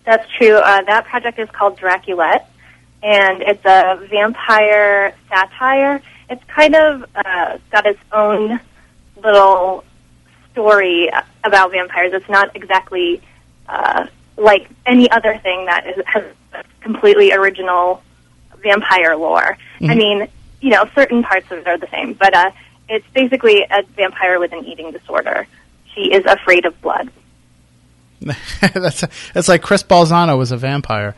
[0.07, 0.57] That's true.
[0.57, 2.47] Uh, that project is called Draculette,
[3.03, 6.01] and it's a vampire satire.
[6.31, 8.59] It's kind of uh, got its own
[9.23, 9.85] little
[10.53, 11.11] story
[11.45, 12.13] about vampires.
[12.15, 13.21] It's not exactly
[13.69, 14.07] uh,
[14.39, 16.25] like any other thing that is, has
[16.81, 18.03] completely original
[18.63, 19.59] vampire lore.
[19.81, 20.29] I mean,
[20.61, 22.51] you know, certain parts of it are the same, but uh,
[22.89, 25.47] it's basically a vampire with an eating disorder.
[25.95, 27.11] She is afraid of blood.
[28.75, 31.15] that's that's like Chris Balzano was a vampire.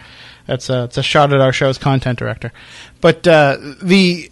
[0.47, 2.53] That's a, it's a shot at our show's content director.
[3.01, 4.31] But uh, the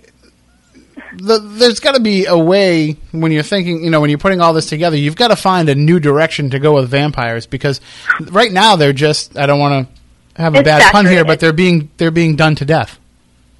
[1.14, 4.40] the, there's got to be a way when you're thinking, you know, when you're putting
[4.40, 7.80] all this together, you've got to find a new direction to go with vampires because
[8.20, 11.40] right now they're just I don't want to have a It's bad pun here, but
[11.40, 12.98] they're being they're being done to death.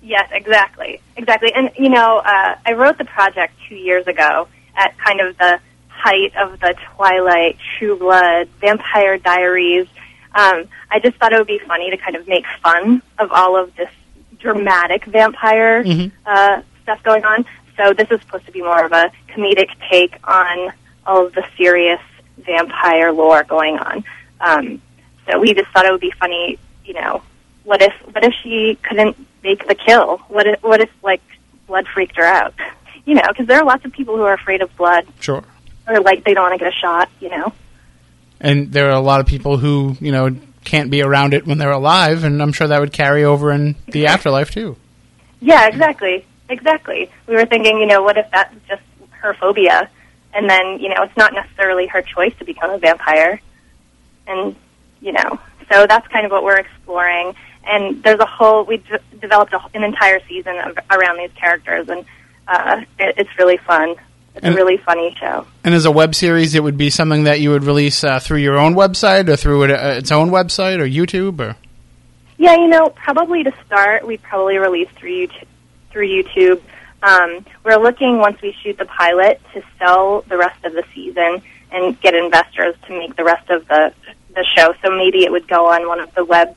[0.02, 1.52] Yes, exactly, exactly.
[1.54, 5.60] And you know, uh, I wrote the project two years ago at kind of the
[5.88, 9.86] height of the Twilight, True Blood, Vampire Diaries.
[10.34, 13.60] Um, I just thought it would be funny to kind of make fun of all
[13.60, 13.90] of this
[14.38, 15.82] dramatic vampire
[16.24, 17.44] uh, stuff going on.
[17.76, 20.72] So this is supposed to be more of a comedic take on
[21.06, 22.00] all of the serious
[22.38, 24.04] vampire lore going on.
[24.40, 24.80] Um,
[25.26, 27.22] so we just thought it would be funny, you know,
[27.64, 30.16] what if what if she couldn't make the kill?
[30.28, 31.20] What if what if like
[31.66, 32.54] blood freaked her out?
[33.04, 35.42] You know, because there are lots of people who are afraid of blood, Sure.
[35.86, 37.08] or like they don't want to get a shot.
[37.20, 37.54] You know.
[38.38, 41.56] And there are a lot of people who you know can't be around it when
[41.56, 44.76] they're alive, and I'm sure that would carry over in the afterlife too.
[45.40, 47.10] Yeah, exactly, exactly.
[47.26, 49.88] We were thinking, you know, what if that's just her phobia,
[50.34, 53.40] and then you know, it's not necessarily her choice to become a vampire,
[54.26, 54.54] and
[55.00, 55.38] you know,
[55.70, 57.34] so that's kind of what we're exploring.
[57.64, 61.88] And there's a whole we d- developed a, an entire season of, around these characters,
[61.88, 62.04] and
[62.46, 63.94] uh, it, it's really fun.
[64.34, 65.46] It's And- a really funny show.
[65.64, 68.38] And as a web series, it would be something that you would release uh, through
[68.38, 71.56] your own website or through it, uh, its own website or YouTube or.
[72.38, 75.47] Yeah, you know, probably to start, we probably release through YouTube.
[75.90, 76.60] Through YouTube,
[77.02, 81.42] um, we're looking once we shoot the pilot to sell the rest of the season
[81.70, 83.92] and get investors to make the rest of the
[84.34, 84.74] the show.
[84.82, 86.56] So maybe it would go on one of the web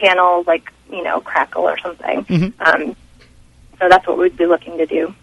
[0.00, 2.26] channels, like you know, Crackle or something.
[2.60, 2.96] Um,
[3.78, 5.14] so that's what we'd be looking to do.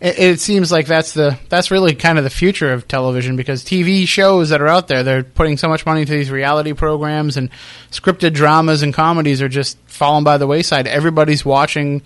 [0.00, 3.62] It, it seems like that's the that's really kind of the future of television because
[3.62, 7.36] TV shows that are out there they're putting so much money into these reality programs
[7.36, 7.50] and
[7.90, 10.88] scripted dramas and comedies are just falling by the wayside.
[10.88, 12.02] Everybody's watching,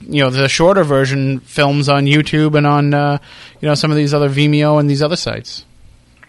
[0.00, 3.18] you know, the shorter version films on YouTube and on uh,
[3.60, 5.64] you know some of these other Vimeo and these other sites.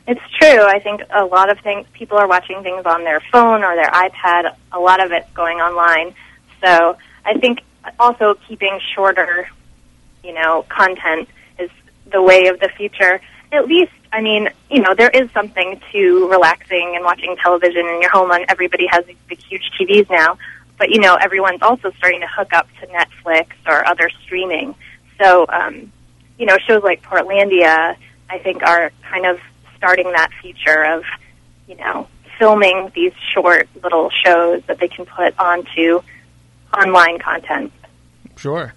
[0.07, 0.63] It's true.
[0.63, 3.89] I think a lot of things people are watching things on their phone or their
[3.91, 4.55] iPad.
[4.71, 6.15] A lot of it's going online.
[6.63, 7.61] So I think
[7.99, 9.49] also keeping shorter,
[10.23, 11.29] you know, content
[11.59, 11.69] is
[12.11, 13.21] the way of the future.
[13.51, 18.01] At least I mean, you know, there is something to relaxing and watching television in
[18.01, 18.31] your home.
[18.31, 20.37] And everybody has these big, huge TVs now.
[20.82, 24.73] But you know, everyone's also starting to hook up to Netflix or other streaming.
[25.21, 25.91] So, um,
[26.39, 27.95] you know, shows like Portlandia,
[28.27, 29.39] I think, are kind of
[29.77, 31.03] starting that feature of,
[31.67, 32.07] you know,
[32.39, 36.01] filming these short little shows that they can put onto
[36.75, 37.71] online content.
[38.36, 38.73] Sure.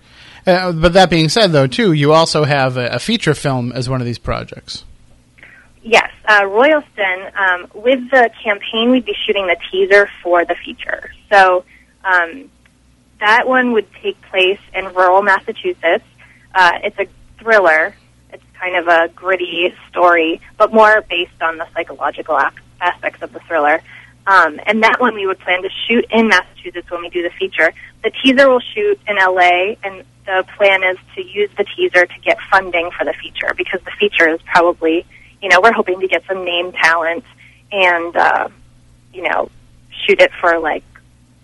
[0.46, 3.88] Uh, but that being said, though, too, you also have a, a feature film as
[3.88, 4.84] one of these projects.
[5.82, 7.30] Yes, uh, Royalston.
[7.34, 11.10] Um, with the campaign, we'd be shooting the teaser for the feature.
[11.32, 11.64] So
[12.04, 12.50] um,
[13.20, 16.04] that one would take place in rural Massachusetts.
[16.54, 17.06] Uh, it's a
[17.38, 17.94] thriller.
[18.32, 22.38] It's kind of a gritty story, but more based on the psychological
[22.80, 23.80] aspects of the thriller.
[24.26, 27.30] Um, and that one we would plan to shoot in Massachusetts when we do the
[27.30, 27.72] feature.
[28.02, 32.20] The teaser will shoot in LA, and the plan is to use the teaser to
[32.20, 35.04] get funding for the feature because the feature is probably,
[35.42, 37.24] you know, we're hoping to get some name talent
[37.70, 38.48] and, uh,
[39.12, 39.50] you know,
[40.06, 40.84] shoot it for like,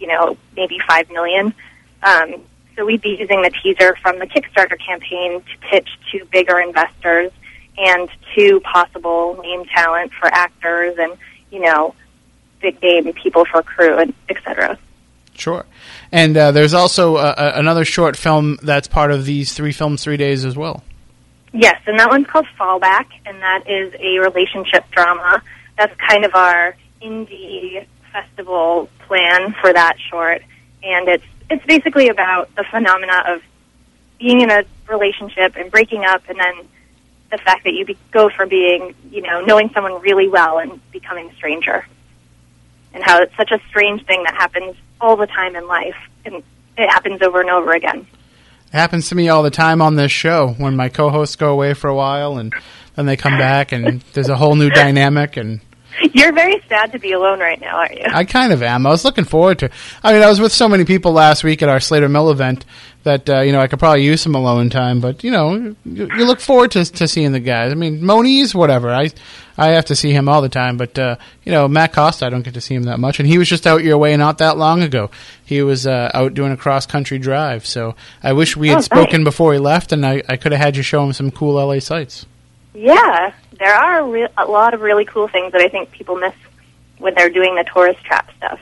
[0.01, 1.55] you know, maybe five million.
[2.03, 2.42] Um,
[2.74, 7.30] so we'd be using the teaser from the Kickstarter campaign to pitch to bigger investors
[7.76, 11.12] and to possible name talent for actors and,
[11.51, 11.94] you know,
[12.61, 14.78] big name people for crew and et cetera.
[15.34, 15.64] Sure.
[16.12, 20.16] And uh, there's also uh, another short film that's part of these three films, three
[20.16, 20.82] days as well.
[21.53, 25.42] Yes, and that one's called Fallback, and that is a relationship drama.
[25.76, 30.42] That's kind of our indie festival plan for that short,
[30.82, 33.42] and it's it's basically about the phenomena of
[34.18, 36.68] being in a relationship and breaking up, and then
[37.30, 40.80] the fact that you be, go from being, you know, knowing someone really well and
[40.90, 41.86] becoming a stranger,
[42.92, 46.42] and how it's such a strange thing that happens all the time in life, and
[46.76, 48.06] it happens over and over again.
[48.72, 51.74] It happens to me all the time on this show when my co-hosts go away
[51.74, 52.54] for a while and
[52.94, 55.61] then they come back and there's a whole new dynamic and
[56.12, 58.05] You're very sad to be alone right now, aren't you?
[58.07, 58.86] I kind of am.
[58.86, 59.70] I was looking forward to.
[60.03, 62.64] I mean, I was with so many people last week at our Slater Mill event
[63.03, 65.01] that uh, you know I could probably use some alone time.
[65.01, 65.74] But you know, you,
[66.16, 67.72] you look forward to to seeing the guys.
[67.72, 68.91] I mean, Moniz, whatever.
[68.91, 69.11] I
[69.59, 70.76] I have to see him all the time.
[70.76, 73.28] But uh, you know, Matt Costa, I don't get to see him that much, and
[73.28, 75.11] he was just out your way not that long ago.
[75.45, 77.66] He was uh, out doing a cross country drive.
[77.66, 79.32] So I wish we had Oh, spoken nice.
[79.32, 81.80] before he left, and I I could have had you show him some cool LA
[81.80, 82.26] sites.
[82.72, 86.34] Yeah, there are re- a lot of really cool things that I think people miss
[86.98, 88.58] when they're doing the tourist trap stuff.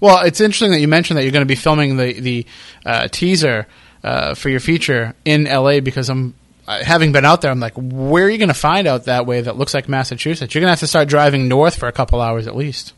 [0.00, 2.46] Well, it's interesting that you mentioned that you're going to be filming the the
[2.84, 3.66] uh, teaser
[4.04, 6.34] uh, for your feature in LA because I'm
[6.66, 7.50] uh, having been out there.
[7.50, 10.54] I'm like, where are you going to find out that way that looks like Massachusetts?
[10.54, 12.92] You're going to have to start driving north for a couple hours at least.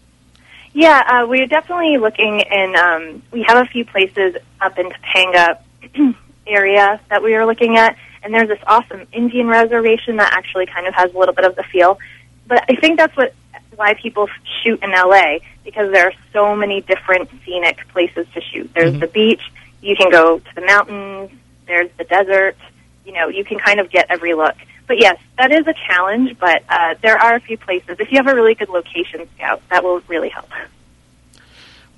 [0.73, 5.59] Yeah, uh, we're definitely looking and Um, we have a few places up in Topanga
[6.47, 7.97] area that we are looking at,
[8.29, 11.57] and there's this awesome Indian reservation that actually kind of has a little bit of
[11.57, 11.99] the feel.
[12.47, 13.35] But I think that's what
[13.75, 14.29] why people
[14.63, 18.71] shoot in LA because there are so many different scenic places to shoot.
[18.75, 19.41] There's the beach.
[19.81, 21.31] You can go to the mountains.
[21.67, 22.57] There's the desert.
[23.07, 24.57] You know, you can kind of get every look.
[24.87, 26.37] But yes, that is a challenge.
[26.39, 27.97] But uh, there are a few places.
[27.99, 30.51] If you have a really good location scout, that will really help.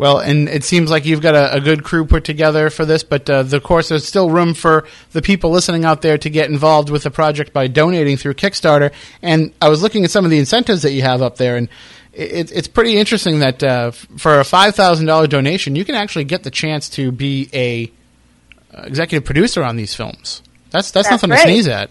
[0.00, 3.02] Well, and it seems like you've got a, a good crew put together for this,
[3.02, 6.48] but uh, of course, there's still room for the people listening out there to get
[6.48, 8.94] involved with the project by donating through Kickstarter.
[9.20, 11.68] And I was looking at some of the incentives that you have up there, and
[12.14, 16.24] it, it's pretty interesting that uh, for a five thousand dollar donation, you can actually
[16.24, 17.92] get the chance to be a
[18.74, 20.42] uh, executive producer on these films.
[20.70, 21.42] That's that's, That's nothing right.
[21.42, 21.90] to sneeze at.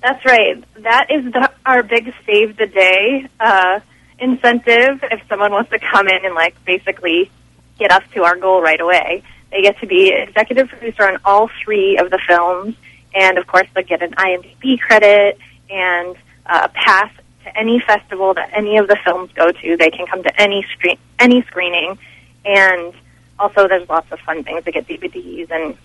[0.00, 0.64] That's right.
[0.76, 3.80] That is the, our big save the day uh,
[4.22, 5.04] incentive.
[5.10, 7.30] If someone wants to come in and like basically
[7.78, 11.50] get us to our goal right away, they get to be executive producer on all
[11.62, 12.74] three of the films,
[13.14, 16.16] and of course they get an IMDb credit and
[16.46, 17.12] uh, a pass
[17.44, 19.76] to any festival that any of the films go to.
[19.76, 21.98] They can come to any screen any screening,
[22.44, 22.94] and
[23.38, 24.64] also there's lots of fun things.
[24.64, 25.76] They get DVDs and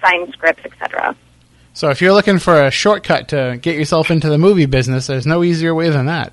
[0.00, 1.16] signed scripts, etc.
[1.74, 5.26] So if you're looking for a shortcut to get yourself into the movie business, there's
[5.26, 6.32] no easier way than that.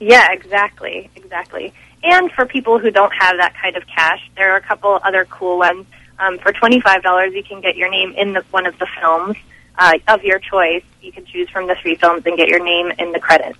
[0.00, 1.72] Yeah, exactly, exactly.
[2.02, 5.24] And for people who don't have that kind of cash, there are a couple other
[5.24, 5.86] cool ones.
[6.20, 8.86] Um, for twenty five dollars, you can get your name in the, one of the
[9.00, 9.36] films
[9.76, 10.84] uh, of your choice.
[11.02, 13.58] You can choose from the three films and get your name in the credits.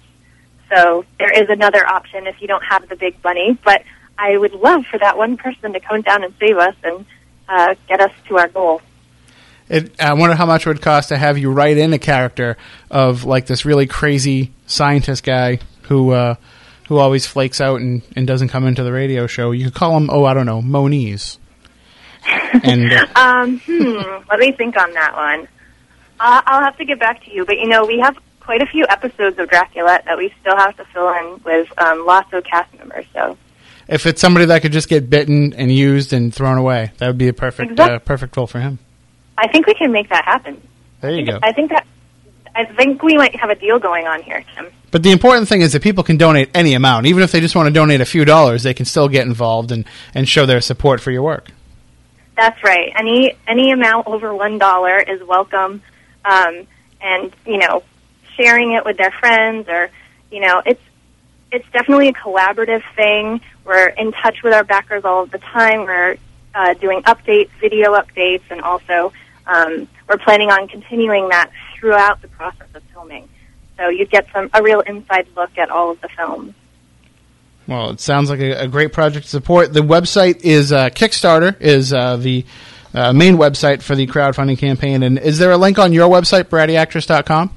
[0.68, 3.58] So there is another option if you don't have the big money.
[3.64, 3.82] But
[4.16, 7.06] I would love for that one person to come down and save us and
[7.48, 8.82] uh, get us to our goal.
[9.68, 12.56] It, I wonder how much it would cost to have you write in a character
[12.90, 15.58] of like this really crazy scientist guy
[15.88, 16.34] who uh,
[16.88, 19.50] who always flakes out and, and doesn't come into the radio show.
[19.50, 21.38] You could call him, oh, I don't know, Moniz.
[22.62, 25.48] and uh, Um, hmm, let me think on that one.
[26.20, 27.44] Uh, I'll have to get back to you.
[27.44, 30.76] But you know, we have quite a few episodes of Draculette that we still have
[30.78, 33.04] to fill in with um, lots of cast members.
[33.12, 33.36] So
[33.86, 37.18] If it's somebody that could just get bitten and used and thrown away, that would
[37.18, 38.78] be a perfect Exact- uh, perfect role for him.
[39.36, 40.60] I think we can make that happen.
[41.00, 41.38] There you go.
[41.42, 41.86] I think that
[42.58, 44.66] I think we might have a deal going on here, Tim.
[44.90, 47.54] But the important thing is that people can donate any amount, even if they just
[47.54, 48.64] want to donate a few dollars.
[48.64, 51.52] They can still get involved and, and show their support for your work.
[52.36, 52.92] That's right.
[52.96, 55.82] Any any amount over one dollar is welcome,
[56.24, 56.66] um,
[57.00, 57.84] and you know,
[58.36, 59.90] sharing it with their friends or
[60.32, 60.82] you know, it's
[61.52, 63.40] it's definitely a collaborative thing.
[63.64, 65.84] We're in touch with our backers all of the time.
[65.84, 66.16] We're
[66.56, 69.12] uh, doing updates, video updates, and also
[69.46, 73.28] um, we're planning on continuing that throughout the process of filming.
[73.76, 76.54] So you get some a real inside look at all of the films.
[77.66, 79.72] Well, it sounds like a, a great project to support.
[79.72, 82.44] The website is uh, Kickstarter is uh, the
[82.94, 85.02] uh, main website for the crowdfunding campaign.
[85.02, 87.54] And is there a link on your website, brattyactress.com?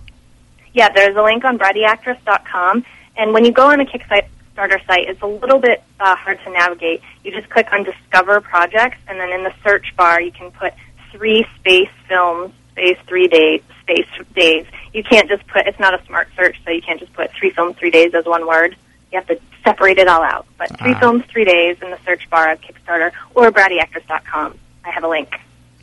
[0.74, 2.86] Yeah, there's a link on brattyactress.com,
[3.18, 6.52] and when you go on the Kickstarter site, it's a little bit uh, hard to
[6.52, 7.02] navigate.
[7.24, 10.74] You just click on Discover Projects, and then in the search bar, you can put
[11.12, 13.62] three space films, space three days,
[13.92, 14.66] space days.
[14.94, 15.68] You can't just put.
[15.68, 18.26] It's not a smart search, so you can't just put three films, three days as
[18.26, 18.76] one word.
[19.12, 20.46] You have to separate it all out.
[20.58, 21.00] But three Ah.
[21.00, 24.58] films, three days in the search bar of Kickstarter or brattyactress.com.
[24.86, 25.30] I have a link.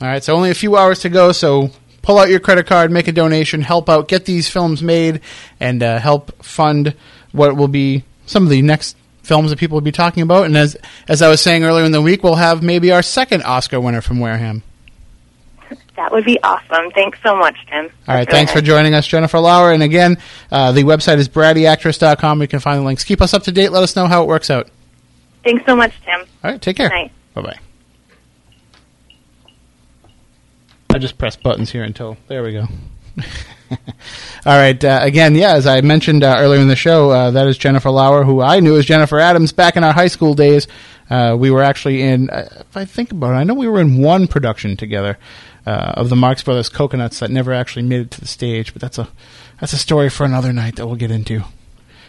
[0.00, 1.32] All right, so only a few hours to go.
[1.32, 1.70] So
[2.02, 5.20] pull out your credit card, make a donation, help out, get these films made,
[5.60, 6.94] and uh, help fund
[7.32, 10.46] what will be some of the next films that people will be talking about.
[10.46, 13.42] And as as I was saying earlier in the week, we'll have maybe our second
[13.42, 14.62] Oscar winner from Wareham.
[15.98, 16.92] That would be awesome.
[16.92, 17.90] Thanks so much, Tim.
[18.06, 19.72] All right, thanks for joining us, Jennifer Lauer.
[19.72, 20.16] And again,
[20.48, 22.40] uh, the website is brattyactress.com.
[22.40, 23.02] You can find the links.
[23.02, 23.72] Keep us up to date.
[23.72, 24.68] Let us know how it works out.
[25.42, 26.20] Thanks so much, Tim.
[26.44, 26.88] All right, take care.
[26.88, 27.10] Bye
[27.42, 27.58] bye.
[30.90, 32.68] I just press buttons here until there we go.
[34.46, 34.82] All right.
[34.82, 37.90] Uh, again, yeah, as I mentioned uh, earlier in the show, uh, that is Jennifer
[37.90, 40.68] Lauer, who I knew as Jennifer Adams back in our high school days.
[41.10, 43.80] Uh, we were actually in, uh, if I think about it, I know we were
[43.80, 45.18] in one production together
[45.68, 48.72] uh, of the Marx Brothers Coconuts that never actually made it to the stage.
[48.72, 49.08] But that's a
[49.60, 51.42] that's a story for another night that we'll get into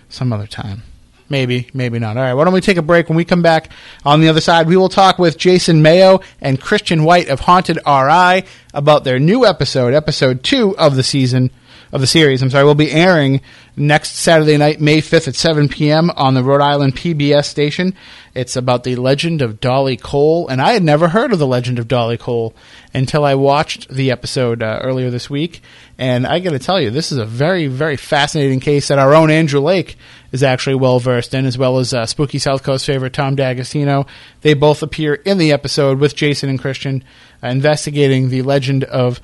[0.07, 0.84] some other time.
[1.28, 2.16] Maybe, maybe not.
[2.18, 3.10] All right, why don't we take a break?
[3.10, 3.70] When we come back
[4.03, 7.78] on the other side, we will talk with Jason Mayo and Christian White of Haunted
[7.86, 11.51] RI about their new episode, episode two of the season
[11.92, 12.42] of the series.
[12.42, 13.42] I'm sorry, will be airing
[13.76, 16.12] next Saturday night, May 5th at 7 p.m.
[16.12, 17.96] on the Rhode Island PBS station.
[18.36, 21.80] It's about the legend of Dolly Cole, and I had never heard of the legend
[21.80, 22.54] of Dolly Cole
[22.94, 25.62] until I watched the episode uh, earlier this week.
[25.98, 29.14] And I got to tell you, this is a very, very fascinating case that our
[29.16, 29.98] own Andrew Lake
[30.32, 34.06] is actually well versed in, as well as uh, Spooky South Coast favorite Tom D'Agostino.
[34.42, 37.04] They both appear in the episode with Jason and Christian
[37.44, 39.20] uh, investigating the legend of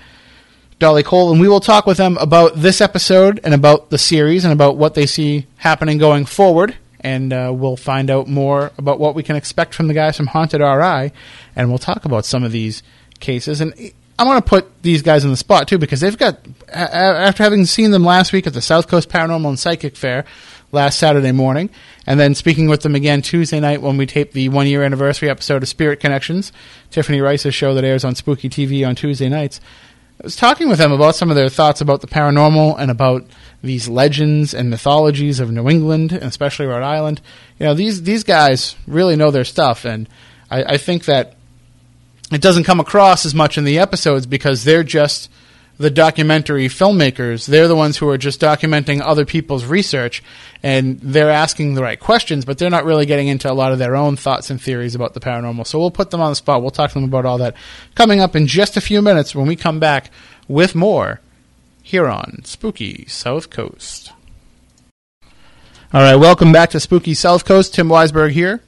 [0.77, 4.43] Dolly Cole, and we will talk with them about this episode and about the series
[4.43, 6.75] and about what they see happening going forward.
[6.99, 10.27] And uh, we'll find out more about what we can expect from the guys from
[10.27, 11.11] Haunted RI,
[11.55, 12.83] and we'll talk about some of these
[13.19, 13.61] cases.
[13.61, 13.73] And
[14.17, 16.39] I'm going to put these guys in the spot too because they've got
[16.73, 20.25] after having seen them last week at the South Coast Paranormal and Psychic Fair
[20.71, 21.69] last Saturday morning,
[22.07, 25.29] and then speaking with them again Tuesday night when we tape the one year anniversary
[25.29, 26.51] episode of Spirit Connections,
[26.91, 29.61] Tiffany Rice's show that airs on Spooky TV on Tuesday nights.
[30.21, 33.25] I was talking with them about some of their thoughts about the paranormal and about
[33.61, 37.21] these legends and mythologies of New England, and especially Rhode Island.
[37.59, 40.07] You know, these these guys really know their stuff, and
[40.49, 41.35] I, I think that
[42.31, 45.29] it doesn't come across as much in the episodes because they're just
[45.77, 47.47] the documentary filmmakers.
[47.47, 50.23] They're the ones who are just documenting other people's research
[50.63, 53.79] and they're asking the right questions, but they're not really getting into a lot of
[53.79, 55.67] their own thoughts and theories about the paranormal.
[55.67, 56.61] So we'll put them on the spot.
[56.61, 57.55] We'll talk to them about all that
[57.93, 60.11] coming up in just a few minutes when we come back
[60.47, 61.19] with more
[61.81, 64.11] here on Spooky South Coast.
[65.93, 67.73] All right, welcome back to Spooky South Coast.
[67.73, 68.61] Tim Weisberg here,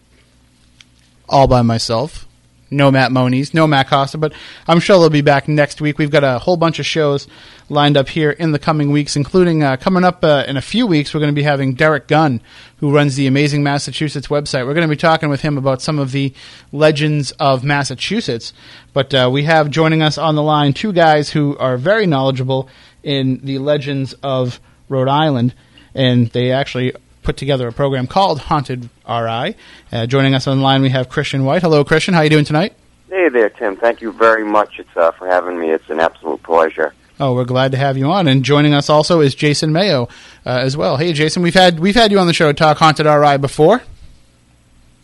[1.28, 2.27] all by myself.
[2.70, 4.34] No Matt Moniz, no Matt Costa, but
[4.68, 5.98] I'm sure they'll be back next week.
[5.98, 7.28] We've got a whole bunch of shows
[7.70, 10.86] lined up here in the coming weeks, including uh, coming up uh, in a few
[10.86, 11.14] weeks.
[11.14, 12.42] We're going to be having Derek Gunn,
[12.78, 14.66] who runs the Amazing Massachusetts website.
[14.66, 16.34] We're going to be talking with him about some of the
[16.72, 18.52] legends of Massachusetts.
[18.94, 22.70] But uh, we have joining us on the line two guys who are very knowledgeable
[23.02, 24.60] in the legends of
[24.90, 25.54] Rhode Island,
[25.94, 26.94] and they actually
[27.28, 29.56] put together a program called Haunted RI.
[29.92, 31.62] Uh, joining us online, we have Christian White.
[31.62, 32.14] Hello, Christian.
[32.14, 32.74] How are you doing tonight?
[33.10, 33.76] Hey there, Tim.
[33.76, 35.70] Thank you very much it's, uh, for having me.
[35.72, 36.94] It's an absolute pleasure.
[37.20, 38.30] Oh, we're glad to have you on.
[38.30, 40.04] And joining us also is Jason Mayo
[40.46, 40.96] uh, as well.
[40.96, 43.82] Hey, Jason, we've had we've had you on the show talk Haunted RI before.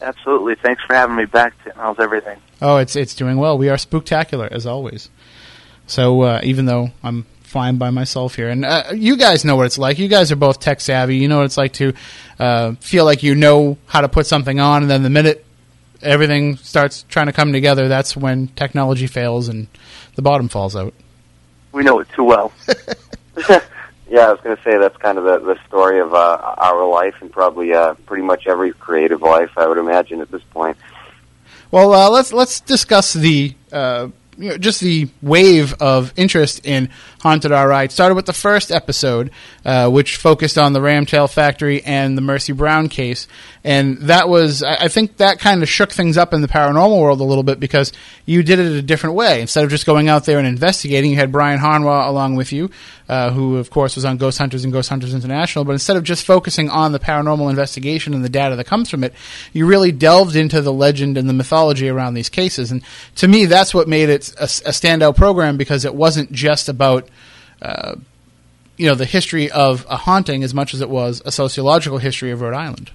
[0.01, 0.55] Absolutely.
[0.55, 1.73] Thanks for having me back, Tim.
[1.75, 2.39] How's everything?
[2.61, 3.57] Oh, it's it's doing well.
[3.57, 5.09] We are spooktacular as always.
[5.87, 9.65] So uh, even though I'm flying by myself here, and uh, you guys know what
[9.65, 9.97] it's like.
[9.97, 11.17] You guys are both tech savvy.
[11.17, 11.93] You know what it's like to
[12.39, 15.45] uh, feel like you know how to put something on, and then the minute
[16.01, 19.67] everything starts trying to come together, that's when technology fails and
[20.15, 20.93] the bottom falls out.
[21.71, 22.51] We know it too well.
[24.13, 26.87] Yeah, I was going to say that's kind of the, the story of uh, our
[26.87, 30.77] life and probably uh, pretty much every creative life, I would imagine, at this point.
[31.71, 36.89] Well, uh, let's let's discuss the uh, you know, just the wave of interest in
[37.21, 37.89] Haunted RI.
[37.89, 39.31] Started with the first episode,
[39.65, 43.27] uh, which focused on the Ramtail factory and the Mercy Brown case,
[43.63, 46.99] and that was I I think that kind of shook things up in the paranormal
[46.99, 47.93] world a little bit because
[48.25, 49.41] you did it a different way.
[49.41, 52.69] Instead of just going out there and investigating, you had Brian Harnois along with you,
[53.09, 55.65] uh, who of course was on Ghost Hunters and Ghost Hunters International.
[55.65, 59.03] But instead of just focusing on the paranormal investigation and the data that comes from
[59.03, 59.13] it,
[59.51, 62.71] you really delved into the legend and the mythology around these cases.
[62.71, 62.83] And
[63.15, 67.07] to me, that's what made it a, a standout program because it wasn't just about
[67.61, 67.95] uh,
[68.77, 72.31] you know the history of a haunting as much as it was a sociological history
[72.31, 72.91] of Rhode Island.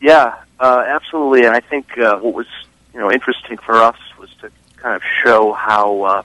[0.00, 1.46] Yeah, uh, absolutely.
[1.46, 2.46] And I think uh, what was
[2.94, 6.22] you know interesting for us was to kind of show how uh,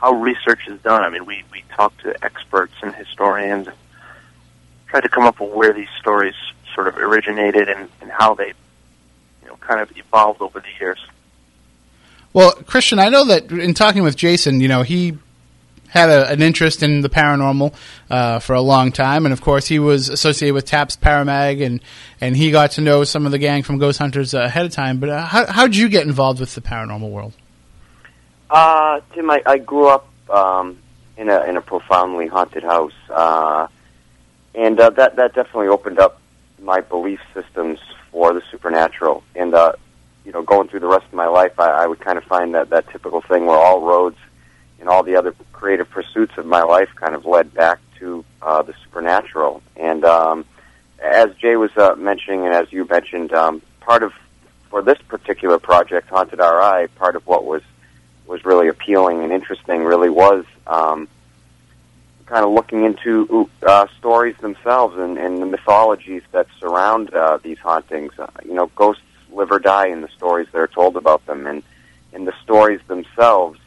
[0.00, 1.02] how research is done.
[1.02, 3.76] I mean, we we talked to experts and historians, and
[4.86, 6.34] tried to come up with where these stories
[6.74, 8.52] sort of originated and, and how they
[9.42, 10.98] you know kind of evolved over the years.
[12.32, 15.18] Well, Christian, I know that in talking with Jason, you know, he
[15.88, 17.74] had a, an interest in the paranormal
[18.08, 21.82] uh, for a long time, and of course, he was associated with TAPS Paramag, and
[22.20, 24.72] and he got to know some of the gang from Ghost Hunters uh, ahead of
[24.72, 24.98] time.
[24.98, 27.34] But uh, how did you get involved with the paranormal world?
[28.50, 30.78] Uh, Tim, I, I grew up um,
[31.16, 33.68] in a in a profoundly haunted house, uh,
[34.56, 36.20] and uh, that that definitely opened up
[36.60, 37.78] my belief systems
[38.10, 39.22] for the supernatural.
[39.36, 39.74] And uh,
[40.24, 42.54] you know, going through the rest of my life, I, I would kind of find
[42.54, 44.18] that that typical thing where all roads
[44.80, 48.62] and all the other creative pursuits of my life kind of led back to uh,
[48.62, 49.62] the supernatural.
[49.76, 50.44] And um,
[51.00, 54.12] as Jay was uh, mentioning, and as you mentioned, um, part of
[54.70, 57.62] for this particular project, Haunted RI, part of what was
[58.30, 61.08] was really appealing and interesting really was um,
[62.26, 67.58] kind of looking into uh, stories themselves and, and the mythologies that surround uh, these
[67.58, 68.16] hauntings.
[68.16, 69.02] Uh, you know, ghosts
[69.32, 71.64] live or die in the stories that are told about them, and
[72.12, 73.58] in the stories themselves,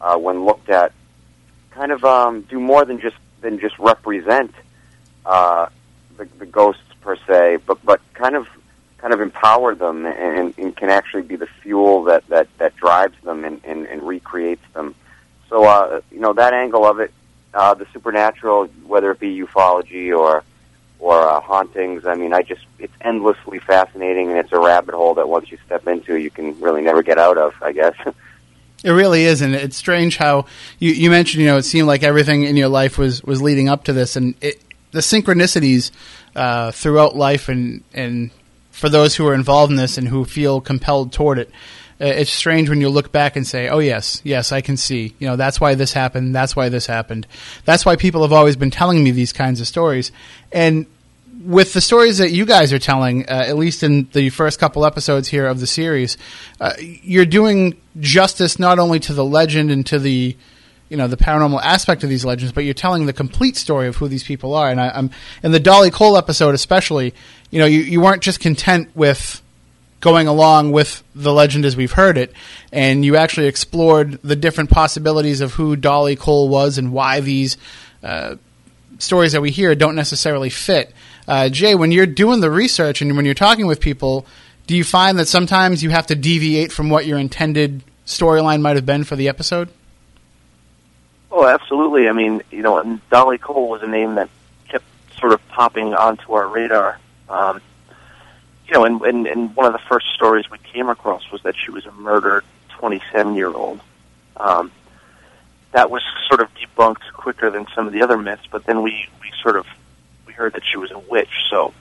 [0.00, 0.92] uh, when looked at,
[1.70, 4.54] kind of um, do more than just than just represent
[5.26, 5.66] uh,
[6.16, 8.48] the, the ghosts per se, but but kind of
[9.00, 13.16] kind of empower them and, and can actually be the fuel that that that drives
[13.22, 14.94] them and, and, and recreates them.
[15.48, 17.12] So uh, you know that angle of it,
[17.54, 20.44] uh, the supernatural, whether it be ufology or
[20.98, 22.06] or uh, hauntings.
[22.06, 25.58] I mean, I just it's endlessly fascinating, and it's a rabbit hole that once you
[25.64, 27.54] step into, you can really never get out of.
[27.62, 27.94] I guess.
[28.82, 30.46] It really is, and it's strange how
[30.78, 31.42] you, you mentioned.
[31.42, 34.16] You know, it seemed like everything in your life was was leading up to this,
[34.16, 35.90] and it, the synchronicities
[36.34, 38.30] uh, throughout life, and and
[38.80, 41.50] for those who are involved in this and who feel compelled toward it.
[42.00, 45.14] uh, It's strange when you look back and say, "Oh yes, yes, I can see.
[45.18, 46.34] You know, that's why this happened.
[46.34, 47.26] That's why this happened.
[47.64, 50.10] That's why people have always been telling me these kinds of stories."
[50.50, 50.86] And
[51.44, 54.84] with the stories that you guys are telling, uh, at least in the first couple
[54.84, 56.18] episodes here of the series,
[56.60, 60.36] uh, you're doing justice not only to the legend and to the
[60.90, 63.96] you know the paranormal aspect of these legends, but you're telling the complete story of
[63.96, 64.70] who these people are.
[64.70, 65.10] And I, I'm
[65.42, 67.14] in the Dolly Cole episode, especially.
[67.50, 69.40] You know, you, you weren't just content with
[70.00, 72.32] going along with the legend as we've heard it,
[72.72, 77.56] and you actually explored the different possibilities of who Dolly Cole was and why these
[78.02, 78.36] uh,
[78.98, 80.92] stories that we hear don't necessarily fit.
[81.28, 84.26] Uh, Jay, when you're doing the research and when you're talking with people,
[84.66, 88.76] do you find that sometimes you have to deviate from what your intended storyline might
[88.76, 89.68] have been for the episode?
[91.30, 92.08] Oh, absolutely.
[92.08, 94.28] I mean, you know, and Dolly Cole was a name that
[94.68, 94.84] kept
[95.18, 96.98] sort of popping onto our radar.
[97.28, 97.60] Um,
[98.66, 101.54] you know, and, and, and one of the first stories we came across was that
[101.56, 102.44] she was a murdered
[102.78, 103.80] 27 year old.
[104.36, 104.72] Um,
[105.72, 109.06] that was sort of debunked quicker than some of the other myths, but then we,
[109.20, 109.66] we sort of
[110.26, 111.30] we heard that she was a witch.
[111.48, 111.72] So,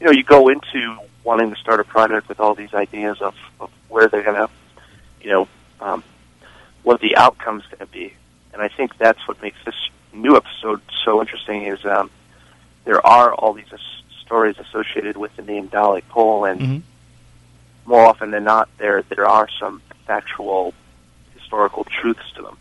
[0.00, 3.34] you know, you go into wanting to start a project with all these ideas of,
[3.60, 4.48] of where they're going to,
[5.20, 5.48] you know,
[5.80, 6.02] um,
[6.82, 8.14] what the outcome's going to be.
[8.58, 9.76] And I think that's what makes this
[10.12, 12.10] new episode so interesting is um,
[12.84, 13.78] there are all these as-
[14.24, 16.82] stories associated with the name Dolly Cole, and Mhm.
[17.86, 20.74] more often than not, there there are some factual
[21.38, 22.56] historical truths to them.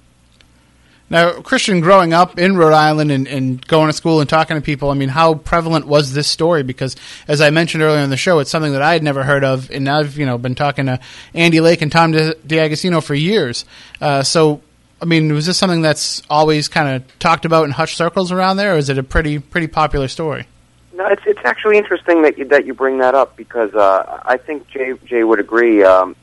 [1.09, 4.61] Now, Christian, growing up in Rhode Island and, and going to school and talking to
[4.61, 6.63] people, I mean, how prevalent was this story?
[6.63, 6.95] Because,
[7.29, 9.71] as I mentioned earlier in the show, it's something that I had never heard of,
[9.71, 10.99] and I've you know been talking to
[11.33, 13.65] Andy Lake and Tom Di- D'Agostino for years.
[13.99, 14.61] Uh, so,
[15.01, 18.57] I mean, was this something that's always kind of talked about in hush circles around
[18.57, 20.47] there, or is it a pretty pretty popular story?
[20.93, 24.37] No, it's it's actually interesting that you that you bring that up because uh, I
[24.37, 25.83] think Jay Jay would agree.
[25.83, 26.15] Um,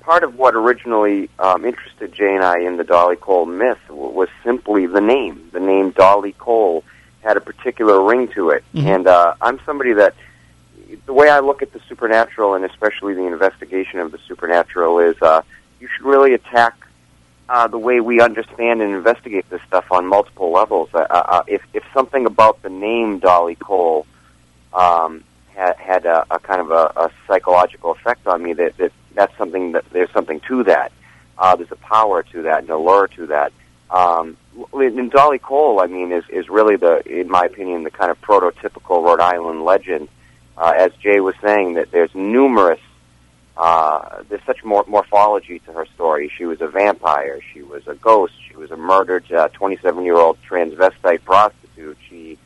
[0.00, 4.28] part of what originally um, interested Jay and I in the Dolly Cole myth was
[4.44, 5.48] simply the name.
[5.52, 6.84] The name Dolly Cole
[7.22, 8.84] had a particular ring to it, Mhm.
[8.86, 10.14] and uh, I'm somebody that
[11.06, 15.16] the way I look at the supernatural and especially the investigation of the supernatural is
[15.22, 15.42] uh,
[15.80, 16.74] you should really attack
[17.48, 20.90] uh, the way we understand and investigate this stuff on multiple levels.
[20.92, 24.06] Uh, uh, if if something about the name Dolly Cole
[24.72, 25.24] um,
[25.54, 29.36] had had a, a kind of a, a psychological effect on me, that, that that's
[29.38, 30.92] something that there's something to that.
[31.38, 33.52] Uh, there's a power to that, and a lure to that.
[33.90, 34.36] Um,
[34.74, 38.20] and Dolly Cole, I mean, is is really the, in my opinion, the kind of
[38.20, 40.08] prototypical Rhode Island legend.
[40.56, 42.80] Uh, as Jay was saying, that there's numerous
[43.58, 46.30] uh, there's such mor- morphology to her story.
[46.38, 47.40] She was a vampire.
[47.52, 48.34] She was a ghost.
[48.48, 51.98] She was a murdered 27 year old transvestite prostitute.
[52.08, 52.38] She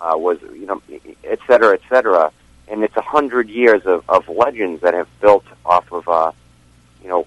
[0.00, 0.80] uh, was, you know,
[1.22, 2.32] et cetera, et cetera.
[2.66, 6.32] And it's a hundred years of, of legends that have built off of, uh,
[7.02, 7.26] you know,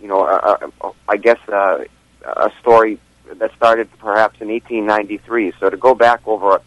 [0.00, 1.84] you know, uh, uh, I guess uh,
[2.24, 2.98] a story
[3.34, 5.52] that started perhaps in 1893.
[5.60, 6.62] So to go back over a,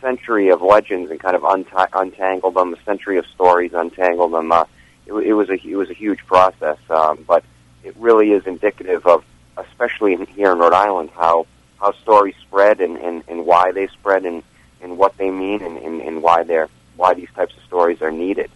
[0.00, 4.52] century of legends and kind of unti- untangle them, a century of stories, untangle them.
[4.52, 4.64] Uh,
[5.06, 7.44] it, it was a it was a huge process, um, but
[7.84, 9.24] it really is indicative of,
[9.56, 11.46] especially in, here in Rhode Island, how
[11.78, 14.42] how stories spread and, and, and why they spread and,
[14.80, 18.10] and what they mean and, and, and why they're why these types of stories are
[18.10, 18.50] needed.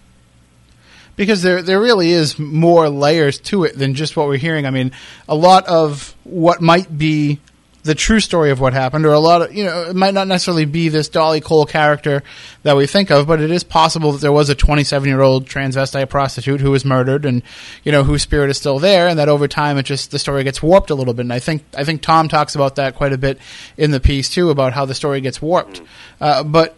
[1.16, 4.64] because there there really is more layers to it than just what we're hearing.
[4.66, 4.92] I mean,
[5.28, 7.40] a lot of what might be
[7.82, 10.28] the true story of what happened, or a lot of you know, it might not
[10.28, 12.22] necessarily be this Dolly Cole character
[12.62, 15.46] that we think of, but it is possible that there was a 27 year old
[15.46, 17.42] transvestite prostitute who was murdered, and
[17.84, 20.44] you know, whose spirit is still there, and that over time it just the story
[20.44, 21.22] gets warped a little bit.
[21.22, 23.38] And I think I think Tom talks about that quite a bit
[23.76, 25.82] in the piece too, about how the story gets warped.
[26.20, 26.76] Uh, but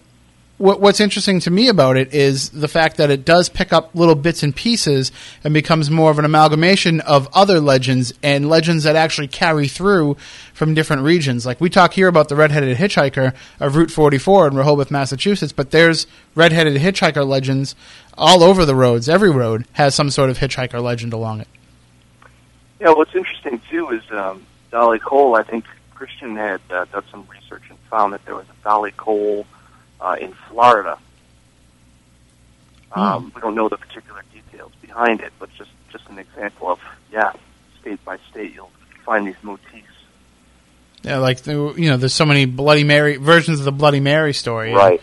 [0.62, 3.96] what, what's interesting to me about it is the fact that it does pick up
[3.96, 5.10] little bits and pieces
[5.42, 10.16] and becomes more of an amalgamation of other legends and legends that actually carry through
[10.54, 11.44] from different regions.
[11.44, 15.72] Like we talk here about the redheaded hitchhiker of Route 44 in Rehoboth, Massachusetts, but
[15.72, 16.06] there's
[16.36, 17.74] redheaded hitchhiker legends
[18.16, 19.08] all over the roads.
[19.08, 21.48] Every road has some sort of hitchhiker legend along it.
[22.78, 25.34] Yeah, what's interesting too is um, Dolly Cole.
[25.34, 28.92] I think Christian had uh, done some research and found that there was a Dolly
[28.92, 29.44] Cole
[30.02, 30.98] uh, in Florida.
[32.92, 36.80] Um, We don't know the particular details behind it, but just just an example of
[37.10, 37.32] yeah,
[37.80, 38.70] state by state, you'll
[39.04, 39.68] find these motifs.
[41.02, 44.32] Yeah, like the- you know, there's so many Bloody Mary versions of the Bloody Mary
[44.32, 44.72] story.
[44.72, 45.00] Right.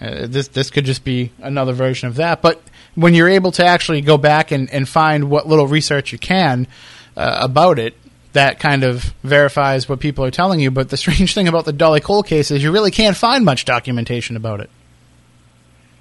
[0.00, 2.42] Uh, this this could just be another version of that.
[2.42, 2.62] But
[2.94, 6.66] when you're able to actually go back and, and find what little research you can
[7.16, 7.94] uh, about it,
[8.34, 10.70] that kind of verifies what people are telling you.
[10.70, 13.64] But the strange thing about the Dolly Cole case is you really can't find much
[13.64, 14.70] documentation about it.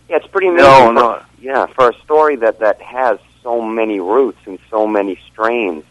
[0.10, 0.66] Yeah, it's pretty amazing.
[0.66, 1.22] No, for, no.
[1.40, 5.84] Yeah, for a story that that has so many roots and so many strains,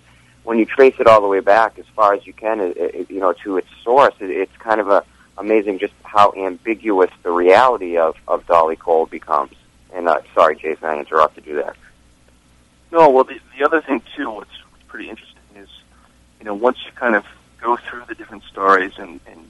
[0.45, 3.11] when you trace it all the way back as far as you can, it, it,
[3.11, 5.05] you know, to its source, it, it's kind of a
[5.39, 9.55] amazing just how ambiguous the reality of of Dolly Cole becomes.
[9.93, 11.75] And uh, sorry, Jason, I interrupted you there.
[12.91, 15.32] No, well, the, the other thing too, what's, what's pretty interesting is,
[16.43, 17.25] you know, once you kind of
[17.61, 19.49] go through the different stories and, and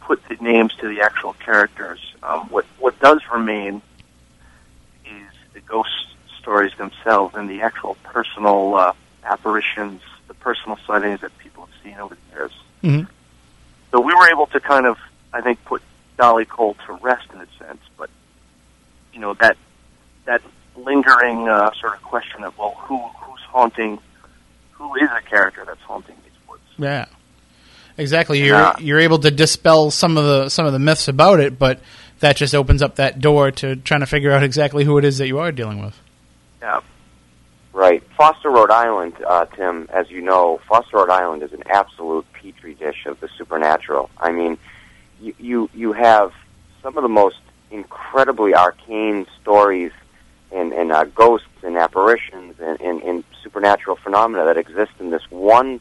[0.00, 3.80] put the names to the actual characters, um, what what does remain
[5.06, 8.92] is the ghost stories themselves and the actual personal uh,
[9.24, 12.52] apparitions, the personal sightings that people have seen over the years.
[12.82, 13.08] Mhm.
[13.92, 14.98] So we were able to kind of,
[15.32, 15.80] I think, put
[16.18, 18.10] Dolly Cole to rest in a sense, but
[19.14, 19.56] you know that
[20.26, 20.42] that
[20.76, 23.98] lingering uh, sort of question of well, who who's haunting,
[24.78, 26.62] who is the character that's haunting these woods?
[26.78, 27.06] Yeah,
[27.96, 28.40] exactly.
[28.42, 28.74] You're Yeah.
[28.78, 31.80] you're able to dispel some of the some of the myths about it, but
[32.20, 35.18] that just opens up that door to trying to figure out exactly who it is
[35.18, 35.98] that you are dealing with.
[36.62, 36.80] Yeah,
[37.74, 38.02] Right.
[38.16, 42.72] Foster, Rhode Island, uh, Tim, as you know, Foster, Rhode Island is an absolute petri
[42.74, 44.08] dish of the supernatural.
[44.16, 44.56] I mean,
[45.20, 46.32] you, you, you have
[46.82, 47.36] some of the most
[47.70, 49.92] incredibly arcane stories
[50.56, 55.22] and, and uh, ghosts and apparitions and, and, and supernatural phenomena that exist in this
[55.30, 55.80] one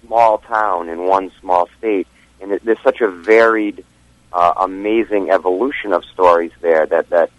[0.00, 2.06] small town in one small state.
[2.40, 3.84] And it, there's such a varied,
[4.32, 7.30] uh, amazing evolution of stories there that, that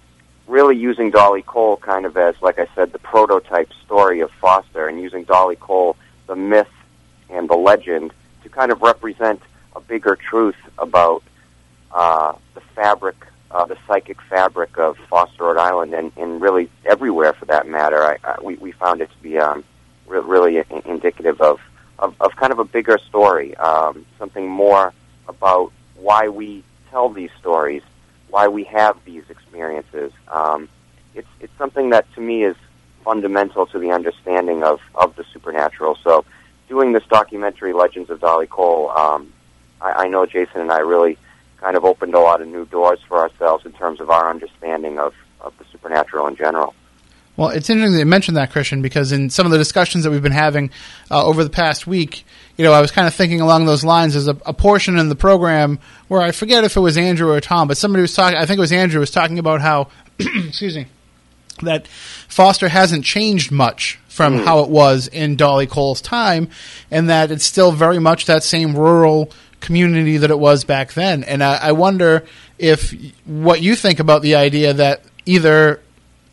[0.48, 4.88] really using Dolly Cole kind of as, like I said, the prototype story of Foster,
[4.88, 5.96] and using Dolly Cole,
[6.28, 6.68] the myth
[7.30, 8.14] and the legend,
[8.44, 9.42] to kind of represent
[9.76, 11.24] a bigger truth about
[11.92, 13.16] uh, the fabric,
[13.54, 18.04] uh, the psychic fabric of Foster, Rhode Island, and, and really everywhere for that matter.
[18.04, 19.64] I, I, we, we found it to be um,
[20.08, 21.62] re- really in- indicative of,
[22.00, 24.92] of, of kind of a bigger story, um, something more
[25.28, 27.84] about why we tell these stories,
[28.30, 30.12] why we have these experiences.
[30.28, 30.68] Um,
[31.16, 32.56] it's it's something that to me is
[33.04, 35.98] fundamental to the understanding of, of the supernatural.
[36.04, 36.26] So,
[36.68, 39.32] doing this documentary, Legends of Dolly Cole, um,
[39.80, 41.18] I, I know Jason and I really
[41.64, 45.00] kind of opened a lot of new doors for ourselves in terms of our understanding
[45.00, 46.76] of, of the supernatural in general.
[47.38, 50.12] Well, it's interesting that you mentioned that, Christian, because in some of the discussions that
[50.12, 50.70] we've been having
[51.10, 52.26] uh, over the past week,
[52.58, 54.14] you know, I was kind of thinking along those lines.
[54.14, 57.42] There's a, a, portion in the program where I forget if it was Andrew or
[57.42, 58.38] Tom, but somebody was talking.
[58.38, 59.88] I think it was Andrew was talking about how,
[60.20, 60.86] excuse me,
[61.64, 64.46] that Foster hasn't changed much from mm.
[64.46, 66.50] how it was in Dolly Cole's time,
[66.92, 69.32] and that it's still very much that same rural
[69.64, 71.24] community that it was back then.
[71.24, 72.26] And I, I wonder
[72.60, 72.94] if
[73.26, 75.82] what you think about the idea that either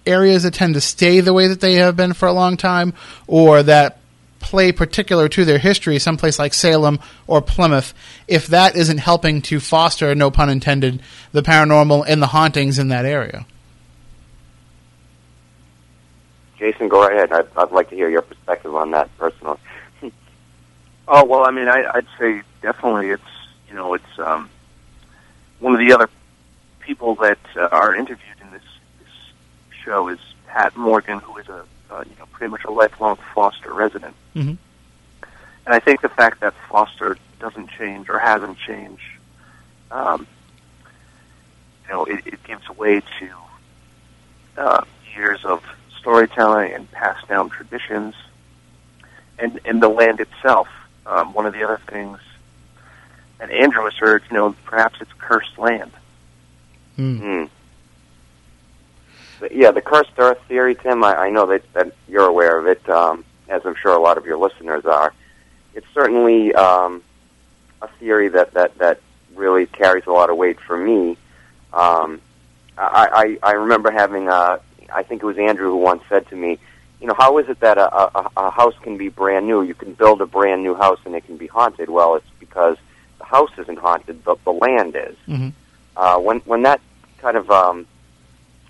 [0.05, 2.93] areas that tend to stay the way that they have been for a long time,
[3.27, 3.99] or that
[4.41, 7.95] play particular to their history, someplace like Salem or Plymouth,
[8.27, 11.03] if that isn't helping to foster, no pun intended,
[11.33, 13.47] the paranormal and the hauntings in that area.
[16.59, 17.33] Jason, go right ahead.
[17.33, 19.59] I'd, I'd like to hear your perspective on that personally.
[21.09, 23.23] oh well, I mean, I, I'd say definitely it's
[23.69, 24.51] you know it's um,
[25.59, 26.09] one of the other
[26.81, 28.63] people that uh, are interviewed in this,
[28.99, 29.13] this
[29.85, 33.73] show is Pat Morgan, who is a uh, you know pretty much a lifelong Foster
[33.73, 34.15] resident.
[34.35, 34.55] Mm-hmm.
[35.67, 39.03] And I think the fact that Foster doesn't change or hasn't changed,
[39.91, 40.27] um,
[41.85, 43.31] you know, it, it gives way to
[44.57, 44.85] uh,
[45.15, 45.63] years of
[45.99, 48.15] storytelling and passed down traditions,
[49.39, 50.69] and and the land itself.
[51.07, 52.19] Um, one of the other things
[53.41, 55.91] that Andrew has heard, you know, perhaps it's cursed land.
[56.97, 57.49] Mm.
[59.51, 61.03] Yeah, the cursed earth theory, Tim.
[61.03, 64.19] I, I know that, that you're aware of it, um, as I'm sure a lot
[64.19, 65.13] of your listeners are.
[65.75, 67.03] It's certainly um,
[67.83, 69.01] a theory that, that, that
[69.35, 71.17] really carries a lot of weight for me.
[71.73, 72.21] Um,
[72.77, 74.61] I, I, I remember having a
[74.93, 76.59] I think it was Andrew who once said to me,
[77.01, 79.63] you know, how is it that a, a, a house can be brand new?
[79.63, 81.89] You can build a brand new house and it can be haunted.
[81.89, 82.77] Well, it's because
[83.31, 85.17] house isn't haunted, but the land is.
[85.29, 85.49] Mm-hmm.
[85.97, 86.81] Uh, when when that
[87.19, 87.87] kind of um,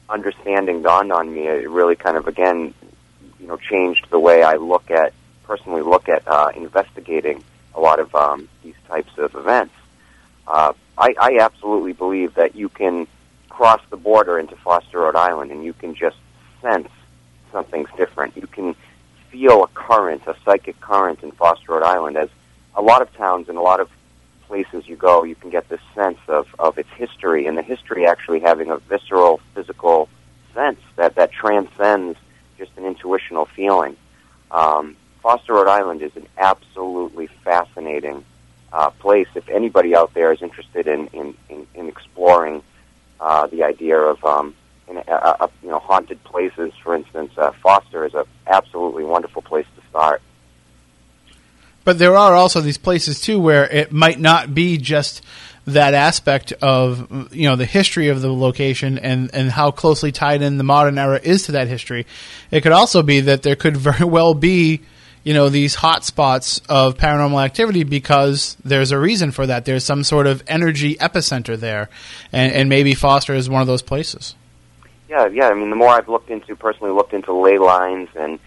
[0.08, 2.74] understanding dawned on me, it really kind of again,
[3.40, 5.12] you know, changed the way I look at
[5.44, 7.42] personally look at uh, investigating
[7.74, 9.74] a lot of um, these types of events.
[10.46, 13.08] Uh, I, I absolutely believe that you can
[13.48, 16.16] cross the border into Foster, Rhode Island, and you can just
[16.62, 16.88] sense
[17.50, 18.36] something's different.
[18.36, 18.76] You can
[19.30, 22.28] feel a current, a psychic current in Foster, Rhode Island, as
[22.74, 23.88] a lot of towns and a lot of
[24.50, 28.04] places you go, you can get this sense of, of its history, and the history
[28.04, 30.08] actually having a visceral, physical
[30.52, 32.18] sense that, that transcends
[32.58, 33.96] just an intuitional feeling.
[34.50, 38.24] Um, Foster, Rhode Island is an absolutely fascinating
[38.72, 39.28] uh, place.
[39.36, 42.64] If anybody out there is interested in, in, in, in exploring
[43.20, 44.56] uh, the idea of um,
[44.88, 44.96] in,
[45.62, 46.72] you know haunted places.
[46.82, 50.22] For instance, uh, Foster is an absolutely wonderful place to start.
[51.84, 55.22] But there are also these places too where it might not be just
[55.66, 60.42] that aspect of you know the history of the location and and how closely tied
[60.42, 62.06] in the modern era is to that history.
[62.50, 64.80] It could also be that there could very well be
[65.22, 69.64] you know these hot spots of paranormal activity because there's a reason for that.
[69.64, 71.88] There's some sort of energy epicenter there,
[72.32, 74.34] and, and maybe Foster is one of those places.
[75.08, 75.48] Yeah, yeah.
[75.48, 78.38] I mean, the more I've looked into, personally looked into ley lines and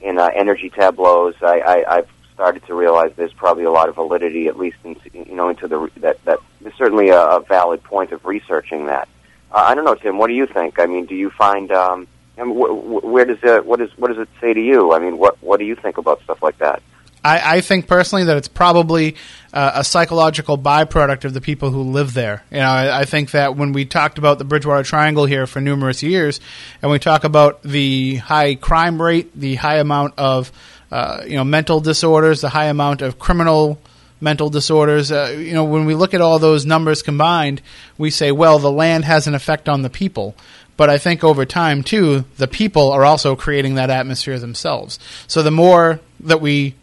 [0.00, 3.94] in uh, energy tableaus, I, I, I've started to realize there's probably a lot of
[3.94, 7.82] validity, at least in, you know, into the that that there's certainly a, a valid
[7.82, 9.08] point of researching that.
[9.50, 10.18] Uh, I don't know, Tim.
[10.18, 10.78] What do you think?
[10.78, 12.06] I mean, do you find um,
[12.36, 14.92] I mean, wh- where does it, what is what does it say to you?
[14.92, 16.82] I mean, what what do you think about stuff like that?
[17.24, 19.16] I, I think personally that it's probably
[19.52, 22.44] uh, a psychological byproduct of the people who live there.
[22.52, 25.60] You know, I, I, think that when we talked about the Bridgewater Triangle here for
[25.60, 26.38] numerous years,
[26.82, 30.52] and we talk about the high crime rate, the high amount of
[30.90, 33.80] uh, you know mental disorders, the high amount of criminal
[34.20, 35.12] mental disorders.
[35.12, 37.62] Uh, you know, when we look at all those numbers combined,
[37.98, 40.34] we say, well, the land has an effect on the people.
[40.76, 44.98] But I think over time, too, the people are also creating that atmosphere themselves.
[45.26, 46.74] So the more that we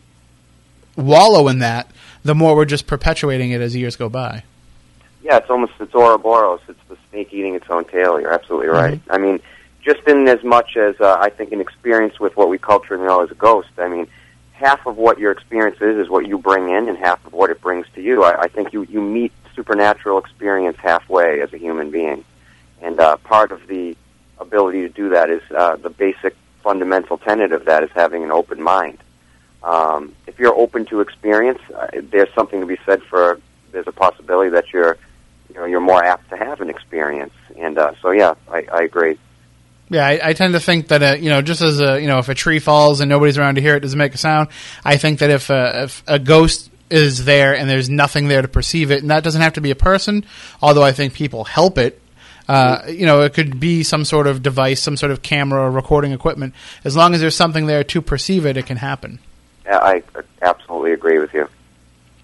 [0.95, 1.89] wallow in that,
[2.23, 4.43] the more we're just perpetuating it as years go by.
[5.21, 6.61] Yeah, it's almost it's Ouroboros.
[6.67, 8.19] It's the snake eating its own tail.
[8.19, 8.99] You're absolutely right.
[8.99, 9.11] Mm-hmm.
[9.11, 9.39] I mean,
[9.83, 13.21] just in as much as uh, I think an experience with what we culturally know
[13.23, 13.69] as a ghost.
[13.77, 14.07] I mean,
[14.53, 17.49] half of what your experience is is what you bring in, and half of what
[17.49, 18.23] it brings to you.
[18.23, 22.23] I, I think you you meet supernatural experience halfway as a human being.
[22.81, 23.95] And uh, part of the
[24.39, 28.31] ability to do that is uh, the basic fundamental tenet of that is having an
[28.31, 28.97] open mind.
[29.63, 33.39] um, if you're open to experience, uh, there's something to be said for.
[33.71, 34.97] There's a possibility that you're,
[35.49, 37.33] you know, you're more apt to have an experience.
[37.57, 39.17] And uh, so, yeah, I, I agree.
[39.93, 42.17] Yeah, I, I tend to think that uh, you know, just as a you know,
[42.17, 44.49] if a tree falls and nobody's around to hear it, doesn't make a sound.
[44.83, 48.47] I think that if a, if a ghost is there and there's nothing there to
[48.47, 50.25] perceive it, and that doesn't have to be a person,
[50.63, 52.01] although I think people help it.
[52.49, 55.69] Uh, you know, it could be some sort of device, some sort of camera or
[55.69, 56.55] recording equipment.
[56.83, 59.19] As long as there's something there to perceive it, it can happen.
[59.63, 60.03] Yeah, I
[60.41, 61.47] absolutely agree with you,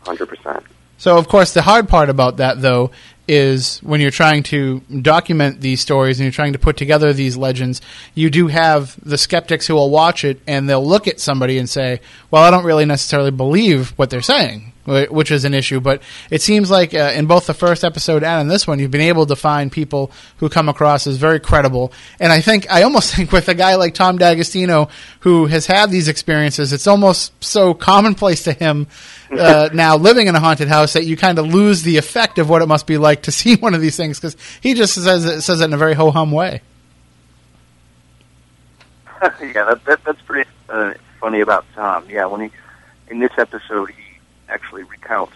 [0.01, 0.63] hundred percent.
[0.97, 2.91] So, of course, the hard part about that, though,
[3.29, 7.37] is when you're trying to document these stories and you're trying to put together these
[7.37, 7.79] legends,
[8.15, 11.69] you do have the skeptics who will watch it and they'll look at somebody and
[11.69, 12.01] say,
[12.31, 16.01] "Well, I don't really necessarily believe what they're saying." Which is an issue, but
[16.31, 19.01] it seems like uh, in both the first episode and in this one, you've been
[19.01, 21.93] able to find people who come across as very credible.
[22.19, 24.89] And I think I almost think with a guy like Tom D'Agostino,
[25.19, 28.87] who has had these experiences, it's almost so commonplace to him
[29.31, 32.49] uh, now living in a haunted house that you kind of lose the effect of
[32.49, 35.23] what it must be like to see one of these things because he just says
[35.23, 36.61] it, says it in a very ho hum way.
[39.21, 42.05] yeah, that, that, that's pretty uh, funny about Tom.
[42.09, 42.51] Yeah, when he
[43.09, 44.08] in this episode he
[44.49, 45.35] actually recounts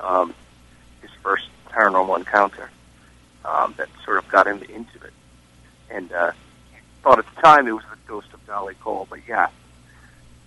[0.00, 0.34] um,
[1.00, 2.70] his first paranormal encounter
[3.44, 5.12] um, that sort of got him into it,
[5.90, 6.32] and uh,
[6.70, 9.06] he thought at the time it was the ghost of Dolly Cole.
[9.08, 9.48] But yeah,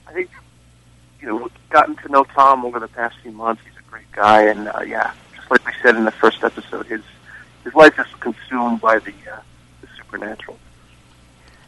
[0.07, 0.29] I think
[1.21, 3.61] you know gotten to know Tom over the past few months.
[3.63, 6.85] He's a great guy, and uh, yeah, just like we said in the first episode,
[6.87, 7.01] his
[7.63, 9.39] his life is consumed by the uh,
[9.81, 10.57] the supernatural.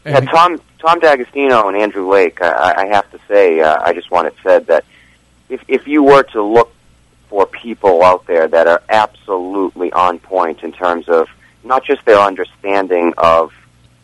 [0.04, 2.42] Yeah, Tom Tom D'Agostino and Andrew Lake.
[2.42, 4.84] I, I have to say, uh, I just want it said that
[5.48, 6.72] if if you were to look
[7.28, 11.28] for people out there that are absolutely on point in terms of
[11.64, 13.52] not just their understanding of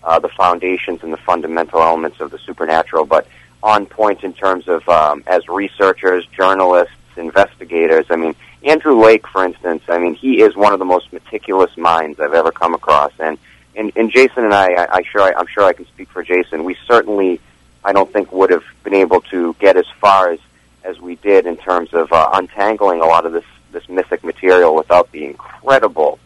[0.03, 3.27] uh, the foundations and the fundamental elements of the supernatural, but
[3.63, 8.07] on point in terms of um, as researchers, journalists, investigators.
[8.09, 8.35] I mean,
[8.65, 9.83] Andrew Lake, for instance.
[9.89, 13.39] I mean, he is one of the most meticulous minds I've ever come across, and
[13.77, 16.23] and, and Jason and I, I, I sure I, I'm sure I can speak for
[16.23, 16.65] Jason.
[16.65, 17.41] We certainly,
[17.85, 20.41] I don't think, would have been able to get as far as
[20.85, 24.75] as we did in terms of uh, untangling a lot of this this mythic material
[24.75, 26.19] without the incredible,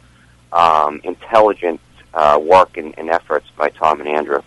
[0.53, 1.79] um, intelligent
[2.15, 4.41] uh, work and, and efforts by Tom and Andrew.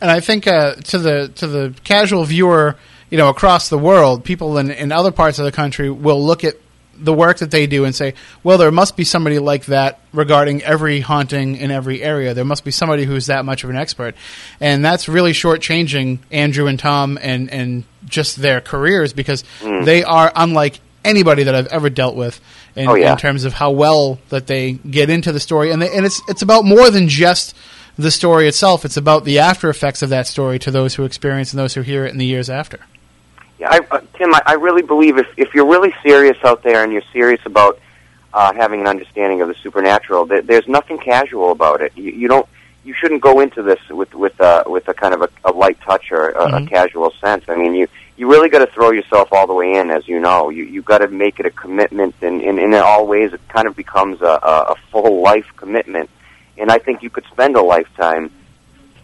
[0.00, 2.76] And I think uh, to the to the casual viewer,
[3.10, 6.44] you know, across the world, people in, in other parts of the country will look
[6.44, 6.56] at
[7.00, 10.62] the work that they do and say, well, there must be somebody like that regarding
[10.62, 12.34] every haunting in every area.
[12.34, 14.14] There must be somebody who's that much of an expert.
[14.60, 19.84] And that's really shortchanging Andrew and Tom and, and just their careers because Mm.
[19.84, 22.40] they are unlike anybody that I've ever dealt with
[22.74, 23.12] in, Oh, yeah.
[23.12, 25.70] in terms of how well that they get into the story.
[25.70, 27.54] And, they, and it's, it's about more than just
[27.96, 28.84] the story itself.
[28.84, 31.80] It's about the after effects of that story to those who experience and those who
[31.82, 32.78] hear it in the years after.
[33.58, 36.84] Yeah, I, uh, Tim, I, I really believe if if you're really serious out there
[36.84, 37.80] and you're serious about
[38.32, 41.92] uh, having an understanding of the supernatural, there, there's nothing casual about it.
[41.96, 42.46] You, you don't,
[42.84, 45.80] you shouldn't go into this with with uh, with a kind of a, a light
[45.80, 46.68] touch or a, a Mhm.
[46.68, 47.44] casual sense.
[47.48, 50.20] I mean, you you really got to throw yourself all the way in, as you
[50.20, 50.50] know.
[50.50, 53.40] You you got to make it a commitment, and, and, and in all ways, it
[53.48, 56.10] kind of becomes a, a, a full life commitment.
[56.56, 58.30] And I think you could spend a lifetime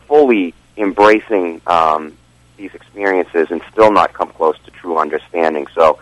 [0.06, 2.16] fully embracing um,
[2.56, 5.66] these experiences and still not come close to true understanding.
[5.74, 5.98] So,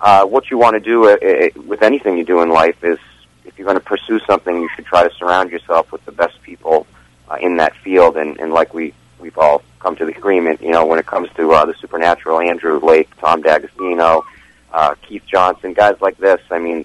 [0.00, 2.98] uh, what you want to do uh, uh, with anything you do in life is,
[3.44, 6.40] if you're going to pursue something, you should try to surround yourself with the best
[6.42, 6.86] people
[7.30, 8.16] uh, in that field.
[8.16, 11.28] And, and like we we've all come to the agreement, you know, when it comes
[11.36, 14.24] to uh, the supernatural, Andrew Lake, Tom D'Agostino,
[14.72, 16.40] uh, Keith Johnson, guys like this.
[16.50, 16.84] I mean,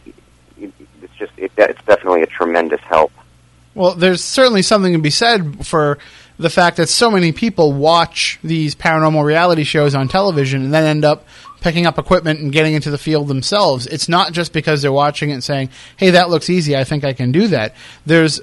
[0.57, 3.11] it's just it, it's definitely a tremendous help.
[3.73, 5.97] Well, there's certainly something to be said for
[6.41, 10.85] the fact that so many people watch these paranormal reality shows on television and then
[10.85, 11.25] end up
[11.61, 13.85] picking up equipment and getting into the field themselves.
[13.87, 16.75] It's not just because they're watching it and saying, "Hey, that looks easy.
[16.75, 18.41] I think I can do that." There's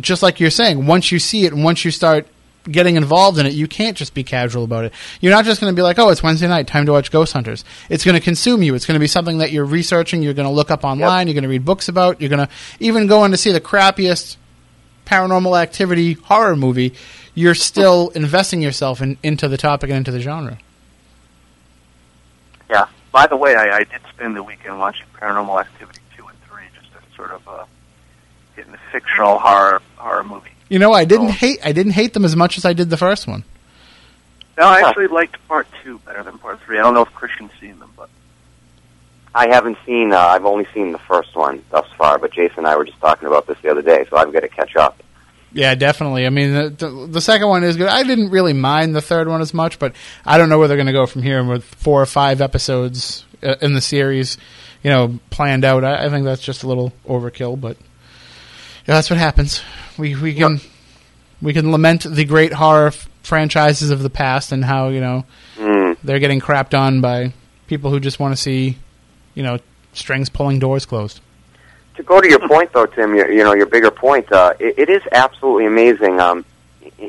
[0.00, 2.26] just like you're saying, once you see it and once you start
[2.68, 4.92] getting involved in it, you can't just be casual about it.
[5.20, 7.32] You're not just going to be like, "Oh, it's Wednesday night, time to watch Ghost
[7.32, 8.74] Hunters." It's going to consume you.
[8.74, 10.22] It's going to be something that you're researching.
[10.22, 11.28] You're going to look up online.
[11.28, 12.20] You're going to read books about.
[12.20, 12.48] You're going to
[12.80, 14.36] even go in to see the crappiest
[15.06, 16.94] paranormal activity horror movie.
[17.34, 20.58] You're still investing yourself in, into the topic and into the genre.
[22.70, 22.86] Yeah.
[23.12, 26.64] By the way, I, I did spend the weekend watching Paranormal Activity two and three,
[26.78, 27.64] just to sort of uh,
[28.56, 30.50] get in the fictional horror horror movie.
[30.68, 31.32] You know, I didn't Oh.
[31.32, 33.44] hate I didn't hate them as much as I did the first one.
[34.58, 36.78] No, I actually liked part two better than part three.
[36.78, 38.08] I don't know if Christian's seen them, but
[39.34, 40.12] I haven't seen.
[40.12, 43.00] Uh, I've only seen the first one thus far, but Jason and I were just
[43.00, 45.02] talking about this the other day, so I've got to catch up.
[45.52, 46.26] Yeah, definitely.
[46.26, 47.88] I mean, the, the, the second one is good.
[47.88, 49.94] I didn't really mind the third one as much, but
[50.26, 53.24] I don't know where they're going to go from here with four or five episodes
[53.42, 54.36] uh, in the series,
[54.82, 55.84] you know, planned out.
[55.84, 57.76] I, I think that's just a little overkill, but
[58.86, 59.62] yeah, that's what happens.
[59.96, 60.60] We we can
[61.40, 65.24] we can lament the great horror f- franchises of the past and how you know
[65.56, 65.96] Mm.
[66.02, 67.32] they're getting crapped on by
[67.68, 68.76] people who just want to see,
[69.34, 69.58] you know,
[69.92, 71.20] strings pulling doors closed.
[71.96, 74.30] To go to your point, though, Tim, your, you know your bigger point.
[74.32, 76.44] Uh, it, it is absolutely amazing um,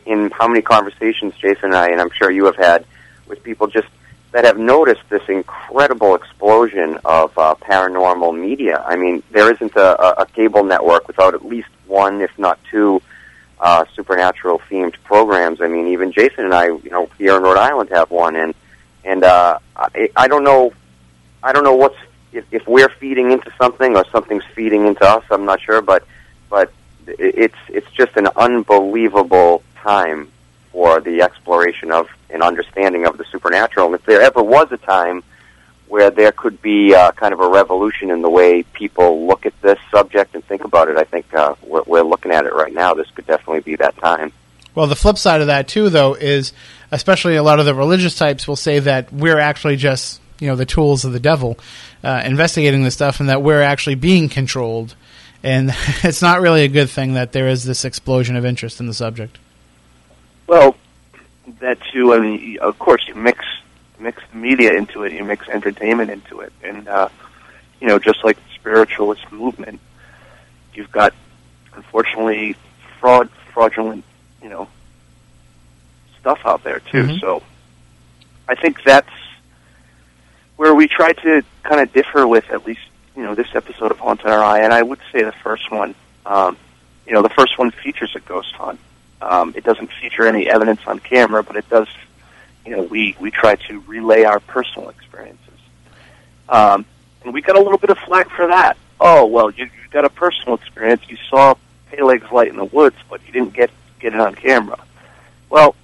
[0.06, 2.86] in how many conversations Jason and I, and I'm sure you have had
[3.28, 3.88] with people just
[4.36, 8.84] that have noticed this incredible explosion of uh, paranormal media.
[8.86, 13.02] I mean, there isn't a, a, cable network without at least one, if not two,
[13.62, 15.62] uh, supernatural themed programs.
[15.62, 18.54] I mean, even Jason and I, you know, here in Rhode Island have one, and
[19.06, 20.74] and uh, I, I don't know,
[21.42, 21.98] I don't know what's
[22.36, 25.24] if, if we're feeding into something or something's feeding into us.
[25.32, 26.06] I'm not sure, but
[26.50, 26.72] but
[27.08, 30.32] it's it's just an unbelievable time
[30.72, 33.88] for the exploration of and understanding of the supernatural.
[33.88, 35.24] And if there ever was a time
[35.88, 39.54] where there could be uh, kind of a revolution in the way people look at
[39.62, 42.74] this subject and think about it, I think uh, we're, we're looking at it right
[42.74, 42.94] now.
[42.94, 44.34] This could definitely be that time.
[44.74, 46.52] Well, the flip side of that too, though, is
[46.92, 50.56] especially a lot of the religious types will say that we're actually just you know
[50.56, 51.58] the tools of the devil
[52.04, 54.96] uh, investigating this stuff, and that we're actually being controlled.
[55.44, 55.72] And
[56.04, 58.94] it's not really a good thing that there is this explosion of interest in the
[58.94, 59.38] subject.
[60.48, 60.76] Well,
[61.60, 62.14] that too.
[62.14, 63.46] I mean, of course, you mix
[64.00, 65.14] mix the media into it.
[65.14, 67.10] You mix entertainment into it, and uh,
[67.80, 69.80] you know, just like the spiritualist movement,
[70.74, 71.14] you've got
[71.74, 72.56] unfortunately
[73.00, 74.04] fraud, fraudulent,
[74.42, 74.68] you know,
[76.20, 77.04] stuff out there too.
[77.04, 77.20] Mhm.
[77.20, 77.44] So,
[78.48, 79.10] I think that's
[80.58, 82.82] where we try to kind of differ with at least
[83.16, 85.96] you know this episode of Haunted RI, and I would say the first one.
[86.26, 86.58] Um,
[87.06, 88.80] you know, the first one features a ghost hunt.
[89.22, 91.88] Um, it doesn't feature any evidence on camera, but it does.
[92.66, 95.60] You know, we we try to relay our personal experiences,
[96.50, 96.86] um,
[97.24, 98.78] and we got a little bit of flack for that.
[99.00, 101.02] Oh well, you, you got a personal experience.
[101.08, 101.56] You saw
[101.92, 103.70] Peleg's light in the woods, but you didn't get
[104.00, 104.80] get it on camera.
[105.50, 105.76] Well,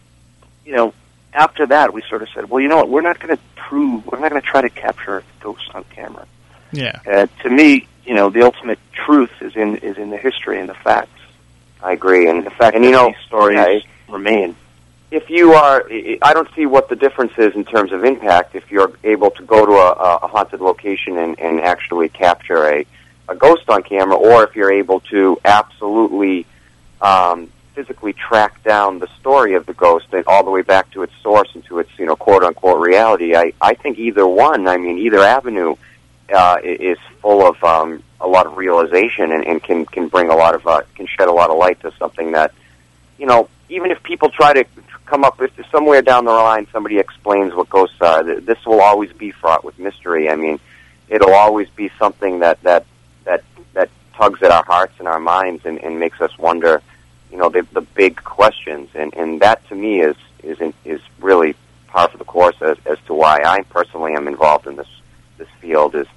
[0.65, 0.93] you know,
[1.33, 2.89] after that, we sort of said, well, you know what?
[2.89, 4.05] We're not going to prove.
[4.07, 6.25] We're not going to try to capture ghosts on camera.
[6.71, 6.99] Yeah.
[7.05, 10.67] Uh, to me, you know, the ultimate truth is in is in the history and
[10.69, 11.09] the facts.
[11.83, 14.55] I agree, and The fact and you know, these stories I- remain.
[15.09, 18.55] if you are, I I don't see what the difference is in terms of impact
[18.55, 19.91] if you're able to go to a,
[20.25, 22.85] a haunted location and, and actually capture a,
[23.29, 26.45] a ghost on camera, or if you're able to absolutely
[27.01, 27.49] um,
[27.81, 31.13] physically track down the story of the ghost and all the way back to its
[31.23, 33.35] source and to its you know quote unquote reality.
[33.35, 35.75] I, I think either one, I mean either avenue,
[36.33, 40.35] uh, is full of um, a lot of realization and, and can can bring a
[40.35, 42.53] lot of uh, can shed a lot of light to something that
[43.17, 44.63] you know even if people try to
[45.05, 48.79] come up with somewhere down the line somebody explains what ghosts are th- this will
[48.79, 50.57] always be fraught with mystery i mean
[51.09, 52.85] it'll always be something that that
[53.25, 53.43] that
[53.73, 56.81] that tugs at our hearts and our minds and, and makes us wonder
[57.31, 58.89] you know the the big questions.
[58.93, 61.55] And and that to me is is is really
[61.87, 64.89] par for the course as as to why I personally am involved in this
[65.37, 66.07] this field is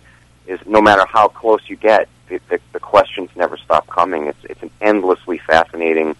[0.46, 4.26] is no matter how close you get the, the, the questions never stop coming.
[4.26, 6.16] It's it's an endlessly fascinating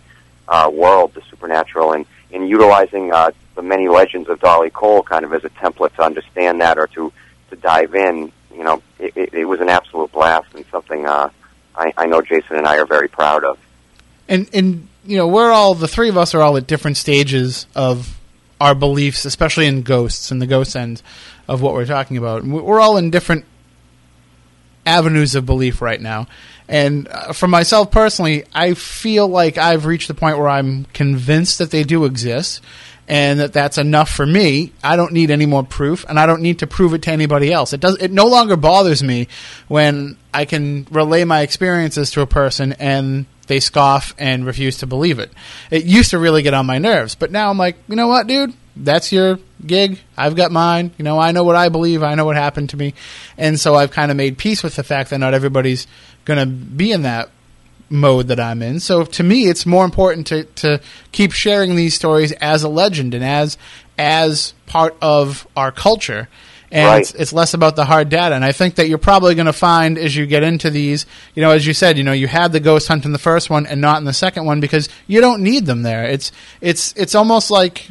[0.48, 5.24] uh, world the supernatural and in utilizing uh, the many legends of Dolly Cole kind
[5.24, 7.12] of as a template to understand that or to
[7.50, 11.30] to dive in you know it, it, it was an absolute blast and something uh,
[11.76, 13.58] I, I know Jason and I are very proud of
[14.28, 17.66] and and you know we're all the three of us are all at different stages
[17.74, 18.18] of
[18.60, 21.02] our beliefs, especially in ghosts and the ghost end
[21.48, 22.42] of what we're talking about.
[22.44, 23.44] We- We're all in different
[24.86, 26.26] avenues of belief right now.
[26.68, 31.58] And uh, for myself personally, I feel like I've reached the point where I'm convinced
[31.58, 32.60] that they do exist
[33.06, 34.72] and that that's enough for me.
[34.82, 37.52] I don't need any more proof and I don't need to prove it to anybody
[37.52, 37.72] else.
[37.74, 39.28] It does it no longer bothers me
[39.68, 44.86] when I can relay my experiences to a person and they scoff and refuse to
[44.86, 45.32] believe it.
[45.70, 48.26] It used to really get on my nerves, but now I'm like, you know what,
[48.26, 48.54] dude?
[48.76, 50.00] That's your gig.
[50.16, 50.92] I've got mine.
[50.98, 52.02] You know, I know what I believe.
[52.02, 52.94] I know what happened to me.
[53.38, 55.86] And so I've kind of made peace with the fact that not everybody's
[56.24, 57.30] going to be in that
[57.88, 58.80] mode that I'm in.
[58.80, 60.80] So to me, it's more important to, to
[61.12, 63.56] keep sharing these stories as a legend and as
[63.96, 66.28] as part of our culture.
[66.70, 67.00] And Right.
[67.02, 68.34] it's, it's less about the hard data.
[68.34, 71.42] And I think that you're probably going to find as you get into these, you
[71.42, 73.66] know, as you said, you know, you had the ghost hunt in the first one
[73.66, 76.04] and not in the second one because you don't need them there.
[76.04, 77.88] It's it's it's almost like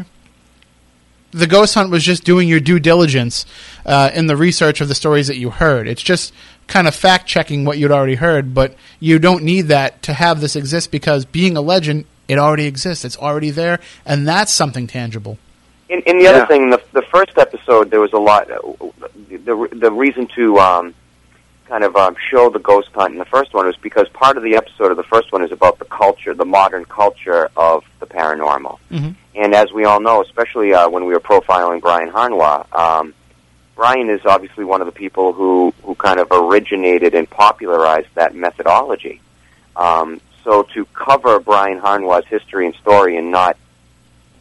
[1.32, 3.46] the ghost hunt was just doing your due diligence
[3.86, 5.88] uh, in the research of the stories that you heard.
[5.88, 6.34] It's just
[6.68, 10.42] kind of fact checking what you'd already heard, but you don't need that to have
[10.42, 13.04] this exist because being a legend it already exists.
[13.04, 15.38] It's already there, and that's something tangible.
[15.94, 16.30] And, and the Yeah.
[16.32, 18.48] other thing, the, the first episode, there was a lot.
[18.48, 20.94] The the, the reason to um,
[21.68, 24.44] kind of um, show the ghost hunt in the first one was because part of
[24.44, 28.08] the episode of the first one is about the culture, the modern culture of the
[28.08, 28.78] paranormal.
[28.92, 29.16] Mhm.
[29.36, 33.14] And as we all know, especially uh, when we were profiling Brian Harnois, um,
[33.76, 38.34] Brian is obviously one of the people who who kind of originated and popularized that
[38.36, 39.20] methodology.
[39.76, 43.58] Um, so to cover Brian Harnois' history and story and not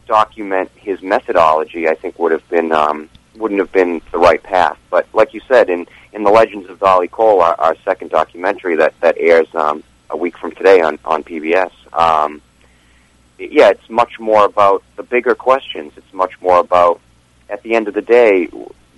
[0.05, 4.77] document his methodology, I think would have been um, wouldn't have been the right path.
[4.89, 8.75] But like you said, in in the Legends of Dolly Cole, our, our second documentary
[8.77, 11.71] that that airs um, a week from today on on PBS.
[11.93, 12.41] Um,
[13.39, 15.93] yeah, it's much more about the bigger questions.
[15.97, 17.01] It's much more about,
[17.49, 18.47] at the end of the day,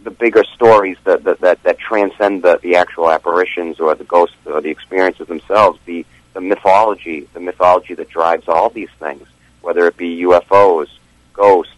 [0.03, 4.35] the bigger stories that that that, that transcend the, the actual apparitions or the ghosts
[4.45, 5.79] or the experiences themselves.
[5.85, 9.25] The the mythology, the mythology that drives all these things,
[9.65, 10.87] whether it be UFOs,
[11.33, 11.73] ghosts.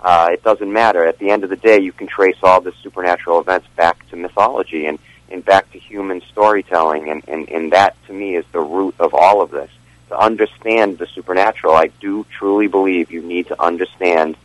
[0.00, 1.04] Uh, it doesn't matter.
[1.04, 4.16] At the end of the day, you can trace all the supernatural events back to
[4.16, 4.98] mythology and,
[5.30, 9.14] and back to human storytelling, and, and, and that to me is the root of
[9.14, 9.70] all of this.
[10.10, 14.36] To understand the supernatural, I do truly believe you need to understand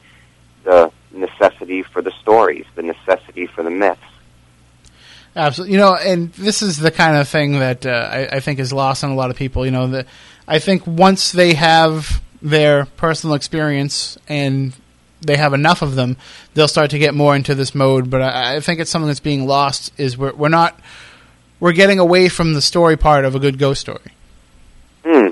[0.64, 4.02] the necessity for the stories, the necessity for the myths.
[5.36, 5.74] Absolutely.
[5.74, 8.74] You know, and this is the kind of thing that uh, I, I think is
[8.74, 9.66] lost on a lot of people.
[9.66, 10.08] You know, that
[10.48, 14.74] I think once they have their personal experience and
[15.22, 16.18] they have enough of them,
[16.54, 18.10] they'll start to get more into this mode.
[18.10, 19.92] But I, I think it's something that's being lost.
[19.98, 20.80] Is we're we're not
[21.60, 24.14] we're getting away from the story part of a good ghost story.
[25.04, 25.30] Hmm.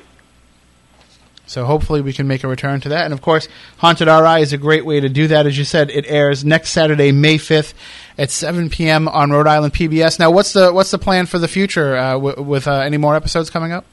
[1.45, 3.05] So hopefully we can make a return to that.
[3.05, 3.47] And of course,
[3.77, 5.47] Haunted RI is a great way to do that.
[5.47, 7.73] As you said, it airs next Saturday, May fifth,
[8.17, 9.07] at seven p.m.
[9.07, 10.19] on Rhode Island PBS.
[10.19, 13.15] Now, what's the what's the plan for the future uh, w- with uh, any more
[13.15, 13.85] episodes coming up?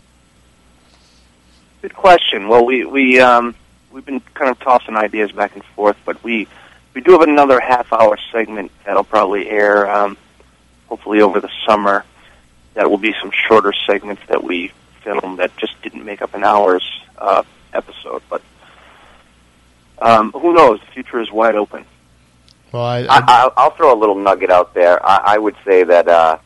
[1.85, 2.49] Good question.
[2.49, 3.55] Well, we we um,
[3.93, 6.49] we've been kind of tossing ideas back and forth, but we
[6.95, 10.17] we do have another half hour segment that'll probably air um,
[10.87, 12.07] hopefully over the summer.
[12.73, 16.43] That will be some shorter segments that we filmed that just didn't make up an
[16.43, 17.43] hour's uh,
[17.75, 18.23] episode.
[18.31, 18.41] But
[19.99, 20.81] um, who knows?
[20.81, 21.85] The future is wide open.
[22.73, 25.07] Well, I, I, I'll, I'll throw a little nugget out there.
[25.07, 26.39] I, I would say that uh,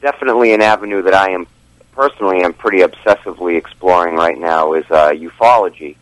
[0.00, 1.46] definitely an avenue that I am
[1.96, 5.96] personally am pretty obsessively exploring right now is uh, ufology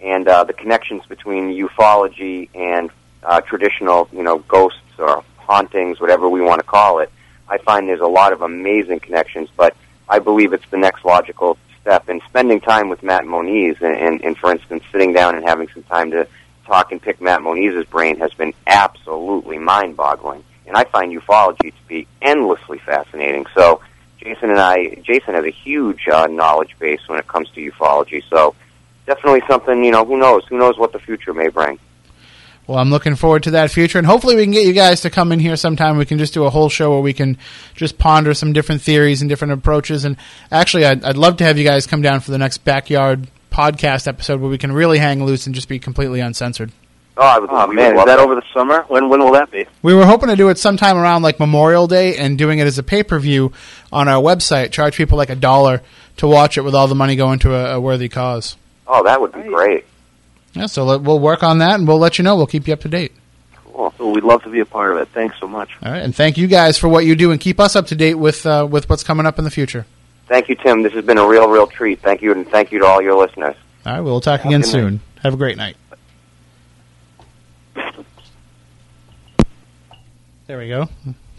[0.00, 2.90] and uh, the connections between ufology and
[3.22, 7.10] uh, traditional, you know, ghosts or hauntings, whatever we want to call it.
[7.48, 9.76] I find there's a lot of amazing connections, but
[10.08, 12.08] I believe it's the next logical step.
[12.08, 15.68] And spending time with Matt Moniz, and, and, and for instance, sitting down and having
[15.68, 16.26] some time to
[16.66, 20.44] talk and pick Matt Moniz's brain has been absolutely mind-boggling.
[20.66, 23.46] And I find ufology to be endlessly fascinating.
[23.54, 23.80] So
[24.18, 28.22] Jason and I, Jason has a huge uh, knowledge base when it comes to ufology.
[28.28, 28.54] So
[29.06, 30.44] definitely something, you know, who knows?
[30.48, 31.78] Who knows what the future may bring?
[32.66, 35.08] Well, I'm looking forward to that future, and hopefully we can get you guys to
[35.10, 35.96] come in here sometime.
[35.96, 37.38] We can just do a whole show where we can
[37.74, 40.04] just ponder some different theories and different approaches.
[40.04, 40.18] And
[40.52, 44.06] actually, I'd, I'd love to have you guys come down for the next backyard podcast
[44.06, 46.70] episode where we can really hang loose and just be completely uncensored.
[47.16, 48.82] Oh, I would, Oh we man, would is love that over the summer?
[48.82, 49.66] When when will that be?
[49.82, 52.78] We were hoping to do it sometime around like Memorial Day and doing it as
[52.78, 53.50] a pay per view
[53.92, 54.72] on our website.
[54.72, 55.82] Charge people like a dollar
[56.18, 58.56] to watch it with all the money going to a, a worthy cause.
[58.86, 59.84] Oh, that would be great.
[60.54, 62.36] Yeah, so let, we'll work on that and we'll let you know.
[62.36, 63.12] We'll keep you up to date.
[63.54, 63.92] Cool.
[63.98, 65.08] Well, we'd love to be a part of it.
[65.08, 65.70] Thanks so much.
[65.82, 67.94] All right, and thank you guys for what you do and keep us up to
[67.94, 69.86] date with uh, with what's coming up in the future.
[70.26, 70.82] Thank you, Tim.
[70.82, 72.00] This has been a real, real treat.
[72.00, 73.56] Thank you, and thank you to all your listeners.
[73.86, 75.00] All right, we'll talk Have again good soon.
[75.22, 75.76] Have a great night.
[80.46, 80.88] There we go.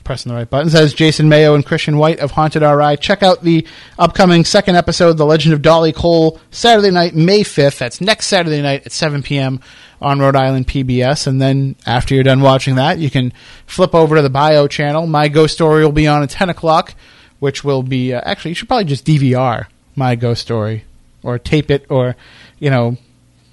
[0.10, 0.74] Pressing the right buttons.
[0.74, 2.98] As Jason Mayo and Christian White of Haunted RI.
[2.98, 3.68] Check out the
[4.00, 7.78] upcoming second episode, The Legend of Dolly Cole, Saturday night, May 5th.
[7.78, 9.60] That's next Saturday night at 7 p.m.
[10.02, 11.28] on Rhode Island PBS.
[11.28, 13.32] And then after you're done watching that, you can
[13.68, 15.06] flip over to the bio channel.
[15.06, 16.96] My Ghost Story will be on at 10 o'clock,
[17.38, 20.86] which will be, uh, actually, you should probably just DVR My Ghost Story
[21.22, 22.16] or tape it or,
[22.58, 22.98] you know,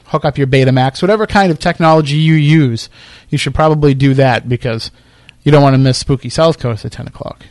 [0.07, 2.89] hook up your Betamax, whatever kind of technology you use,
[3.29, 4.91] you should probably do that because
[5.47, 7.47] you don't want to miss Spooky South Coast at 10 o'clock.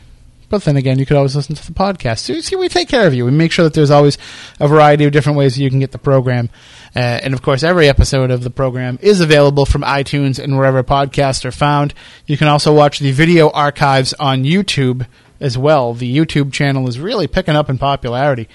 [0.50, 2.18] But then again, you could always listen to the podcast.
[2.18, 3.24] So, see, we take care of you.
[3.24, 4.18] We make sure that there's always
[4.60, 6.50] a variety of different ways you can get the program.
[6.94, 10.84] Uh, and of course, every episode of the program is available from iTunes and wherever
[10.84, 11.94] podcasts are found.
[12.26, 15.06] You can also watch the video archives on YouTube
[15.40, 15.94] as well.
[15.94, 18.46] The YouTube channel is really picking up in popularity.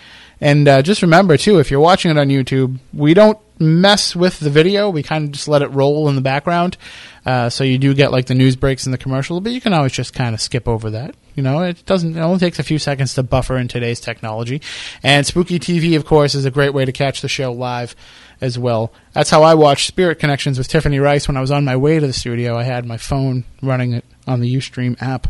[0.41, 4.39] And uh, just remember, too, if you're watching it on YouTube, we don't mess with
[4.39, 4.89] the video.
[4.89, 6.77] We kind of just let it roll in the background.
[7.25, 9.73] Uh, so you do get like the news breaks and the commercial, but you can
[9.73, 11.15] always just kind of skip over that.
[11.35, 12.17] You know, it doesn't.
[12.17, 14.61] It only takes a few seconds to buffer in today's technology.
[15.03, 17.95] And Spooky TV, of course, is a great way to catch the show live
[18.41, 18.91] as well.
[19.13, 21.99] That's how I watched Spirit Connections with Tiffany Rice when I was on my way
[21.99, 22.57] to the studio.
[22.57, 25.27] I had my phone running it on the UStream app,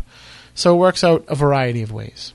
[0.54, 2.32] so it works out a variety of ways.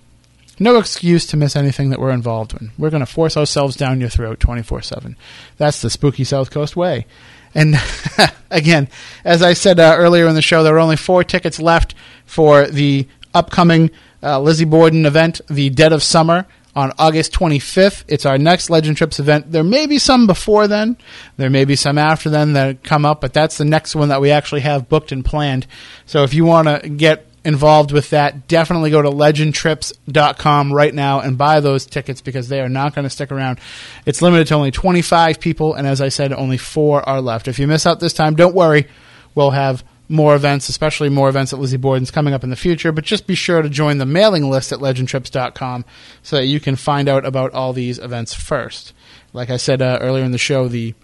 [0.60, 2.72] No excuse to miss anything that we're involved in.
[2.78, 5.16] We're going to force ourselves down your throat 24 7.
[5.58, 7.06] That's the spooky South Coast way.
[7.54, 7.76] And
[8.52, 8.88] again,
[9.24, 12.68] as I said uh, earlier in the show, there are only four tickets left for
[12.68, 13.92] the upcoming
[14.24, 18.04] uh, Lizzie Borden event, the Dead of Summer, on August 25th.
[18.08, 19.52] It's our next Legend Trips event.
[19.52, 20.98] There may be some before then,
[21.38, 24.22] there may be some after then that come up, but that's the next one that
[24.22, 25.66] we actually have booked and planned.
[26.06, 31.22] So if you want to get involved with that, definitely go to legendtrips.com right now
[31.22, 33.58] and buy those tickets because they are not going to stick around.
[34.06, 37.48] It's limited to only 25 people, and as I said, only four are left.
[37.48, 38.90] If you miss out this time, don't worry.
[39.34, 42.92] We'll have more events, especially more events at Lizzie Borden's coming up in the future.
[42.92, 45.86] But just be sure to join the mailing list at legendtrips.com
[46.24, 48.94] so that you can find out about all these events first.
[49.32, 50.96] Like I said uh, earlier in the show, the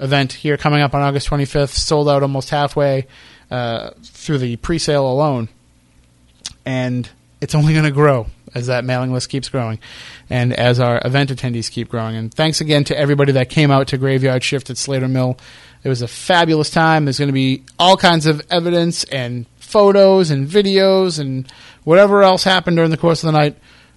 [0.00, 3.06] event here coming up on August 25th sold out almost halfway
[3.48, 5.48] uh, through the pre sale alone
[6.64, 7.08] and
[7.40, 9.78] it's only going to grow as that mailing list keeps growing
[10.30, 12.16] and as our event attendees keep growing.
[12.16, 15.36] And thanks again to everybody that came out to Graveyard Shift at Slater Mill.
[15.82, 17.04] It was a fabulous time.
[17.04, 21.50] There's going to be all kinds of evidence and photos and videos and
[21.82, 23.56] whatever else happened during the course of the night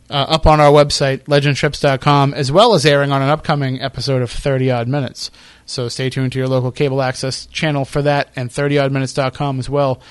[0.09, 4.31] uh, up on our website, legendtrips.com, as well as airing on an upcoming episode of
[4.31, 5.31] 30 Odd Minutes.
[5.65, 10.01] So stay tuned to your local cable access channel for that and 30oddminutes.com as well.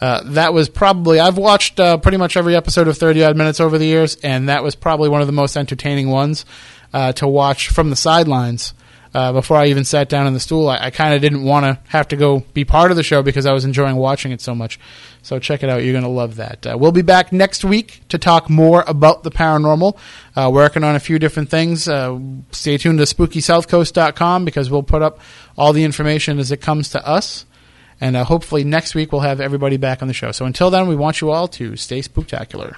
[0.00, 3.60] Uh, that was probably I've watched uh, pretty much every episode of Thirty Odd Minutes
[3.60, 6.44] over the years, and that was probably one of the most entertaining ones
[6.92, 8.74] uh, to watch from the sidelines.
[9.14, 11.64] Uh, before I even sat down on the stool, I, I kind of didn't want
[11.64, 14.42] to have to go be part of the show because I was enjoying watching it
[14.42, 14.78] so much.
[15.22, 16.66] So check it out; you're going to love that.
[16.66, 19.96] Uh, we'll be back next week to talk more about the paranormal.
[20.52, 21.84] working on a few different things.
[21.84, 25.20] stay tuned to SpookySouthCoast.com because we'll put up
[25.56, 27.45] all the information as it comes to us.
[28.00, 30.32] And uh, hopefully next week we'll have everybody back on the show.
[30.32, 32.76] So until then, we want you all to stay spooktacular.